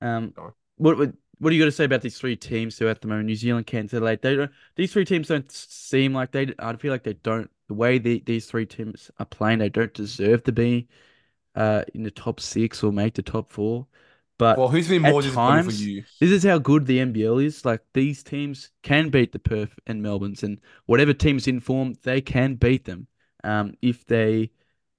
about. 0.00 0.32
It. 0.32 0.40
Um, 0.40 0.52
what 0.76 0.98
what 0.98 1.12
what 1.38 1.50
are 1.52 1.54
you 1.56 1.62
got 1.62 1.66
to 1.66 1.72
say 1.72 1.84
about 1.84 2.02
these 2.02 2.18
three 2.18 2.36
teams 2.36 2.78
who 2.78 2.88
at 2.88 3.00
the 3.00 3.08
moment 3.08 3.26
New 3.26 3.36
Zealand, 3.36 3.66
Cairns, 3.66 3.92
Adelaide? 3.92 4.22
They 4.22 4.36
don't. 4.36 4.50
These 4.76 4.92
three 4.92 5.04
teams 5.04 5.28
don't 5.28 5.50
seem 5.50 6.14
like 6.14 6.32
they. 6.32 6.54
I 6.58 6.74
feel 6.76 6.92
like 6.92 7.02
they 7.04 7.14
don't. 7.14 7.50
The 7.68 7.74
way 7.74 7.98
the, 7.98 8.22
these 8.26 8.46
three 8.46 8.66
teams 8.66 9.10
are 9.18 9.26
playing, 9.26 9.58
they 9.58 9.70
don't 9.70 9.92
deserve 9.94 10.42
to 10.44 10.52
be, 10.52 10.86
uh, 11.54 11.82
in 11.94 12.02
the 12.02 12.10
top 12.10 12.38
six 12.40 12.82
or 12.82 12.92
make 12.92 13.14
the 13.14 13.22
top 13.22 13.50
four. 13.50 13.86
But 14.38 14.58
Well, 14.58 14.68
who's 14.68 14.88
been 14.88 15.02
more 15.02 15.22
disappointing 15.22 15.64
for 15.64 15.70
you? 15.72 16.04
this 16.20 16.30
is 16.30 16.42
how 16.42 16.58
good 16.58 16.86
the 16.86 16.98
NBL 16.98 17.44
is. 17.44 17.64
Like 17.64 17.82
these 17.94 18.22
teams 18.22 18.70
can 18.82 19.08
beat 19.10 19.32
the 19.32 19.38
Perth 19.38 19.78
and 19.86 20.02
Melbournes, 20.02 20.42
and 20.42 20.60
whatever 20.86 21.12
team's 21.12 21.46
in 21.46 21.60
form, 21.60 21.94
they 22.02 22.20
can 22.20 22.54
beat 22.56 22.84
them. 22.84 23.06
Um, 23.44 23.74
if 23.82 24.04
they, 24.06 24.50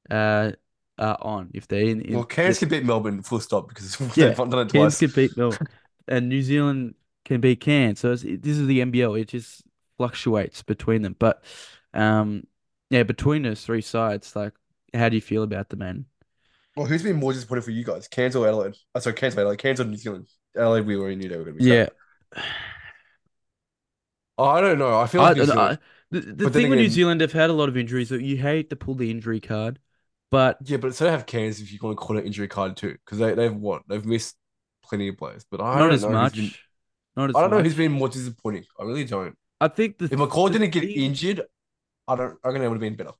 uh, 0.10 0.52
are 0.98 1.18
on. 1.22 1.52
If 1.54 1.68
they 1.68 1.90
in, 1.90 2.02
in 2.02 2.14
Well, 2.16 2.24
Cairns 2.24 2.60
can 2.60 2.70
beat 2.70 2.86
Melbourne 2.86 3.22
full 3.22 3.40
stop 3.42 3.68
because 3.68 4.00
Yeah, 4.18 4.28
they've 4.30 4.38
done 4.38 4.54
it 4.60 4.72
Cairns 4.72 4.98
twice. 4.98 5.00
can 5.00 5.12
beat 5.12 5.36
Melbourne, 5.36 5.68
and 6.08 6.30
New 6.30 6.42
Zealand 6.42 6.96
can 7.26 7.42
beat 7.42 7.60
Cairns. 7.60 8.00
So 8.00 8.12
it's, 8.14 8.24
it- 8.24 8.42
this 8.42 8.58
is 8.58 8.68
the 8.68 8.80
NBL. 8.80 9.20
It 9.20 9.28
just 9.28 9.64
fluctuates 9.98 10.64
between 10.64 11.02
them. 11.02 11.16
But, 11.20 11.44
um, 11.94 12.46
yeah, 12.90 13.04
between 13.04 13.42
those 13.44 13.66
three 13.66 13.82
sides, 13.82 14.36
like, 14.36 14.54
how 14.94 15.10
do 15.10 15.16
you 15.18 15.22
feel 15.22 15.44
about 15.44 15.68
the 15.70 15.76
man? 15.76 16.06
Well, 16.76 16.86
who's 16.86 17.04
been 17.04 17.16
more 17.18 17.32
disappointed 17.34 17.64
for 17.64 17.72
you 17.72 17.84
guys? 17.86 18.08
Cairns 18.08 18.36
or 18.36 18.48
Adelaide? 18.48 18.76
Oh, 18.94 19.00
sorry, 19.00 19.16
Cairns 19.16 19.36
or 19.38 19.42
Adelaide. 19.42 19.60
Cairns 19.60 19.80
or 19.80 19.86
New 19.86 19.96
Zealand? 19.98 20.28
Adelaide, 20.56 20.86
we 20.86 20.96
already 20.98 21.16
knew 21.16 21.30
they 21.30 21.38
were 21.38 21.44
going 21.46 21.58
to 21.58 21.64
be. 21.64 21.70
Yeah, 21.70 21.88
Oh, 24.38 24.44
I 24.46 24.60
don't 24.62 24.78
know. 24.78 25.00
I 25.00 25.08
feel 25.08 25.22
I, 25.22 25.32
like 25.32 25.38
New 25.38 25.54
I- 25.54 25.78
the, 26.12 26.20
the 26.20 26.34
But 26.46 26.54
then 26.54 26.64
thing 26.64 26.70
with 26.70 26.80
New 26.80 26.90
Zealand, 26.90 27.22
they've 27.22 27.32
had 27.32 27.50
a 27.50 27.54
lot 27.54 27.70
of 27.70 27.78
injuries. 27.78 28.10
So 28.10 28.16
you 28.16 28.38
hate 28.38 28.70
to 28.70 28.76
pull 28.76 28.96
the 28.96 29.10
injury 29.10 29.40
card, 29.40 29.80
but 30.30 30.58
Yeah, 30.64 30.78
but 30.78 30.94
so 30.94 31.06
they 31.06 31.12
have 31.12 31.26
Cairns 31.26 31.60
if 31.62 31.72
you 31.72 31.80
want 31.82 31.98
to 31.98 32.04
call 32.06 32.18
it 32.18 32.26
injury 32.26 32.48
card 32.48 32.76
too, 32.78 32.92
because 33.06 33.18
they 33.18 33.34
they've 33.34 33.54
what 33.56 33.82
they've 33.88 34.06
missed 34.06 34.36
plenty 34.84 35.08
of 35.08 35.18
players, 35.18 35.46
but 35.50 35.62
I 35.62 35.76
not 35.76 35.80
don't 35.86 35.94
as 35.94 36.02
know 36.04 36.10
who's 36.10 36.14
much. 36.16 36.36
been- 36.36 36.52
Not 37.16 37.30
as 37.30 37.36
I 37.36 37.42
don't 37.42 37.50
know 37.52 37.58
much. 37.58 37.66
who's 37.66 37.76
been 37.76 37.92
more 37.94 38.10
disappointing. 38.10 38.66
I 38.80 38.84
really 38.84 39.06
don't. 39.06 39.36
I 39.62 39.68
think 39.70 39.98
the 39.98 40.06
If 40.06 40.12
McCall 40.12 40.48
the 40.52 40.60
didn't 40.60 40.72
get 40.74 40.82
thing- 40.84 40.96
injured, 40.96 41.42
I 42.08 42.16
don't. 42.16 42.38
I 42.44 42.48
reckon 42.50 42.62
it 42.62 42.68
would 42.68 42.76
have 42.76 42.82
been 42.82 42.96
better. 42.96 43.12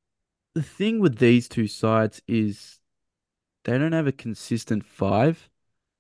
the 0.54 0.62
thing 0.64 1.00
with 1.00 1.18
these 1.18 1.48
two 1.50 1.68
sides 1.68 2.22
is 2.28 2.78
they 3.66 3.78
don't 3.78 3.92
have 3.92 4.08
a 4.08 4.12
consistent 4.12 4.86
five. 4.86 5.50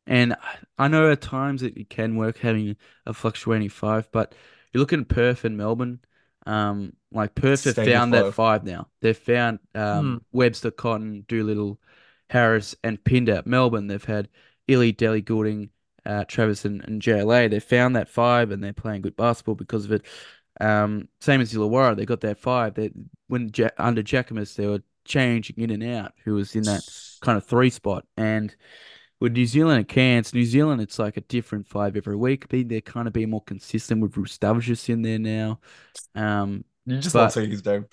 And 0.08 0.36
I- 0.78 0.88
know 0.88 1.12
at 1.12 1.22
times 1.22 1.64
it 1.64 1.90
can 1.90 2.16
work 2.16 2.38
having 2.38 2.78
a 3.06 3.14
fluctuating 3.14 3.70
five, 3.70 4.10
but 4.12 4.34
you're 4.72 4.80
looking 4.80 5.02
at 5.02 5.08
Perth 5.10 5.46
and 5.46 5.58
Melbourne. 5.58 6.00
Um, 6.46 6.94
like 7.12 7.34
Perth 7.34 7.64
have 7.64 7.76
found 7.76 8.14
that 8.14 8.34
five. 8.34 8.64
now. 8.64 8.88
They've 9.02 9.18
found 9.18 9.60
um 9.74 10.24
Webster, 10.32 10.70
Cotton, 10.72 11.26
Doolittle, 11.28 11.80
Harris, 12.30 12.76
and 12.84 13.04
Pinder. 13.04 13.42
Melbourne, 13.46 13.88
they've 13.88 14.04
had 14.04 14.30
Ili, 14.68 14.94
Delly 14.94 15.26
Goulding, 15.26 15.70
uh, 16.06 16.26
Travis, 16.26 16.66
and, 16.66 16.84
and 16.84 17.02
JLA. 17.02 17.50
They 17.50 17.60
found 17.60 17.96
that 17.96 18.10
five, 18.10 18.52
and 18.52 18.64
they're 18.64 18.74
playing 18.74 19.02
good 19.02 19.16
basketball 19.16 19.56
because 19.56 19.86
of 19.86 19.92
it. 19.92 20.06
Um, 20.62 21.10
same 21.20 21.42
as 21.42 21.54
Illawarra, 21.54 21.96
they 21.96 22.06
got 22.06 22.22
that 22.22 22.38
five. 22.40 22.76
They 22.76 22.92
when 23.28 23.50
ja 23.56 23.70
under 23.78 24.04
Jackomas, 24.04 24.56
they 24.56 24.68
were 24.68 24.84
changing 25.06 25.58
in 25.60 25.70
and 25.70 25.84
out. 25.84 26.14
Who 26.26 26.34
was 26.36 26.56
in 26.56 26.64
that 26.64 26.82
kind 27.22 27.38
of 27.38 27.46
three 27.46 27.70
spot, 27.70 28.06
and 28.18 28.54
with 29.22 29.32
New 29.34 29.46
Zealand 29.46 29.78
and 29.78 29.88
Cairns, 29.88 30.34
New 30.34 30.44
Zealand, 30.44 30.82
it's 30.82 31.00
like 31.00 31.16
a 31.18 31.22
different 31.22 31.68
five 31.68 31.96
every 31.96 32.16
week. 32.18 32.48
But 32.50 32.68
they're 32.68 32.82
kind 32.82 33.08
of 33.08 33.14
being 33.14 33.30
more 33.30 33.44
consistent 33.44 34.02
with 34.02 34.14
Rubstavicius 34.14 34.90
in 34.90 35.02
there 35.02 35.20
now. 35.20 35.60
Um, 36.16 36.66
You 36.86 36.98
just 37.00 37.14
But- 37.14 37.22
love 37.22 37.32
saying 37.32 37.52
his 37.52 37.66
name. 37.66 37.86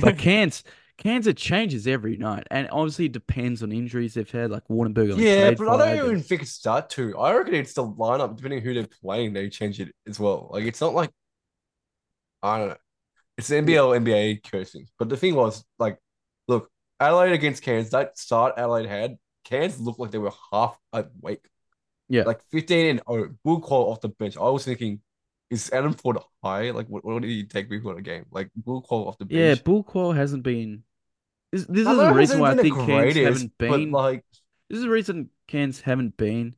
but 0.00 0.18
Cairns, 0.18 0.64
Cairns, 0.98 1.26
it 1.26 1.36
changes 1.36 1.86
every 1.86 2.16
night, 2.16 2.46
and 2.50 2.68
obviously 2.70 3.04
it 3.06 3.12
depends 3.12 3.62
on 3.62 3.70
injuries 3.72 4.14
they've 4.14 4.30
had. 4.30 4.50
Like 4.50 4.66
Waardenburg, 4.68 5.12
only 5.12 5.26
Yeah, 5.28 5.50
but 5.52 5.68
I 5.68 5.70
don't 5.76 5.78
five, 5.80 5.98
and- 5.98 6.08
even 6.08 6.22
think 6.22 6.42
it's 6.42 6.58
that 6.62 6.88
too. 6.90 7.16
I 7.18 7.34
reckon 7.34 7.54
it's 7.54 7.74
the 7.74 7.84
lineup, 7.86 8.36
depending 8.36 8.60
who 8.62 8.74
they're 8.74 8.86
playing, 9.02 9.34
they 9.34 9.48
change 9.50 9.80
it 9.80 9.94
as 10.08 10.18
well. 10.18 10.48
Like 10.52 10.64
it's 10.64 10.80
not 10.80 10.94
like 10.94 11.10
I 12.42 12.58
don't 12.58 12.68
know. 12.70 12.76
It's 13.36 13.48
the 13.48 13.56
NBL 13.56 14.00
NBA 14.00 14.50
cursing. 14.50 14.86
But 14.98 15.08
the 15.08 15.16
thing 15.16 15.34
was, 15.34 15.64
like, 15.78 15.98
look, 16.48 16.70
Adelaide 17.00 17.32
against 17.32 17.62
Cairns, 17.62 17.90
that 17.90 18.16
start 18.18 18.54
Adelaide 18.56 18.86
had, 18.86 19.16
Cairns 19.44 19.80
looked 19.80 19.98
like 19.98 20.10
they 20.10 20.18
were 20.18 20.32
half 20.52 20.78
awake. 20.92 21.44
Yeah. 22.08 22.24
Like 22.24 22.40
15 22.50 22.86
and 22.86 23.02
oh, 23.06 23.28
Bul 23.44 23.60
Kuol 23.60 23.90
off 23.90 24.00
the 24.00 24.08
bench. 24.08 24.36
I 24.36 24.42
was 24.42 24.64
thinking, 24.64 25.00
is 25.50 25.70
Adam 25.72 25.94
Ford 25.94 26.18
high? 26.42 26.70
Like, 26.70 26.86
what, 26.86 27.04
what 27.04 27.22
did 27.22 27.30
he 27.30 27.44
take 27.44 27.68
before 27.68 27.92
in 27.92 27.98
a 27.98 28.02
game? 28.02 28.26
Like, 28.30 28.50
Bul 28.56 28.82
Kuol 28.82 29.08
off 29.08 29.18
the 29.18 29.24
bench. 29.24 29.38
Yeah, 29.38 29.62
Bul 29.62 29.84
Kuol 29.84 30.14
hasn't 30.14 30.42
been. 30.42 30.84
This, 31.50 31.66
this 31.66 31.86
is 31.86 31.96
the 31.96 32.12
reason 32.12 32.40
why 32.40 32.50
I 32.50 32.54
the 32.54 32.62
think 32.62 32.76
Cairns 32.76 33.16
haven't 33.16 33.52
but, 33.58 33.70
been. 33.70 33.90
like, 33.90 34.24
This 34.68 34.78
is 34.78 34.84
the 34.84 34.90
reason 34.90 35.30
Cairns 35.46 35.80
haven't 35.80 36.16
been 36.16 36.56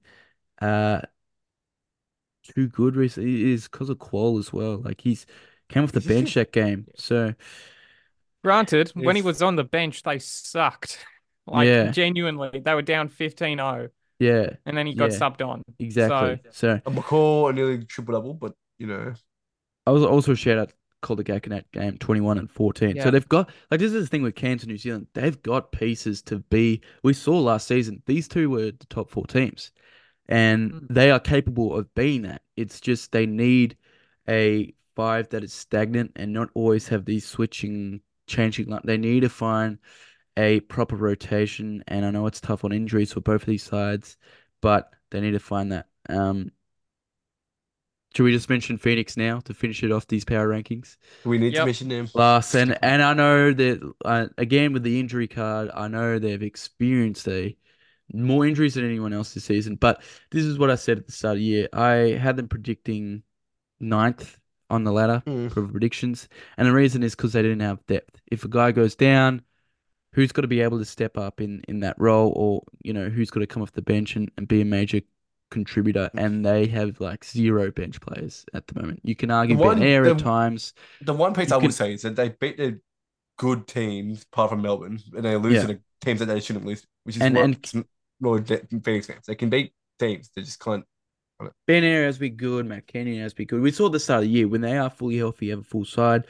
uh 0.63 1.03
too 2.55 2.69
good 2.69 2.97
recently 2.97 3.53
is 3.53 3.69
because 3.69 3.91
of 3.91 3.99
Kuol 3.99 4.39
as 4.39 4.53
well. 4.53 4.79
Like 4.79 5.01
he's 5.01 5.27
came 5.69 5.83
off 5.85 5.93
the 5.93 6.01
bench 6.01 6.35
that 6.35 6.53
game, 6.53 6.87
so 6.97 7.35
Granted, 8.45 8.93
when 8.95 9.17
he 9.17 9.23
was 9.23 9.43
on 9.43 9.57
the 9.57 9.65
bench, 9.65 10.03
they 10.03 10.19
sucked. 10.19 10.99
Like 11.49 11.69
Yeah. 11.69 11.93
genuinely, 11.93 12.59
they 12.59 12.75
were 12.75 12.83
down 12.83 13.09
15-0 13.09 13.91
yeah, 14.19 14.57
and 14.67 14.77
then 14.77 14.85
he 14.89 14.97
got 14.97 15.13
Yeah. 15.13 15.19
subbed 15.19 15.47
on. 15.47 15.63
exactly. 15.79 16.41
So 16.51 16.81
a 16.85 16.91
McCall 16.91 17.55
nearly 17.55 17.85
triple 17.85 18.15
double, 18.15 18.35
but 18.35 18.55
you 18.79 18.89
know, 18.89 19.15
I 19.87 19.93
was 19.93 20.03
also 20.03 20.35
shout 20.35 20.59
out 20.59 20.73
Calder 21.03 21.23
in 21.45 21.51
that 21.51 21.71
game, 21.71 21.99
21 21.99 22.39
and 22.39 22.51
14. 22.51 23.01
So 23.01 23.13
they've 23.13 23.29
got 23.29 23.51
like 23.71 23.79
this 23.79 23.93
is 23.93 24.03
the 24.03 24.07
thing 24.09 24.23
with 24.23 24.35
Cairns 24.35 24.63
and 24.65 24.71
New 24.73 24.79
Zealand. 24.79 25.07
They've 25.15 25.41
got 25.43 25.71
pieces 25.71 26.21
to 26.23 26.41
be. 26.41 26.81
We 27.05 27.13
saw 27.13 27.39
last 27.39 27.69
season 27.69 28.03
these 28.07 28.27
two 28.27 28.51
were 28.51 28.73
the 28.73 28.87
top 28.91 29.09
four 29.11 29.27
teams, 29.27 29.71
and 30.29 30.73
Mm. 30.73 30.87
they 30.91 31.11
are 31.13 31.21
capable 31.21 31.77
of 31.77 31.95
being 31.95 32.23
that. 32.23 32.43
It's 32.57 32.81
just 32.81 33.13
they 33.13 33.27
need 33.27 33.77
a 34.29 34.75
five 34.97 35.29
that 35.31 35.45
is 35.45 35.53
stagnant 35.53 36.13
and 36.17 36.33
not 36.33 36.51
always 36.55 36.89
have 36.89 37.05
these 37.05 37.27
switching, 37.27 38.01
changing. 38.27 38.69
Like 38.69 38.83
they 38.83 38.97
need 38.97 39.21
to 39.21 39.29
find 39.29 39.79
a 40.37 40.61
proper 40.61 40.97
rotation. 40.97 41.85
And 41.87 42.05
I 42.05 42.11
know 42.11 42.27
it's 42.27 42.41
tough 42.41 42.65
on 42.65 42.73
injuries 42.73 43.13
for 43.13 43.21
both 43.21 43.43
of 43.43 43.47
these 43.47 43.63
sides, 43.63 44.17
but 44.61 44.91
they 45.11 45.21
need 45.21 45.33
to 45.33 45.41
find 45.41 45.73
that. 45.73 45.87
Um, 46.09 46.51
should 48.15 48.25
we 48.25 48.33
just 48.33 48.49
mention 48.49 48.79
Phoenix 48.79 49.17
now 49.17 49.41
to 49.41 49.53
finish 49.53 49.83
it 49.83 49.93
off 49.93 50.07
these 50.07 50.25
power 50.25 50.49
rankings? 50.49 50.97
we 51.25 51.39
need 51.39 51.53
Yep. 51.53 51.61
to 51.63 51.67
mention 51.67 51.89
them. 51.89 52.09
Last 52.15 52.55
and 52.55 52.79
and 52.83 53.03
I 53.03 53.13
know 53.13 53.53
that 53.53 53.95
uh, 54.05 54.27
again 54.39 54.73
with 54.73 54.83
the 54.85 54.99
injury 54.99 55.29
card, 55.29 55.71
I 55.75 55.89
know 55.89 56.19
they've 56.19 56.43
experienced 56.43 57.29
a 57.29 57.57
more 58.13 58.47
injuries 58.47 58.75
than 58.75 58.85
anyone 58.87 59.13
else 59.13 59.35
this 59.35 59.45
season. 59.45 59.75
But 59.77 60.03
this 60.31 60.45
is 60.45 60.59
what 60.59 60.71
I 60.71 60.77
said 60.77 60.99
at 60.99 61.07
the 61.07 61.13
start 61.13 61.33
of 61.33 61.39
the 61.41 61.45
year. 61.45 61.69
I 61.73 62.17
had 62.19 62.37
them 62.37 62.49
predicting 62.49 63.23
ninth 63.81 64.39
on 64.71 64.85
the 64.85 64.93
ladder 64.93 65.23
Mm. 65.27 65.53
for 65.53 65.67
predictions, 65.67 66.29
and 66.57 66.67
the 66.69 66.73
reason 66.73 67.03
is 67.03 67.15
because 67.15 67.33
they 67.33 67.43
didn't 67.43 67.61
have 67.61 67.85
depth. 67.87 68.21
If 68.27 68.45
a 68.45 68.49
guy 68.49 68.73
goes 68.73 68.95
down, 68.95 69.43
who's 70.13 70.33
got 70.33 70.43
to 70.43 70.49
be 70.49 70.61
able 70.61 70.79
to 70.79 70.85
step 70.85 71.17
up 71.19 71.41
in 71.41 71.63
in 71.69 71.81
that 71.81 71.97
role, 71.99 72.33
or 72.37 72.63
you 72.83 72.93
know 72.93 73.09
who's 73.09 73.31
got 73.31 73.41
to 73.41 73.47
come 73.47 73.63
off 73.63 73.73
the 73.73 73.83
bench 73.83 74.17
and, 74.17 74.31
and 74.37 74.49
be 74.49 74.61
a 74.61 74.65
major 74.65 75.01
contributor? 75.51 76.11
And 76.17 76.45
they 76.45 76.67
have 76.67 77.01
like 77.01 77.25
zero 77.25 77.71
bench 77.71 78.01
players 78.01 78.45
at 78.55 78.67
the 78.67 78.81
moment. 78.81 79.01
You 79.05 79.15
can 79.15 79.31
argue 79.31 79.57
one- 79.57 79.79
Ben 79.79 79.87
Ayre 79.87 80.07
at 80.07 80.19
times. 80.19 80.75
The 81.03 81.13
one 81.15 81.35
piece 81.35 81.51
You 81.51 81.57
I 81.57 81.59
can- 81.59 81.67
would 81.69 81.75
say 81.75 81.93
is 81.95 82.03
that 82.03 82.17
they 82.17 82.31
beat 82.31 82.57
the 82.57 82.81
good 83.39 83.67
teams, 83.69 84.25
apart 84.33 84.51
from 84.51 84.63
Melbourne, 84.63 84.99
and 85.15 85.25
they 85.25 85.37
lose 85.37 85.55
Yeah. 85.55 85.61
to 85.63 85.67
the 85.75 85.81
teams 86.01 86.21
that 86.21 86.27
they 86.27 86.41
shouldn't 86.41 86.65
lose, 86.65 86.85
which 87.05 87.17
is 87.17 87.23
And- 87.23 87.35
what 87.37 87.45
and- 87.45 87.59
s- 87.63 87.85
more 88.19 88.41
de- 88.41 88.67
Phoenix 88.83 89.07
fans. 89.07 89.27
They 89.27 89.35
can 89.35 89.51
beat 89.51 89.73
teams, 89.99 90.31
they 90.35 90.43
just 90.43 90.59
can't. 90.59 90.85
Ben 91.67 91.85
Ayre 91.85 92.05
has 92.07 92.19
been 92.19 92.37
good. 92.37 92.67
Matt 92.67 92.87
Kenyon 92.87 93.23
has 93.23 93.35
been 93.35 93.47
good. 93.47 93.61
We 93.61 93.71
saw 93.71 93.87
at 93.87 93.93
the 93.93 94.01
start 94.01 94.25
of 94.25 94.25
the 94.25 94.31
year 94.31 94.49
when 94.49 94.61
they 94.61 94.77
are 94.79 94.91
fully 94.91 95.19
healthy, 95.19 95.51
have 95.51 95.61
a 95.61 95.65
full 95.65 95.85
side. 95.85 96.27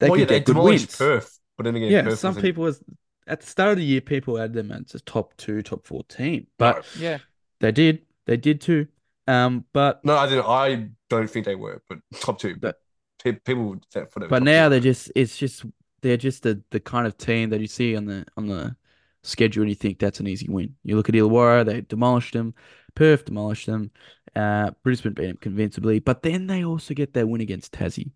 They 0.00 0.10
well, 0.10 0.18
could 0.18 0.30
yeah, 0.30 0.38
get 0.38 0.44
good 0.46 0.52
demolished 0.52 0.88
wins. 0.88 0.96
Perth, 0.96 1.40
but 1.56 1.64
then 1.64 1.76
again, 1.76 1.90
yeah, 1.90 2.02
Perth 2.02 2.18
some 2.18 2.34
people 2.36 2.64
was 2.64 2.82
at 3.26 3.40
the 3.40 3.46
start 3.46 3.72
of 3.72 3.78
the 3.78 3.84
year, 3.84 4.00
people 4.00 4.36
had 4.36 4.52
them 4.52 4.70
as 4.70 4.94
a 4.94 5.00
top 5.00 5.36
two, 5.36 5.62
top 5.62 5.86
four 5.86 6.04
team, 6.04 6.46
but 6.58 6.76
No. 6.76 6.82
Yeah. 6.94 7.18
they 7.60 7.72
did, 7.72 8.02
they 8.26 8.36
did 8.36 8.60
too. 8.60 8.88
Um, 9.26 9.64
but 9.72 10.04
No, 10.04 10.16
I 10.16 10.28
didn't. 10.28 10.46
I 10.46 10.88
don't 11.08 11.30
think 11.30 11.46
they 11.46 11.54
were, 11.54 11.82
but 11.88 11.98
top 12.20 12.38
two. 12.38 12.56
But 12.56 12.76
people 13.22 13.64
would 13.64 13.86
say 13.90 14.04
for 14.10 14.20
them. 14.20 14.28
but 14.28 14.42
now 14.42 14.66
two. 14.66 14.70
they're 14.70 14.80
just, 14.80 15.10
it's 15.14 15.38
just 15.38 15.64
they're 16.02 16.18
just 16.18 16.42
the 16.42 16.62
the 16.70 16.80
kind 16.80 17.06
of 17.06 17.16
team 17.16 17.48
that 17.50 17.60
you 17.60 17.66
see 17.66 17.96
on 17.96 18.04
the 18.04 18.26
on 18.36 18.46
the 18.46 18.76
schedule 19.22 19.62
and 19.62 19.70
you 19.70 19.74
think 19.74 19.98
that's 19.98 20.20
an 20.20 20.26
easy 20.26 20.46
win. 20.48 20.74
You 20.82 20.96
look 20.96 21.08
at 21.08 21.14
Illawarra, 21.14 21.64
they 21.64 21.80
demolished 21.80 22.34
them. 22.34 22.54
Perth 22.94 23.24
demolished 23.26 23.66
them, 23.66 23.90
Uh, 24.36 24.72
Brisbane 24.82 25.12
beat 25.12 25.26
them 25.26 25.36
convincingly, 25.36 26.00
but 26.00 26.22
then 26.22 26.48
they 26.48 26.64
also 26.64 26.92
get 26.94 27.12
their 27.12 27.26
win 27.26 27.40
against 27.40 27.72
Tassie. 27.72 28.10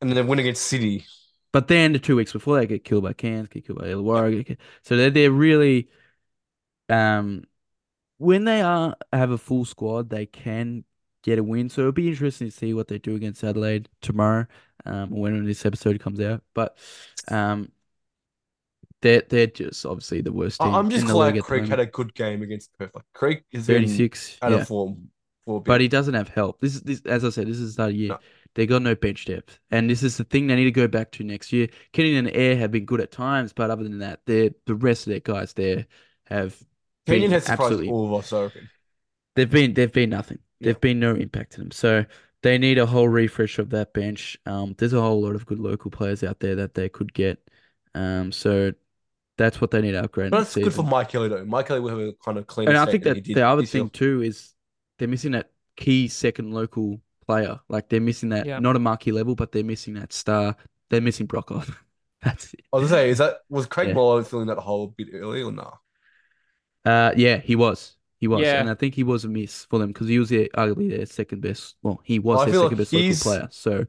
And 0.00 0.10
then 0.10 0.16
they 0.16 0.22
win 0.22 0.40
against 0.40 0.66
City. 0.66 1.06
But 1.52 1.68
then 1.68 1.92
the 1.92 2.00
two 2.00 2.16
weeks 2.16 2.32
before 2.32 2.58
they 2.58 2.66
get 2.66 2.82
killed 2.82 3.04
by 3.04 3.12
Cairns, 3.12 3.48
get 3.48 3.64
killed 3.64 3.78
by 3.78 3.86
Illawarra, 3.86 4.56
so 4.82 4.96
they're 4.96 5.10
they're 5.10 5.30
really, 5.30 5.88
um, 6.88 7.44
when 8.18 8.44
they 8.44 8.60
are 8.60 8.96
have 9.12 9.30
a 9.30 9.38
full 9.38 9.64
squad, 9.64 10.10
they 10.10 10.26
can 10.26 10.84
get 11.22 11.38
a 11.38 11.44
win. 11.44 11.68
So 11.68 11.82
it'll 11.82 11.92
be 11.92 12.08
interesting 12.08 12.48
to 12.48 12.56
see 12.56 12.74
what 12.74 12.88
they 12.88 12.98
do 12.98 13.14
against 13.14 13.44
Adelaide 13.44 13.88
tomorrow, 14.02 14.46
um, 14.84 15.10
when 15.10 15.44
this 15.44 15.64
episode 15.64 16.00
comes 16.00 16.18
out. 16.20 16.42
But, 16.54 16.76
um, 17.30 17.70
they're 19.04 19.22
they're 19.28 19.46
just 19.46 19.84
obviously 19.84 20.22
the 20.22 20.32
worst 20.32 20.58
team 20.60 20.74
I'm 20.74 20.88
just 20.88 21.06
the 21.06 21.12
glad 21.12 21.34
the 21.34 21.42
Creek 21.42 21.68
had 21.68 21.78
a 21.78 21.86
good 21.86 22.14
game 22.14 22.42
against 22.42 22.76
Perth. 22.78 22.90
Like 22.94 23.04
Creek 23.12 23.44
been 23.52 23.62
36, 23.62 24.38
out 24.40 24.50
yeah. 24.50 24.56
of 24.58 24.66
form 24.66 25.10
for. 25.44 25.62
But 25.62 25.82
he 25.82 25.88
doesn't 25.88 26.14
have 26.14 26.28
help. 26.28 26.60
This 26.60 26.74
is 26.74 26.82
this, 26.82 27.02
as 27.04 27.22
I 27.22 27.28
said, 27.28 27.46
this 27.46 27.58
is 27.58 27.76
the 27.76 27.86
the 27.86 27.92
year. 27.92 28.08
No. 28.08 28.18
They 28.54 28.66
got 28.66 28.82
no 28.82 28.94
bench 28.94 29.26
depth, 29.26 29.58
and 29.70 29.90
this 29.90 30.02
is 30.02 30.16
the 30.16 30.24
thing 30.24 30.46
they 30.46 30.54
need 30.54 30.64
to 30.64 30.70
go 30.70 30.88
back 30.88 31.10
to 31.12 31.24
next 31.24 31.52
year. 31.52 31.68
Kenny 31.92 32.16
and 32.16 32.28
Ayre 32.28 32.56
have 32.56 32.70
been 32.70 32.84
good 32.86 33.00
at 33.00 33.10
times, 33.10 33.52
but 33.52 33.68
other 33.68 33.82
than 33.82 33.98
that, 33.98 34.20
they're 34.26 34.50
the 34.66 34.76
rest 34.76 35.06
of 35.06 35.10
their 35.10 35.20
guys 35.20 35.52
there 35.52 35.86
have 36.28 36.56
Kenyon 37.04 37.32
has 37.32 37.44
surprised 37.44 37.72
absolutely. 37.72 37.90
all 37.90 38.06
of 38.06 38.24
us, 38.24 38.32
I 38.32 38.42
reckon. 38.44 38.70
They've 39.36 39.50
been 39.50 39.74
they've 39.74 39.92
been 39.92 40.10
nothing. 40.10 40.38
Yeah. 40.60 40.66
They've 40.66 40.80
been 40.80 41.00
no 41.00 41.14
impact 41.14 41.52
to 41.52 41.58
them. 41.58 41.72
So 41.72 42.06
they 42.42 42.56
need 42.56 42.78
a 42.78 42.86
whole 42.86 43.08
refresh 43.08 43.58
of 43.58 43.70
that 43.70 43.92
bench. 43.92 44.38
Um, 44.46 44.74
there's 44.78 44.92
a 44.92 45.00
whole 45.00 45.20
lot 45.20 45.34
of 45.34 45.44
good 45.44 45.58
local 45.58 45.90
players 45.90 46.22
out 46.22 46.40
there 46.40 46.54
that 46.54 46.74
they 46.74 46.88
could 46.88 47.12
get. 47.12 47.40
Um, 47.94 48.32
so 48.32 48.72
that's 49.36 49.60
what 49.60 49.70
they 49.70 49.80
need 49.82 49.92
to 49.92 50.02
upgrade 50.04 50.30
But 50.30 50.38
next 50.38 50.54
that's 50.54 50.54
good 50.64 50.72
for 50.72 50.82
season. 50.82 50.90
Mike 50.90 51.08
Kelly 51.08 51.28
though. 51.28 51.44
Mike 51.44 51.66
Kelly 51.66 51.80
will 51.80 51.90
have 51.90 51.98
a 51.98 52.12
kind 52.24 52.38
of 52.38 52.46
clean 52.46 52.68
And 52.68 52.76
I 52.76 52.86
think 52.86 53.04
that 53.04 53.24
the 53.24 53.42
other 53.42 53.64
thing 53.64 53.82
year. 53.84 53.90
too 53.90 54.22
is 54.22 54.52
they're 54.98 55.08
missing 55.08 55.32
that 55.32 55.50
key 55.76 56.08
second 56.08 56.52
local 56.52 57.00
player. 57.26 57.58
Like 57.68 57.88
they're 57.88 58.00
missing 58.00 58.28
that 58.30 58.46
Yeah. 58.46 58.58
not 58.60 58.76
a 58.76 58.78
marquee 58.78 59.12
level, 59.12 59.34
but 59.34 59.50
they're 59.52 59.64
missing 59.64 59.94
that 59.94 60.12
star. 60.12 60.56
They're 60.90 61.00
missing 61.00 61.26
Brockhoff. 61.26 61.74
That's 62.22 62.54
it. 62.54 62.60
I 62.72 62.76
was 62.78 62.90
gonna 62.90 63.02
say, 63.02 63.10
is 63.10 63.18
that 63.18 63.38
was 63.48 63.66
Craig 63.66 63.88
Yeah. 63.88 63.94
Moller 63.94 64.22
filling 64.24 64.46
that 64.46 64.58
hole 64.58 64.84
a 64.84 64.88
bit 64.88 65.08
early 65.14 65.42
or 65.42 65.52
no? 65.52 65.74
Uh, 66.84 67.12
yeah, 67.16 67.38
he 67.38 67.56
was. 67.56 67.96
He 68.24 68.28
was, 68.28 68.40
Yeah. 68.40 68.58
and 68.60 68.70
I 68.70 68.74
think 68.74 68.94
he 68.94 69.02
was 69.02 69.26
a 69.26 69.28
miss 69.28 69.66
for 69.66 69.78
them 69.78 69.88
because 69.88 70.08
he 70.08 70.18
was 70.18 70.30
their, 70.30 70.46
arguably 70.56 70.88
their 70.88 71.04
second 71.04 71.42
best. 71.42 71.76
Well, 71.82 72.00
he 72.04 72.18
was 72.18 72.40
I 72.40 72.44
their 72.46 72.54
second 72.54 72.68
like 72.70 72.78
best 72.78 72.92
local 72.94 73.14
player. 73.16 73.48
So, 73.50 73.84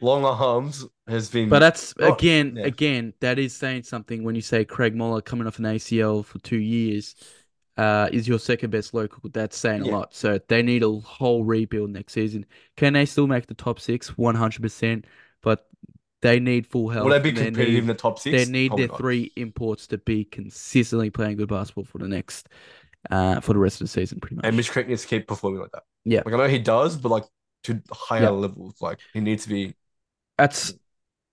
Long 0.00 0.24
arms 0.24 0.86
has 1.06 1.28
been 1.28 1.50
but 1.50 1.58
that's 1.58 1.92
Oh, 2.00 2.14
again, 2.14 2.56
yeah. 2.56 2.64
again, 2.64 3.12
that 3.20 3.38
is 3.38 3.54
saying 3.54 3.82
something 3.82 4.24
when 4.24 4.34
you 4.34 4.40
say 4.40 4.64
Craig 4.64 4.94
Moller 4.96 5.20
coming 5.20 5.46
off 5.46 5.58
an 5.58 5.66
ACL 5.66 6.24
for 6.24 6.38
two 6.38 6.56
years, 6.56 7.14
uh, 7.76 8.08
is 8.10 8.26
your 8.26 8.38
second 8.38 8.70
best 8.70 8.94
local. 8.94 9.28
That's 9.30 9.56
saying 9.58 9.84
Yeah. 9.84 9.90
a 9.90 9.96
lot. 9.96 10.14
So 10.14 10.40
they 10.48 10.62
need 10.62 10.82
a 10.82 10.90
whole 10.90 11.44
rebuild 11.44 11.90
next 11.90 12.14
season. 12.14 12.46
Can 12.78 12.94
they 12.94 13.04
still 13.04 13.26
make 13.26 13.46
the 13.48 13.54
top 13.54 13.80
six? 13.80 14.16
One 14.16 14.34
hundred 14.34 14.62
percent. 14.62 15.04
But 15.42 15.66
they 16.22 16.40
need 16.40 16.66
full 16.66 16.88
health. 16.88 17.04
will 17.04 17.10
they 17.12 17.18
be 17.20 17.28
and 17.28 17.36
they 17.38 17.44
competitive 17.46 17.74
in 17.80 17.86
need- 17.86 17.90
the 17.90 17.98
top 17.98 18.18
six? 18.18 18.46
They 18.46 18.50
need 18.50 18.68
Probably 18.68 18.86
their 18.86 18.92
not. 18.92 18.98
three 18.98 19.32
imports 19.36 19.86
to 19.88 19.98
be 19.98 20.24
consistently 20.24 21.10
playing 21.10 21.36
good 21.36 21.48
basketball 21.50 21.84
for 21.84 21.98
the 21.98 22.08
next, 22.08 22.48
uh, 23.10 23.40
for 23.40 23.52
the 23.52 23.58
rest 23.58 23.80
of 23.80 23.86
the 23.86 23.88
season, 23.88 24.20
pretty 24.20 24.36
much. 24.36 24.44
And 24.44 24.56
Mitch 24.56 24.70
Creek 24.70 24.88
needs 24.88 25.02
to 25.02 25.08
keep 25.08 25.26
performing 25.26 25.60
like 25.60 25.72
that. 25.72 25.82
Yeah. 26.04 26.22
Like 26.24 26.34
I 26.34 26.38
know 26.38 26.48
he 26.48 26.58
does, 26.58 26.96
but 26.96 27.08
like 27.10 27.24
to 27.64 27.80
higher 27.90 28.22
Yeah. 28.24 28.30
levels. 28.30 28.80
Like 28.80 28.98
he 29.12 29.20
needs 29.20 29.44
to 29.44 29.48
be 29.48 29.74
That's 30.38 30.74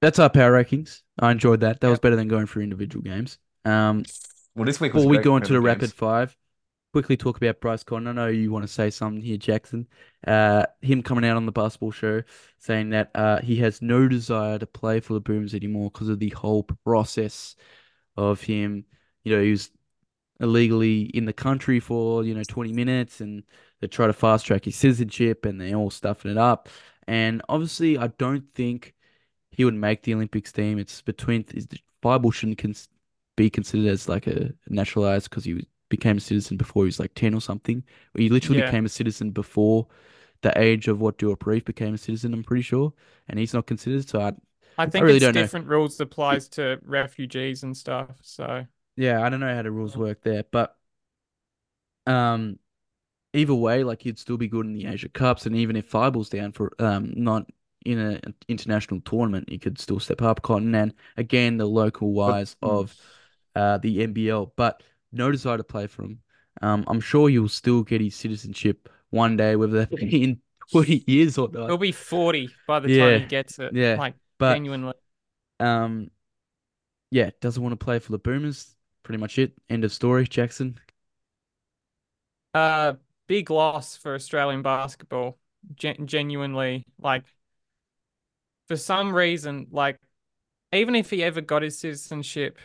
that's 0.02 0.20
our 0.20 0.30
power 0.30 0.52
rankings. 0.64 1.02
I 1.20 1.32
enjoyed 1.32 1.62
that. 1.62 1.80
That 1.82 1.88
Yeah. 1.88 1.92
was 1.92 2.00
better 2.00 2.16
than 2.16 2.28
going 2.28 2.48
through 2.48 2.64
individual 2.64 3.04
games. 3.04 3.38
Um, 3.66 4.04
well 4.56 4.66
this 4.66 4.80
week 4.80 4.94
was 4.94 5.04
before 5.04 5.12
we 5.12 5.18
go 5.18 5.38
into 5.38 5.54
the 5.54 5.60
games. 5.60 5.66
rapid 5.66 5.94
five, 5.94 6.36
quickly 6.94 7.18
talk 7.18 7.38
about 7.38 7.62
Bryce 7.62 7.84
Cotton. 7.84 8.08
I 8.08 8.12
know 8.12 8.28
you 8.28 8.52
want 8.52 8.64
to 8.64 8.68
say 8.72 8.90
something 8.90 9.22
here, 9.22 9.38
Jackson. 9.38 9.88
Uh, 10.26 10.66
him 10.82 11.04
coming 11.04 11.26
out 11.26 11.38
on 11.38 11.46
the 11.46 11.52
basketball 11.52 11.92
show 11.92 12.24
saying 12.60 12.90
that 12.92 13.12
uh, 13.16 13.42
he 13.42 13.58
has 13.58 13.82
no 13.82 14.08
desire 14.08 14.60
to 14.60 14.66
play 14.68 15.00
for 15.00 15.14
the 15.14 15.22
Booms 15.22 15.54
anymore 15.54 15.92
because 15.92 16.10
of 16.10 16.20
the 16.20 16.30
whole 16.30 16.64
process 16.86 17.56
of 18.18 18.42
him. 18.42 18.86
You 19.24 19.36
know, 19.38 19.44
he 19.44 19.52
was 19.52 19.70
illegally 20.42 21.04
in 21.04 21.26
the 21.26 21.34
country 21.34 21.80
for 21.80 22.24
you 22.26 22.34
know 22.36 22.44
20 22.44 22.74
minutes, 22.74 23.22
and 23.22 23.44
they 23.82 23.88
try 23.88 24.08
to 24.08 24.14
fast 24.14 24.46
track 24.46 24.66
his 24.66 24.76
citizenship, 24.76 25.46
and 25.46 25.62
they're 25.62 25.76
all 25.76 25.92
stuffing 25.92 26.32
it 26.32 26.38
up. 26.38 26.70
And 27.08 27.42
obviously, 27.50 27.98
I 27.98 28.08
don't 28.08 28.46
think 28.56 28.96
he 29.52 29.66
would 29.66 29.74
make 29.76 30.04
the 30.04 30.14
Olympics 30.14 30.52
team. 30.52 30.80
It's 30.80 31.02
between 31.02 31.46
is 31.54 31.68
the 31.68 31.80
Bible 32.02 32.32
shouldn't 32.32 32.58
cons 32.60 32.88
be 33.36 33.50
considered 33.50 33.88
as 33.90 34.10
like 34.10 34.28
a 34.28 34.52
naturalized 34.70 35.30
because 35.30 35.46
he 35.46 35.54
was, 35.56 35.66
became 35.90 36.18
a 36.18 36.22
citizen 36.22 36.58
before 36.58 36.84
he 36.84 36.88
was 36.88 37.00
like 37.00 37.14
10 37.16 37.34
or 37.34 37.42
something. 37.42 37.84
He 38.18 38.30
literally 38.30 38.56
Yeah. 38.58 38.62
became 38.62 38.86
a 38.86 38.90
citizen 38.90 39.32
before 39.32 39.88
the 40.42 40.58
age 40.60 40.88
of 40.88 41.00
what 41.02 41.18
Duop 41.18 41.46
Reath 41.46 41.66
became 41.66 41.94
a 41.94 41.98
citizen, 41.98 42.34
I'm 42.34 42.44
pretty 42.44 42.64
sure. 42.64 42.94
And 43.30 43.40
he's 43.40 43.54
not 43.54 43.68
considered. 43.68 44.08
So 44.10 44.22
I, 44.22 44.34
I 44.78 44.88
think 44.88 45.10
really 45.10 45.10
it's 45.10 45.28
don't 45.28 45.36
know. 45.36 45.50
different 45.50 45.68
rules 45.68 46.00
applies 46.00 46.48
to 46.50 46.80
refugees 46.84 47.64
and 47.64 47.76
stuff. 47.76 48.12
So 48.22 48.66
yeah, 49.02 49.24
I 49.24 49.30
don't 49.30 49.40
know 49.40 49.54
how 49.56 49.62
the 49.64 49.72
rules 49.72 49.98
work 49.98 50.22
there. 50.22 50.44
But 50.52 50.76
um, 52.08 52.60
either 53.34 53.56
way, 53.56 53.84
like 53.84 54.02
he'd 54.02 54.20
still 54.20 54.38
be 54.38 54.48
good 54.48 54.66
in 54.66 54.74
the 54.74 54.88
Asia 54.88 55.10
Cups. 55.10 55.46
And 55.46 55.56
even 55.56 55.76
if 55.76 55.88
Fible's 55.88 56.30
down 56.30 56.52
for 56.52 56.74
um 56.80 57.14
not 57.16 57.50
in 57.86 58.00
an 58.00 58.36
international 58.48 59.02
tournament, 59.02 59.50
he 59.50 59.58
could 59.60 59.80
still 59.80 60.00
step 60.00 60.22
up. 60.22 60.42
Cotton 60.42 60.76
and 60.76 60.94
again 61.18 61.58
the 61.58 61.66
local 61.68 62.14
wise 62.14 62.56
of 62.62 62.96
uh, 63.56 63.78
the 63.80 64.04
NBL, 64.04 64.54
but 64.56 64.84
no 65.12 65.32
desire 65.32 65.58
to 65.58 65.64
play 65.64 65.88
for 65.88 66.04
him. 66.04 66.22
Um, 66.62 66.86
I'm 66.88 67.02
sure 67.02 67.30
he'll 67.30 67.50
still 67.50 67.84
get 67.84 68.02
his 68.02 68.16
citizenship 68.16 68.90
one 69.10 69.38
day, 69.38 69.56
whether 69.56 69.80
that 69.86 69.96
be 69.96 70.24
in 70.24 70.42
20 70.72 71.04
years 71.08 71.38
or 71.38 71.50
not. 71.50 71.68
he'll 71.68 71.78
be 71.78 71.92
40 71.92 72.56
by 72.68 72.80
the 72.80 72.90
Yeah, 72.90 72.98
time 72.98 73.22
he 73.22 73.26
gets 73.26 73.60
it. 73.60 73.76
yeah, 73.76 73.98
Like 73.98 74.16
But 74.38 74.56
genuinely. 74.56 74.94
um, 75.60 76.12
yeah, 77.10 77.32
doesn't 77.42 77.62
want 77.62 77.74
to 77.78 77.84
play 77.84 78.00
for 78.00 78.12
the 78.12 78.20
Boomers. 78.20 78.76
Pretty 79.04 79.20
much 79.20 79.40
it. 79.40 79.54
End 79.70 79.84
of 79.84 79.92
story, 79.92 80.28
Jackson. 80.28 80.80
Uh, 82.54 82.94
big 83.28 83.50
loss 83.50 83.96
for 83.96 84.14
Australian 84.16 84.62
basketball. 84.62 85.38
Gen 85.76 86.08
genuinely, 86.08 86.86
like, 87.00 87.24
for 88.68 88.76
some 88.76 89.14
reason, 89.14 89.68
like, 89.72 90.00
even 90.74 90.96
if 90.96 91.10
he 91.10 91.24
ever 91.24 91.42
got 91.42 91.62
his 91.62 91.78
citizenship, 91.78 92.58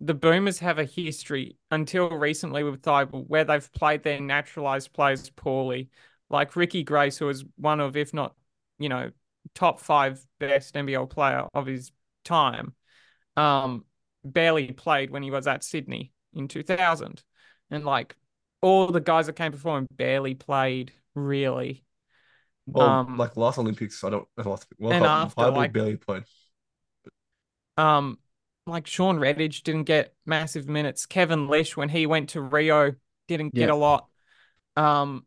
the 0.00 0.14
Boomers 0.14 0.58
have 0.58 0.78
a 0.78 0.84
history 0.84 1.56
until 1.70 2.10
recently 2.10 2.62
with 2.62 2.82
Thibault 2.82 3.24
where 3.28 3.44
they've 3.44 3.72
played 3.72 4.02
their 4.02 4.20
naturalized 4.20 4.92
players 4.92 5.30
poorly. 5.30 5.88
Like 6.28 6.56
Ricky 6.56 6.82
Grace, 6.82 7.16
who 7.18 7.26
was 7.26 7.44
one 7.56 7.80
of, 7.80 7.96
if 7.96 8.12
not, 8.12 8.34
you 8.78 8.88
know, 8.88 9.10
top 9.54 9.80
five 9.80 10.24
best 10.40 10.76
NBL 10.76 11.08
player 11.08 11.46
of 11.54 11.66
his 11.66 11.92
time, 12.24 12.74
um, 13.36 13.84
barely 14.24 14.72
played 14.72 15.10
when 15.10 15.22
he 15.22 15.30
was 15.30 15.46
at 15.46 15.64
Sydney 15.64 16.12
in 16.32 16.48
2000. 16.48 17.22
And 17.70 17.84
like 17.84 18.16
all 18.60 18.86
the 18.88 19.00
guys 19.00 19.26
that 19.26 19.36
came 19.36 19.52
before 19.52 19.78
him 19.78 19.86
barely 19.90 20.34
played, 20.34 20.92
really. 21.14 21.84
Well, 22.66 22.88
Um, 22.88 23.18
like 23.18 23.36
last 23.36 23.58
Olympics, 23.58 24.02
I 24.04 24.10
don't 24.10 24.28
last 24.36 24.66
World 24.78 24.94
and 24.94 25.04
Cup, 25.04 25.26
after, 25.26 25.50
like- 25.50 25.72
barely 25.72 25.96
played. 25.96 26.24
Um, 27.76 28.18
like 28.66 28.86
Shawn 28.86 29.18
Redhage 29.18 29.62
didn't 29.62 29.84
get 29.84 30.14
massive 30.24 30.68
minutes. 30.68 31.06
Kevin 31.06 31.48
Lisch, 31.48 31.76
when 31.76 31.88
he 31.88 32.06
went 32.06 32.30
to 32.30 32.40
Rio, 32.40 32.94
didn't 33.28 33.54
get 33.54 33.68
Yeah. 33.68 33.74
a 33.74 33.76
lot. 33.76 34.08
Um, 34.76 35.26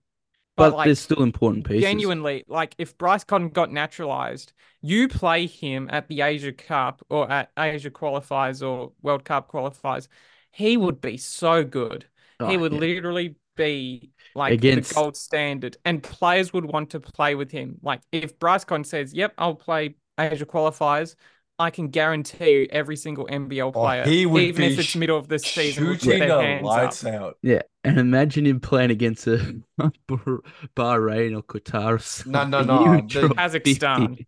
but, 0.57 0.71
But 0.71 0.75
like 0.75 0.85
there's 0.85 0.99
still 0.99 1.23
important 1.23 1.65
pieces. 1.67 1.81
genuinely, 1.81 2.43
like 2.47 2.75
if 2.77 2.97
Bryce 2.97 3.23
Cotton 3.23 3.49
got 3.49 3.71
naturalized, 3.71 4.53
you 4.81 5.07
play 5.07 5.47
him 5.47 5.89
at 5.91 6.07
the 6.07 6.21
Asia 6.21 6.51
Cup 6.53 7.05
or 7.09 7.29
at 7.31 7.51
Asia 7.57 7.91
qualifiers 7.91 8.67
or 8.67 8.93
World 9.01 9.23
Cup 9.25 9.51
qualifiers, 9.51 10.07
he 10.51 10.77
would 10.77 11.01
be 11.01 11.17
so 11.17 11.63
good. 11.63 12.05
Oh, 12.39 12.47
he 12.47 12.57
would 12.57 12.73
yeah. 12.73 12.79
literally 12.79 13.35
be 13.55 14.11
like 14.35 14.53
Against- 14.53 14.89
the 14.89 14.95
gold 14.95 15.17
standard, 15.17 15.77
and 15.85 16.03
players 16.03 16.53
would 16.53 16.65
want 16.65 16.91
to 16.91 16.99
play 16.99 17.35
with 17.35 17.51
him. 17.51 17.77
Like 17.81 18.01
if 18.11 18.37
Bryce 18.39 18.63
Cotton 18.65 18.83
says, 18.83 19.13
"Yep, 19.13 19.33
I'll 19.37 19.55
play 19.55 19.95
Asia 20.19 20.45
qualifiers," 20.45 21.15
I 21.59 21.71
can 21.71 21.87
guarantee 21.89 22.51
you 22.51 22.67
every 22.69 22.95
single 22.95 23.27
NBL 23.27 23.73
Oh, 23.73 23.81
player, 23.81 24.05
he 24.05 24.25
would 24.25 24.41
even 24.43 24.63
if 24.63 24.77
be 24.77 24.83
it's 24.83 24.95
middle 24.95 25.17
of 25.17 25.27
the 25.27 25.39
season, 25.39 25.87
would 25.87 25.99
their 26.01 26.27
the 26.27 26.41
hands 26.41 26.63
lights 26.65 27.03
up. 27.03 27.13
out. 27.13 27.37
Yeah, 27.41 27.61
and 27.83 27.97
imagine 27.99 28.45
him 28.45 28.59
playing 28.59 28.91
against 28.91 29.27
a 29.27 29.37
Bahrain 30.09 31.35
or 31.35 31.43
Qatar 31.43 31.99
or. 31.99 32.25
No, 32.25 32.43
no, 32.45 32.61
no, 32.61 33.01
the- 33.11 33.29
Kazakhstan. 33.29 34.25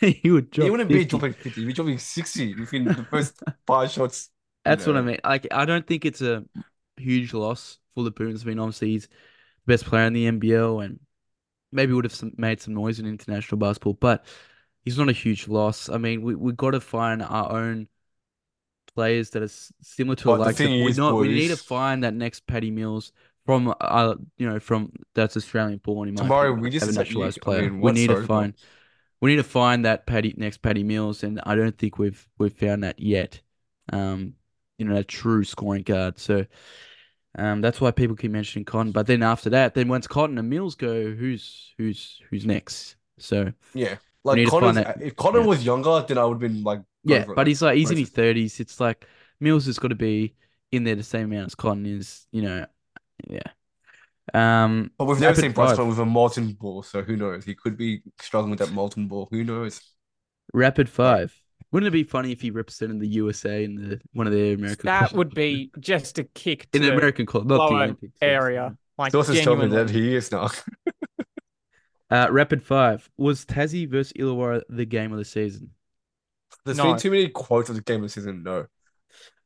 he 0.00 0.30
would 0.30 0.50
drop 0.50 0.64
He 0.66 0.70
wouldn't 0.70 0.88
be 0.90 1.04
dropping 1.04 1.32
50, 1.34 1.60
he'd 1.60 1.66
be 1.66 1.72
dropping 1.72 1.98
60 1.98 2.54
within 2.54 2.84
the 2.84 3.04
first 3.10 3.42
five 3.66 3.90
shots. 3.90 4.30
you 4.64 4.70
That's 4.70 4.86
what 4.86 4.96
I 4.96 5.02
mean. 5.02 5.18
Like, 5.24 5.46
I 5.50 5.64
don't 5.64 5.86
think 5.86 6.04
it's 6.04 6.22
a 6.22 6.44
huge 6.96 7.32
loss 7.34 7.78
for 7.94 8.04
the 8.04 8.10
Boons. 8.10 8.42
I 8.42 8.46
mean, 8.46 8.58
obviously 8.58 8.90
he's 8.90 9.06
the 9.08 9.10
best 9.66 9.84
player 9.84 10.06
in 10.06 10.12
the 10.12 10.26
NBL 10.26 10.84
and 10.84 11.00
maybe 11.72 11.92
would 11.92 12.04
have 12.04 12.14
some, 12.14 12.32
made 12.36 12.60
some 12.60 12.74
noise 12.74 12.98
in 13.00 13.06
international 13.06 13.58
basketball, 13.58 13.94
but 13.94 14.24
he's 14.86 14.98
not 14.98 15.10
a 15.10 15.12
huge 15.12 15.48
loss. 15.48 15.90
I 15.90 15.98
mean, 15.98 16.22
we 16.22 16.36
we 16.36 16.52
got 16.52 16.72
to 16.72 16.80
find 16.80 17.22
our 17.22 17.52
own 17.52 17.88
players 18.94 19.30
that 19.30 19.42
are 19.42 19.48
similar 19.82 20.16
to 20.16 20.24
But 20.24 20.32
the 20.32 20.38
the 20.38 20.44
likes 20.44 20.60
of 20.60 20.70
thing 20.70 20.84
we 20.84 20.92
not 20.94 21.18
we 21.18 21.28
need 21.28 21.48
to 21.48 21.56
find 21.56 22.04
that 22.04 22.14
next 22.14 22.46
Paddy 22.46 22.70
Mills, 22.70 23.12
from 23.44 23.74
uh 23.80 24.14
you 24.38 24.48
know 24.48 24.58
from 24.58 24.92
that's 25.14 25.36
Australian 25.36 25.78
born 25.78 26.08
in 26.08 26.14
Tomorrow 26.16 26.48
opinion, 26.50 26.62
we 26.62 26.70
just 26.70 26.86
have 26.86 26.90
a 26.90 26.92
said 26.94 27.06
naturalized 27.06 27.36
you- 27.36 27.42
I 27.42 27.44
player. 27.44 27.70
mean, 27.70 27.80
we 27.80 27.92
need 27.92 28.06
to 28.08 28.16
find 28.16 28.54
we 29.20 29.30
need 29.30 29.36
to 29.36 29.44
find 29.44 29.84
that 29.84 30.06
Paddy 30.06 30.34
next 30.36 30.62
Paddy 30.62 30.82
Mills, 30.84 31.22
and 31.24 31.40
I 31.44 31.54
don't 31.54 31.76
think 31.76 31.98
we've 31.98 32.28
we've 32.38 32.52
found 32.52 32.84
that 32.84 33.00
yet. 33.00 33.40
Um, 33.92 34.34
you 34.78 34.84
know, 34.84 34.96
a 34.96 35.04
true 35.04 35.44
scoring 35.44 35.82
guard. 35.82 36.18
So, 36.18 36.44
um, 37.38 37.60
that's 37.60 37.80
why 37.80 37.90
people 37.92 38.16
keep 38.16 38.30
mentioning 38.30 38.64
Cotton. 38.64 38.92
But 38.92 39.06
then 39.06 39.22
after 39.22 39.50
that, 39.50 39.74
then 39.74 39.88
once 39.88 40.06
Cotton 40.06 40.38
and 40.38 40.48
Mills 40.50 40.74
go, 40.74 41.12
who's 41.12 41.74
who's 41.78 42.20
who's 42.30 42.46
next? 42.46 42.96
So 43.18 43.52
Yeah, 43.74 43.96
like 44.26 44.42
to 44.42 44.50
find 44.52 44.76
Connor's, 44.76 44.76
that- 44.76 45.02
if 45.02 45.16
Connor 45.16 45.40
yeah. 45.40 45.46
was 45.46 45.64
younger, 45.64 46.04
then 46.06 46.18
I 46.18 46.24
would 46.24 46.34
have 46.34 46.40
been 46.40 46.62
like, 46.62 46.82
yeah, 47.04 47.24
for 47.24 47.32
it, 47.32 47.34
but 47.34 47.46
like, 47.46 47.46
he's 47.46 47.62
like 47.62 47.76
he's 47.76 47.90
in 47.90 47.98
his 47.98 48.10
thirties. 48.10 48.60
It's 48.60 48.80
like 48.80 49.06
Mills 49.40 49.66
has 49.66 49.78
got 49.78 49.88
to 49.88 49.94
be 49.94 50.34
in 50.72 50.84
there 50.84 50.96
the 50.96 51.02
same 51.02 51.26
amount 51.32 51.46
as 51.46 51.54
Cotton 51.54 51.86
is. 51.86 52.26
You 52.32 52.42
know, 52.42 52.66
yeah. 53.28 53.42
Um, 54.34 54.90
But 54.98 55.06
we've 55.06 55.20
never 55.20 55.40
seen 55.40 55.52
Bryce 55.52 55.78
with 55.78 55.98
a 55.98 56.04
molten 56.04 56.52
ball, 56.54 56.82
so 56.82 57.02
who 57.02 57.16
knows? 57.16 57.44
He 57.44 57.54
could 57.54 57.76
be 57.76 58.02
struggling 58.20 58.50
with 58.50 58.58
that 58.60 58.72
molten 58.72 59.08
ball. 59.08 59.28
Who 59.30 59.44
knows? 59.44 59.80
Rapid 60.52 60.88
five. 60.88 61.34
Wouldn't 61.72 61.88
it 61.88 61.92
be 61.92 62.04
funny 62.04 62.32
if 62.32 62.40
he 62.40 62.50
represented 62.50 63.00
the 63.00 63.08
USA 63.08 63.64
in 63.64 63.74
the 63.76 64.00
one 64.12 64.26
of 64.26 64.32
the 64.32 64.52
American 64.54 64.86
That 64.86 65.12
would 65.12 65.34
be 65.34 65.70
just 65.78 66.18
a 66.18 66.24
kick 66.24 66.68
in 66.72 66.82
to 66.82 66.86
the 66.86 66.90
the 66.90 66.96
American 66.96 67.26
club, 67.26 67.46
not 67.46 67.62
the 67.68 67.74
Olympics. 67.74 68.16
area. 68.20 68.76
Like 68.98 69.12
Sources 69.12 69.40
tell 69.42 69.56
me 69.56 69.68
genuinely. 69.68 69.84
that 69.84 69.90
he 69.90 70.14
is 70.16 70.32
now. 70.32 70.48
Uh, 72.10 72.28
rapid 72.30 72.62
five 72.62 73.08
was 73.16 73.44
Tassie 73.44 73.88
versus 73.88 74.12
Illawarra 74.12 74.62
the 74.68 74.84
game 74.84 75.12
of 75.12 75.18
the 75.18 75.24
season. 75.24 75.70
There's 76.64 76.78
No. 76.78 76.84
been 76.84 76.98
too 76.98 77.10
many 77.10 77.28
quotes 77.28 77.68
of 77.68 77.74
the 77.76 77.82
game 77.82 77.96
of 77.96 78.02
the 78.02 78.08
season. 78.08 78.42
No, 78.42 78.66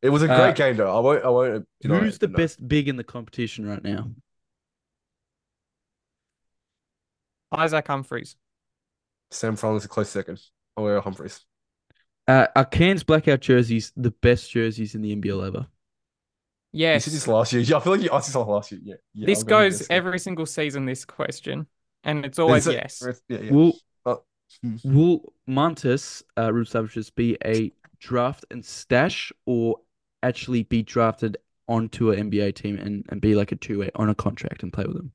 it 0.03 0.11
was 0.11 0.23
a 0.23 0.31
Uh, 0.31 0.37
great 0.37 0.57
game 0.57 0.77
though. 0.77 0.95
I 0.95 1.01
won't. 1.01 1.25
I 1.25 1.29
won't. 1.31 1.69
deny 1.81 2.01
Who's 2.01 2.19
the 2.19 2.29
no. 2.29 2.37
best 2.37 2.67
big 2.67 2.89
in 2.89 2.97
the 2.97 3.05
competition 3.05 3.67
right 3.67 3.83
now? 3.83 4.11
Isaac 7.53 7.87
Humphreys. 7.87 8.37
Sam 9.31 9.57
Froling 9.57 9.79
is 9.79 9.85
a 9.85 9.89
close 9.89 10.09
second. 10.09 10.41
Oh, 10.77 10.89
yeah, 10.89 11.01
Humphreys. 11.01 11.45
Uh, 12.27 12.47
are 12.55 12.65
Cairns 12.65 13.03
blackout 13.03 13.41
jerseys 13.41 13.93
the 13.97 14.11
best 14.11 14.51
jerseys 14.51 14.95
in 14.95 15.03
the 15.03 15.13
NBL 15.15 15.43
ever? 15.47 15.67
You 16.73 16.81
Yes. 16.81 17.05
said 17.05 17.13
this 17.15 17.27
last 17.27 17.53
year. 17.53 17.63
Yeah, 17.67 17.79
I 17.79 17.81
feel 17.81 17.93
like 17.95 18.03
you 18.03 18.11
asked 18.13 18.29
this 18.29 18.37
all 18.37 18.47
last 18.47 18.71
year. 18.73 18.81
Yeah. 18.85 18.95
yeah 19.15 19.27
This 19.27 19.41
I'll 19.41 19.45
go 19.45 19.59
with 19.65 19.73
goes 19.73 19.81
yes. 19.81 19.87
every 19.91 20.19
single 20.19 20.47
season, 20.47 20.85
this 20.85 21.05
question. 21.05 21.67
And 22.05 22.25
it's 22.25 22.39
always 22.39 22.67
Is 22.67 22.75
it- 22.75 22.77
yes. 22.77 23.21
Yeah, 23.29 23.39
yeah. 23.41 23.51
Will 23.53 23.75
Oh, 24.07 24.23
hmm. 24.63 24.77
Will 24.85 25.33
Montes 25.47 26.23
uh, 26.39 26.53
Rube 26.53 26.69
Savages 26.69 27.11
be 27.11 27.37
a 27.45 27.73
draft 27.99 28.45
and 28.51 28.65
stash, 28.65 29.33
or 29.47 29.77
actually 30.23 30.63
be 30.63 30.83
drafted 30.83 31.37
onto 31.69 32.11
an 32.11 32.31
NBA 32.31 32.55
team 32.55 32.79
and, 32.79 33.05
and 33.11 33.21
be 33.21 33.35
like 33.35 33.53
a 33.53 33.57
two 33.57 33.81
way 33.81 33.91
on 33.95 34.09
a 34.09 34.15
contract 34.15 34.63
and 34.63 34.73
play 34.73 34.85
with 34.85 34.97
them? 34.97 35.13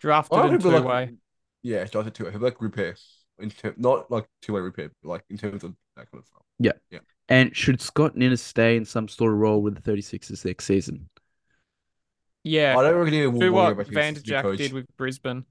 Drafted 0.00 0.38
I 0.38 0.48
in 0.48 0.58
two 0.60 0.70
like, 0.70 0.84
way. 0.84 1.14
yeah, 1.62 1.84
drafted 1.84 2.14
two 2.14 2.24
way. 2.24 2.30
He'd 2.30 2.38
be 2.38 2.44
like 2.44 2.60
repair. 2.60 2.96
In 3.40 3.50
ter- 3.50 3.74
not 3.76 4.10
like 4.10 4.26
two 4.42 4.52
way 4.52 4.60
repair, 4.60 4.90
but 5.02 5.08
like 5.08 5.24
in 5.30 5.38
terms 5.38 5.64
of 5.64 5.74
that 5.96 6.10
kind 6.10 6.22
of 6.22 6.26
stuff. 6.26 6.42
Yeah, 6.58 6.72
yeah. 6.90 7.00
And 7.28 7.54
should 7.54 7.80
Scott 7.80 8.16
Ninnis 8.16 8.40
stay 8.40 8.76
in 8.76 8.84
some 8.84 9.06
sort 9.06 9.32
of 9.32 9.38
role 9.38 9.60
with 9.62 9.80
the 9.80 9.92
36ers 9.92 10.44
next 10.44 10.64
season? 10.64 11.08
Yeah. 12.42 12.76
I 12.78 12.82
don't 12.82 12.94
really 12.94 13.26
will 13.26 13.38
Do 13.38 13.52
what 13.52 13.72
about 13.72 13.86
his 13.86 13.94
Vanderjack 13.94 14.56
did 14.56 14.72
with 14.72 14.86
Brisbane. 14.96 15.44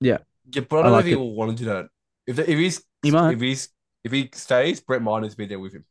Yeah, 0.00 0.18
but 0.46 0.56
I 0.72 0.78
I 0.78 0.82
don't 0.82 0.84
know 0.84 0.90
like 0.92 1.00
if 1.00 1.06
he 1.06 1.12
it. 1.12 1.16
will 1.16 1.34
want 1.34 1.56
to 1.56 1.64
do 1.64 1.70
that. 1.70 1.86
If 2.26 2.38
if 2.38 2.46
he's 2.58 2.82
He 3.02 3.10
might. 3.10 3.34
if 3.34 3.40
he's 3.40 3.68
if 4.04 4.12
he 4.12 4.30
stays, 4.32 4.80
Brett 4.80 5.02
Miners 5.02 5.34
be 5.34 5.46
there 5.46 5.58
with 5.58 5.72
him. 5.74 5.84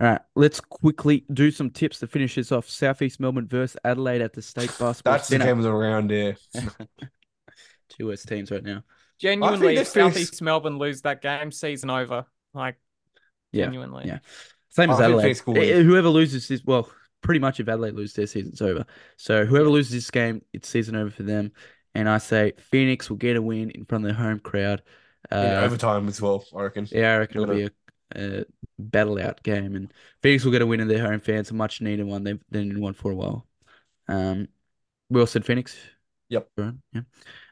All 0.00 0.06
right, 0.08 0.20
let's 0.34 0.60
quickly 0.60 1.24
do 1.32 1.50
some 1.50 1.70
tips 1.70 2.00
to 2.00 2.06
finish 2.06 2.34
this 2.34 2.52
off. 2.52 2.68
Southeast 2.68 3.18
Melbourne 3.18 3.46
versus 3.48 3.78
Adelaide 3.84 4.20
at 4.20 4.34
the 4.34 4.42
State 4.42 4.66
Basketball 4.78 5.12
That's 5.14 5.28
the 5.28 5.32
Centre. 5.34 5.46
game 5.46 5.58
of 5.58 5.64
the 5.64 5.72
round 5.72 6.10
there. 6.10 6.36
Two 7.88 8.08
West 8.08 8.28
teams 8.28 8.50
right 8.50 8.62
now. 8.62 8.82
Genuinely, 9.18 9.74
that 9.76 9.82
if 9.82 9.88
feels- 9.88 10.12
Southeast 10.12 10.42
Melbourne 10.42 10.78
lose 10.78 11.02
that 11.02 11.22
game, 11.22 11.50
season 11.50 11.88
over. 11.90 12.26
Like, 12.52 12.76
Yeah, 13.52 13.64
genuinely. 13.66 14.04
yeah. 14.06 14.18
Same 14.70 14.90
I 14.90 14.92
as 14.92 14.98
think 14.98 15.06
Adelaide. 15.08 15.22
Phoenix 15.22 15.46
will 15.46 15.56
Eh, 15.56 15.60
win. 15.60 15.70
eh, 15.70 15.82
Whoever 15.82 16.08
loses 16.10 16.48
this, 16.48 16.62
well, 16.64 16.90
pretty 17.22 17.40
much 17.40 17.58
if 17.60 17.68
Adelaide 17.68 17.94
lose 17.94 18.12
their 18.12 18.26
season's 18.26 18.60
over. 18.60 18.84
So 19.16 19.46
whoever 19.46 19.70
loses 19.70 19.92
this 19.92 20.10
game, 20.10 20.42
it's 20.52 20.68
season 20.68 20.96
over 20.96 21.10
for 21.10 21.22
them. 21.22 21.52
And 21.96 22.08
I 22.08 22.18
say 22.18 22.52
Phoenix 22.58 23.08
will 23.08 23.16
get 23.16 23.36
a 23.36 23.42
win 23.42 23.70
in 23.70 23.84
front 23.86 24.04
of 24.04 24.08
their 24.14 24.22
home 24.22 24.40
crowd. 24.40 24.82
In 25.30 25.36
Uh, 25.38 25.64
overtime 25.64 26.08
as 26.08 26.20
well, 26.20 26.44
I 26.54 26.62
reckon. 26.62 26.86
yeah, 26.90 27.14
I 27.14 27.18
reckon 27.18 27.42
it'll 27.42 27.54
be 27.54 27.64
a, 27.64 27.70
a 28.14 28.44
battle 28.78 29.18
out 29.20 29.42
game, 29.42 29.74
and 29.74 29.92
Phoenix 30.22 30.44
will 30.44 30.52
get 30.52 30.62
a 30.62 30.66
win 30.66 30.80
in 30.80 30.88
their 30.88 31.02
home 31.04 31.20
fans, 31.20 31.50
a 31.50 31.54
much 31.54 31.80
needed 31.80 32.06
one. 32.06 32.22
They've 32.24 32.40
they 32.50 32.62
didn't 32.62 32.80
won 32.80 32.94
for 32.94 33.10
a 33.12 33.14
while. 33.16 33.46
Um, 34.08 34.48
we 35.10 35.20
all 35.20 35.26
said 35.26 35.44
Phoenix. 35.44 35.76
Yep. 36.28 36.48
Right, 36.56 36.74
yeah. 36.92 37.02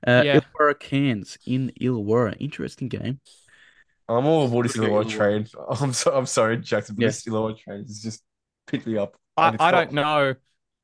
Uh, 0.07 0.25
Yeah. 0.25 0.41
Illawarra 0.41 0.79
Cairns 0.81 1.39
in 1.47 1.73
Illawarra. 1.81 2.37
Interesting 2.41 2.89
game. 2.89 3.21
I'm 4.09 4.27
all 4.27 4.47
aboard 4.47 4.67
this 4.67 4.77
Okay, 4.77 4.87
Illawarra 4.87 5.05
Illawarra. 5.05 5.09
train. 5.09 5.47
I'm 5.81 5.93
so 5.93 6.15
I'm 6.15 6.27
sorry, 6.27 6.59
Jackson, 6.59 6.95
but 6.97 7.05
Yeah. 7.05 7.07
this 7.07 7.25
Illawarra 7.25 7.59
train 7.59 7.85
is 7.85 8.03
just 8.03 8.23
pick 8.67 8.87
me 8.87 8.97
up. 8.99 9.17
I, 9.37 9.53
I 9.59 9.71
don't 9.71 9.93
know 9.93 10.35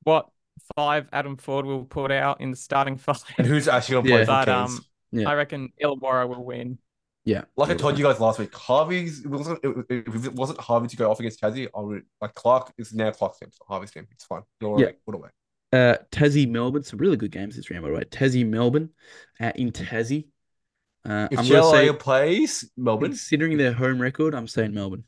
what 0.05 0.29
five 0.77 1.09
Adam 1.13 1.37
Ford 1.37 1.67
will 1.67 1.85
put 1.85 2.11
out 2.11 2.41
in 2.41 2.51
the 2.51 2.57
starting 2.57 2.97
five. 2.99 3.23
And 3.39 3.47
who's 3.47 3.69
actually 3.69 3.95
gonna 3.95 4.09
play 4.09 4.19
Yeah. 4.21 4.25
for 4.25 4.47
But 4.47 4.49
um, 4.49 4.79
Yeah. 5.13 5.29
I 5.29 5.35
reckon 5.35 5.73
Illawarra 5.83 6.29
will 6.29 6.45
win. 6.45 6.79
Yeah. 7.25 7.43
Like 7.57 7.71
I 7.71 7.75
told 7.75 7.99
you 7.99 8.05
guys 8.05 8.19
last 8.19 8.39
week, 8.39 8.55
Harvey's 8.55 9.21
it 9.25 9.29
wasn't 9.29 9.61
if 9.63 10.27
it 10.27 10.33
wasn't 10.35 10.61
Harvey 10.61 10.89
to 10.89 10.97
go 10.97 11.11
off 11.11 11.21
against 11.21 11.41
Tassie, 11.41 11.69
I 11.77 11.81
would 11.81 12.03
like 12.21 12.35
Clark 12.35 12.73
is 12.79 12.95
now 12.95 13.11
Clark's 13.11 13.39
team, 13.39 13.51
so 13.53 13.65
Harvey's 13.69 13.91
team. 13.91 14.07
It's 14.11 14.25
fine. 14.25 14.43
Illawarra, 14.63 14.81
Yeah. 14.81 14.91
What 15.05 15.15
away. 15.17 15.29
Uh, 15.73 15.97
Tassie 16.11 16.49
Melbourne. 16.49 16.83
Some 16.83 16.99
really 16.99 17.17
good 17.17 17.31
games 17.31 17.57
this 17.57 17.71
round, 17.71 17.83
by 17.83 17.91
the 17.91 17.95
way. 17.97 18.05
Tassie 18.05 18.47
Melbourne 18.47 18.91
uh, 19.39 19.53
in 19.55 19.71
Tassie. 19.71 20.29
Uh, 21.05 21.29
If 21.31 21.39
I'm 21.39 21.49
gonna 21.49 21.71
say, 21.71 21.89
JLA 21.89 21.99
plays 21.99 22.71
Melbourne, 22.77 23.11
considering 23.11 23.57
their 23.57 23.73
home 23.73 24.01
record, 24.01 24.35
I'm 24.35 24.49
saying 24.49 24.75
Melbourne. 24.75 25.05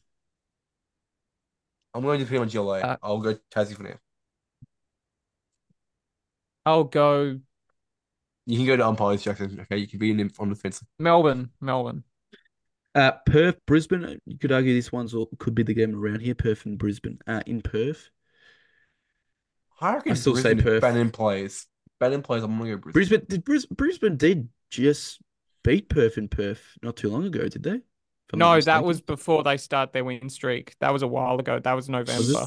I'm 1.94 2.02
going 2.02 2.18
to 2.18 2.24
depend 2.24 2.42
on 2.42 2.48
GLA. 2.48 2.80
Uh, 2.80 2.96
I'll 3.02 3.18
go 3.18 3.36
Tassie 3.50 3.74
for 3.76 3.82
now. 3.82 3.94
I'll 6.66 6.84
go 6.84 7.38
You 8.46 8.56
can 8.56 8.66
go 8.66 8.76
to 8.76 8.86
umpires, 8.86 9.22
Jackson. 9.22 9.58
Okay, 9.62 9.76
you 9.78 9.86
can 9.88 9.98
be 9.98 10.10
in 10.10 10.30
on 10.38 10.48
the 10.50 10.54
fence. 10.56 10.82
Melbourne. 10.98 11.50
Melbourne. 11.60 12.04
Uh, 12.94 13.12
Perth, 13.26 13.56
Brisbane. 13.66 14.18
You 14.26 14.38
could 14.38 14.52
argue 14.52 14.74
this 14.74 14.92
one's 14.92 15.14
all, 15.14 15.28
could 15.38 15.54
be 15.54 15.62
the 15.62 15.74
game 15.74 15.94
around 15.94 16.20
here. 16.20 16.34
Perth 16.34 16.66
and 16.66 16.76
Brisbane. 16.78 17.18
Uh, 17.26 17.40
in 17.46 17.62
Perth, 17.62 18.10
I 19.80 19.94
reckon 19.94 20.12
I 20.12 20.14
still 20.14 20.36
say 20.36 20.54
Brisbane 20.54 20.58
if 20.58 20.64
Perth. 20.64 20.80
Bannon 20.82 21.10
plays. 21.10 21.66
Bannon 21.98 22.22
plays. 22.22 22.42
I'm 22.42 22.56
gonna 22.58 22.70
go 22.70 22.76
Brisbane. 22.76 22.92
Brisbane 22.92 23.26
did 23.28 23.44
Bris, 23.44 23.66
Brisbane 23.66 24.16
did 24.16 24.48
just 24.70 25.20
beat 25.64 25.88
Perth 25.88 26.18
in 26.18 26.28
Perth 26.28 26.62
not 26.82 26.96
too 26.96 27.08
long 27.08 27.24
ago, 27.24 27.48
did 27.48 27.62
they? 27.62 27.70
If 27.76 27.80
I'm 28.34 28.38
not 28.38 28.46
No, 28.46 28.50
that 28.52 28.56
mistaken. 28.58 28.84
was 28.86 29.00
before 29.00 29.42
they 29.42 29.56
start 29.56 29.92
their 29.92 30.04
win 30.04 30.28
streak. 30.28 30.74
That 30.80 30.92
was 30.92 31.02
a 31.02 31.08
while 31.08 31.38
ago. 31.38 31.58
That 31.60 31.72
was 31.74 31.88
Was 31.88 32.08
it? 32.08 32.32
November. 32.32 32.46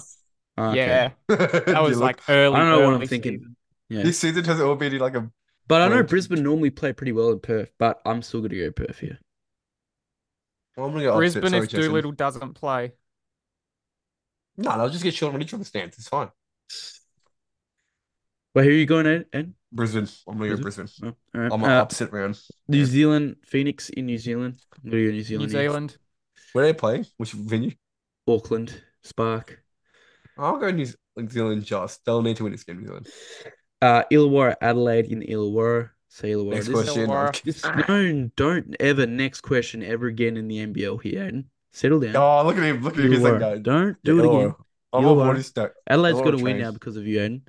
Ah, 0.58 0.70
okay. 0.70 0.78
Yeah, 0.78 1.10
that 1.28 1.68
You 1.68 1.82
was 1.82 1.98
look- 1.98 2.02
like 2.06 2.22
early. 2.30 2.56
I 2.56 2.60
don't 2.60 2.70
know 2.70 2.80
what 2.80 2.88
I'm 2.90 2.94
early 2.96 3.08
thinking. 3.08 3.40
season. 3.40 3.56
Yeah, 3.90 4.04
This 4.04 4.20
season 4.20 4.44
has 4.46 4.60
all 4.60 4.76
been 4.76 4.98
like 4.98 5.16
a. 5.16 5.30
but 5.68 5.82
I 5.82 5.88
know 5.90 5.96
Well, 5.96 6.04
Brisbane 6.04 6.44
normally 6.44 6.70
play 6.72 6.94
pretty 6.94 7.12
well 7.12 7.32
in 7.32 7.40
Perth, 7.40 7.72
but 7.78 8.02
I'm 8.06 8.22
still 8.22 8.42
gonna 8.42 8.56
go 8.56 8.72
Perth 8.72 9.00
here. 9.00 9.20
I'm 10.78 10.92
gonna 10.92 11.04
go. 11.04 11.16
Brisbane 11.16 11.50
Sorry, 11.50 11.64
if 11.64 11.70
Jackson. 11.70 11.90
Doolittle 11.90 12.12
doesn't 12.14 12.54
play. 12.56 12.94
No, 14.58 14.72
I'll 14.72 14.90
just 14.90 15.04
get 15.04 15.14
Sean 15.14 15.36
Ridge 15.36 15.54
on 15.54 15.60
the 15.60 15.66
stands. 15.66 15.98
It's 15.98 16.08
fine. 16.10 16.30
Well, 18.54 18.64
who 18.64 18.72
are 18.72 18.74
you 18.74 18.86
going 18.86 19.06
at? 19.08 19.28
Ed? 19.34 19.54
Brisbane. 19.72 20.08
I'm 20.28 20.38
gonna 20.38 20.56
go 20.56 20.62
Brisbane? 20.62 20.86
Brisbane. 20.86 21.10
Oh, 21.10 21.38
all 21.38 21.42
right. 21.42 21.52
I'm 21.52 21.64
an 21.64 21.70
Uh, 21.72 21.82
upset 21.82 22.12
round. 22.14 22.40
New 22.68 22.80
yeah. 22.80 22.86
Zealand, 22.86 23.36
Phoenix 23.46 23.90
in 23.90 24.06
New 24.06 24.18
Zealand. 24.18 24.60
I'm 24.84 24.90
gonna 24.90 25.04
go 25.04 25.10
New 25.10 25.12
New 25.12 25.24
Zealand. 25.24 25.52
here. 25.52 25.62
Zealand. 25.62 25.98
Where 26.54 26.64
are 26.64 26.68
they 26.68 26.74
playing? 26.74 27.06
Which 27.18 27.34
venue? 27.34 27.72
Auckland, 28.28 28.82
Spark. 29.04 29.62
I'll 30.38 30.58
go 30.58 30.72
New 30.72 30.88
New 31.18 31.30
Zealand. 31.30 31.66
Just 31.66 32.04
they'll 32.06 32.22
need 32.22 32.38
to 32.38 32.44
win 32.44 32.54
this 32.54 32.64
game. 32.64 32.80
New 32.80 32.88
Zealand. 32.88 33.08
Uh, 33.82 34.04
Illawarra, 34.12 34.56
Adelaide 34.62 35.06
in 35.08 35.22
Illawarra. 35.22 35.90
Say 36.08 36.32
Illawarra. 36.32 36.54
Next 36.54 36.68
This- 36.68 36.74
question. 36.76 37.08
Illawarra. 37.10 37.42
This, 37.44 37.64
no, 37.90 38.30
don't 38.36 38.76
ever 38.80 39.06
next 39.06 39.42
question 39.42 39.84
ever 39.84 40.08
again 40.08 40.38
in 40.38 40.48
the 40.48 40.58
NBL 40.66 41.02
here, 41.02 41.22
Aiden. 41.26 41.46
Settle 41.74 42.00
down. 42.00 42.16
Oh, 42.16 42.44
look 42.46 42.56
at 42.58 42.64
him! 42.64 42.82
Look 42.82 42.98
at 42.98 43.04
him! 43.04 43.12
He's 43.12 43.22
like, 43.22 43.34
Illawarra. 43.34 43.40
no. 43.40 43.60
Don't 43.60 43.98
do 44.04 44.20
it 44.20 44.24
Yeah, 44.24 44.40
again. 44.40 44.56
I'm 44.94 45.04
Illawarra. 45.04 45.08
on 45.10 45.16
board 45.18 45.38
this. 45.38 45.54
Adelaide's 45.90 46.18
Illawarra 46.20 46.24
got 46.24 46.38
to 46.38 46.44
win 46.44 46.58
now 46.60 46.72
because 46.72 46.96
of 46.96 47.06
you, 47.06 47.20
Aiden. 47.20 47.42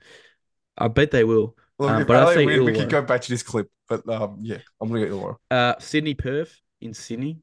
I 0.77 0.89
bet 0.89 1.11
they 1.13 1.23
will. 1.25 1.57
Look, 1.79 1.91
Um, 1.91 2.07
but 2.07 2.17
I 2.17 2.35
say 2.35 2.45
win, 2.47 2.65
we 2.65 2.73
Illawarra. 2.73 2.77
could 2.81 2.91
go 2.91 3.03
back 3.03 3.21
to 3.23 3.31
this 3.31 3.43
clip. 3.45 3.71
But 3.89 4.09
um, 4.09 4.39
yeah, 4.43 4.59
I'm 4.81 4.89
gonna 4.89 5.07
go 5.07 5.17
Illawarra. 5.17 5.37
Uh, 5.51 5.79
Sydney, 5.79 6.15
Perth 6.15 6.61
in 6.81 6.93
Sydney. 6.93 7.39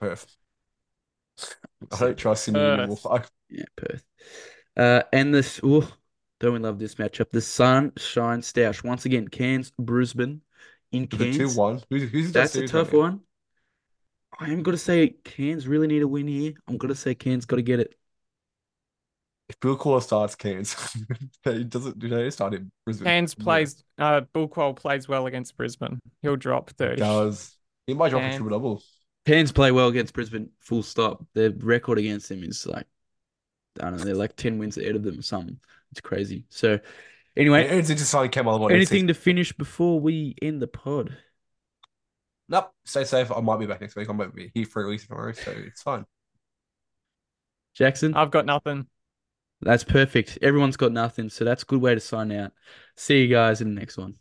Perth. 0.00 0.26
I 1.92 1.98
don't 2.00 2.16
trust 2.18 2.44
Sydney 2.44 2.58
Perth. 2.60 2.78
anymore. 2.80 2.98
I, 3.10 3.24
Yeah, 3.48 3.64
Perth. 3.76 4.04
Uh, 4.76 5.02
and 5.12 5.32
this, 5.32 5.60
oh, 5.62 5.88
don't 6.40 6.52
we 6.52 6.58
love 6.58 6.78
this 6.78 6.96
matchup? 6.96 7.30
The 7.30 7.40
sun 7.40 7.92
Sunshine 7.96 8.40
Stoush. 8.42 8.84
Once 8.84 9.04
again, 9.04 9.28
Cairns, 9.28 9.72
Brisbane 9.78 10.40
in 10.92 11.06
the 11.10 11.16
two 11.18 11.38
Cairns. 11.38 11.56
one. 11.56 11.82
Who's 11.90 12.10
who's 12.10 12.32
That's 12.32 12.54
a 12.56 12.66
tough 12.66 12.92
one. 12.92 13.20
I 14.38 14.50
am 14.50 14.62
going 14.62 14.76
to 14.76 14.82
say 14.82 15.16
Cairns 15.24 15.66
really 15.66 15.88
need 15.88 16.02
a 16.02 16.08
win 16.08 16.28
here. 16.28 16.52
I'm 16.68 16.76
going 16.76 16.90
to 16.90 16.94
say 16.94 17.14
Cairns 17.14 17.44
got 17.44 17.56
to 17.56 17.62
get 17.62 17.80
it. 17.80 17.94
If 19.48 19.58
Bul 19.60 19.78
Kuol 19.78 20.02
starts 20.02 20.34
Cairns, 20.34 20.76
he 21.44 21.64
doesn't 21.64 21.98
do 21.98 22.08
they 22.08 22.30
start 22.30 22.54
in 22.54 22.70
Brisbane? 22.84 23.06
Cairns 23.06 23.34
Yeah. 23.38 23.44
plays. 23.44 23.84
Uh, 23.98 24.20
Bul 24.32 24.48
Kuol 24.48 24.76
plays 24.76 25.08
well 25.08 25.26
against 25.26 25.56
Brisbane. 25.56 25.98
He'll 26.22 26.36
drop 26.36 26.70
thirty. 26.70 27.00
does. 27.00 27.56
He 27.86 27.94
might 27.94 28.10
drop 28.10 28.20
a 28.20 28.24
Cairns. 28.26 28.36
triple 28.36 28.58
double. 28.58 28.82
Cairns 29.26 29.52
play 29.52 29.72
well 29.72 29.88
against 29.88 30.14
Brisbane, 30.14 30.50
full 30.60 30.82
stop. 30.82 31.26
Their 31.34 31.50
record 31.50 31.98
against 31.98 32.28
them 32.28 32.42
is 32.44 32.66
like, 32.66 32.86
I 33.80 33.90
don't 33.90 33.98
know, 33.98 34.04
they're 34.04 34.14
like 34.14 34.36
10 34.36 34.58
wins 34.58 34.78
ahead 34.78 34.96
of 34.96 35.02
them 35.02 35.18
or 35.18 35.22
something. 35.22 35.58
It's 35.92 36.00
crazy. 36.00 36.44
So, 36.50 36.78
anyway, 37.36 37.64
It's 37.64 37.90
interesting 37.90 38.04
signing 38.04 38.30
Cam 38.30 38.46
Allen. 38.46 38.72
anything 38.72 39.06
to 39.08 39.14
finish 39.14 39.52
before 39.52 40.00
we 40.00 40.34
end 40.42 40.60
the 40.60 40.66
pod? 40.66 41.16
Nope. 42.48 42.72
Stay 42.84 43.04
safe. 43.04 43.30
I 43.30 43.40
might 43.40 43.58
be 43.58 43.66
back 43.66 43.80
next 43.80 43.96
week. 43.96 44.08
I 44.08 44.12
might 44.12 44.34
be 44.34 44.50
here 44.54 44.66
for 44.66 44.82
at 44.82 44.88
least 44.88 45.08
tomorrow, 45.08 45.32
so 45.32 45.50
it's 45.50 45.82
fine. 45.82 46.04
Jackson? 47.74 48.14
I've 48.14 48.30
got 48.30 48.46
nothing. 48.46 48.86
That's 49.60 49.84
perfect. 49.84 50.38
Everyone's 50.40 50.76
got 50.76 50.92
nothing. 50.92 51.28
So, 51.30 51.44
that's 51.44 51.62
a 51.62 51.66
good 51.66 51.80
way 51.80 51.94
to 51.94 52.00
sign 52.00 52.32
out. 52.32 52.52
See 52.96 53.22
you 53.22 53.28
guys 53.28 53.60
in 53.60 53.74
the 53.74 53.80
next 53.80 53.96
one. 53.96 54.14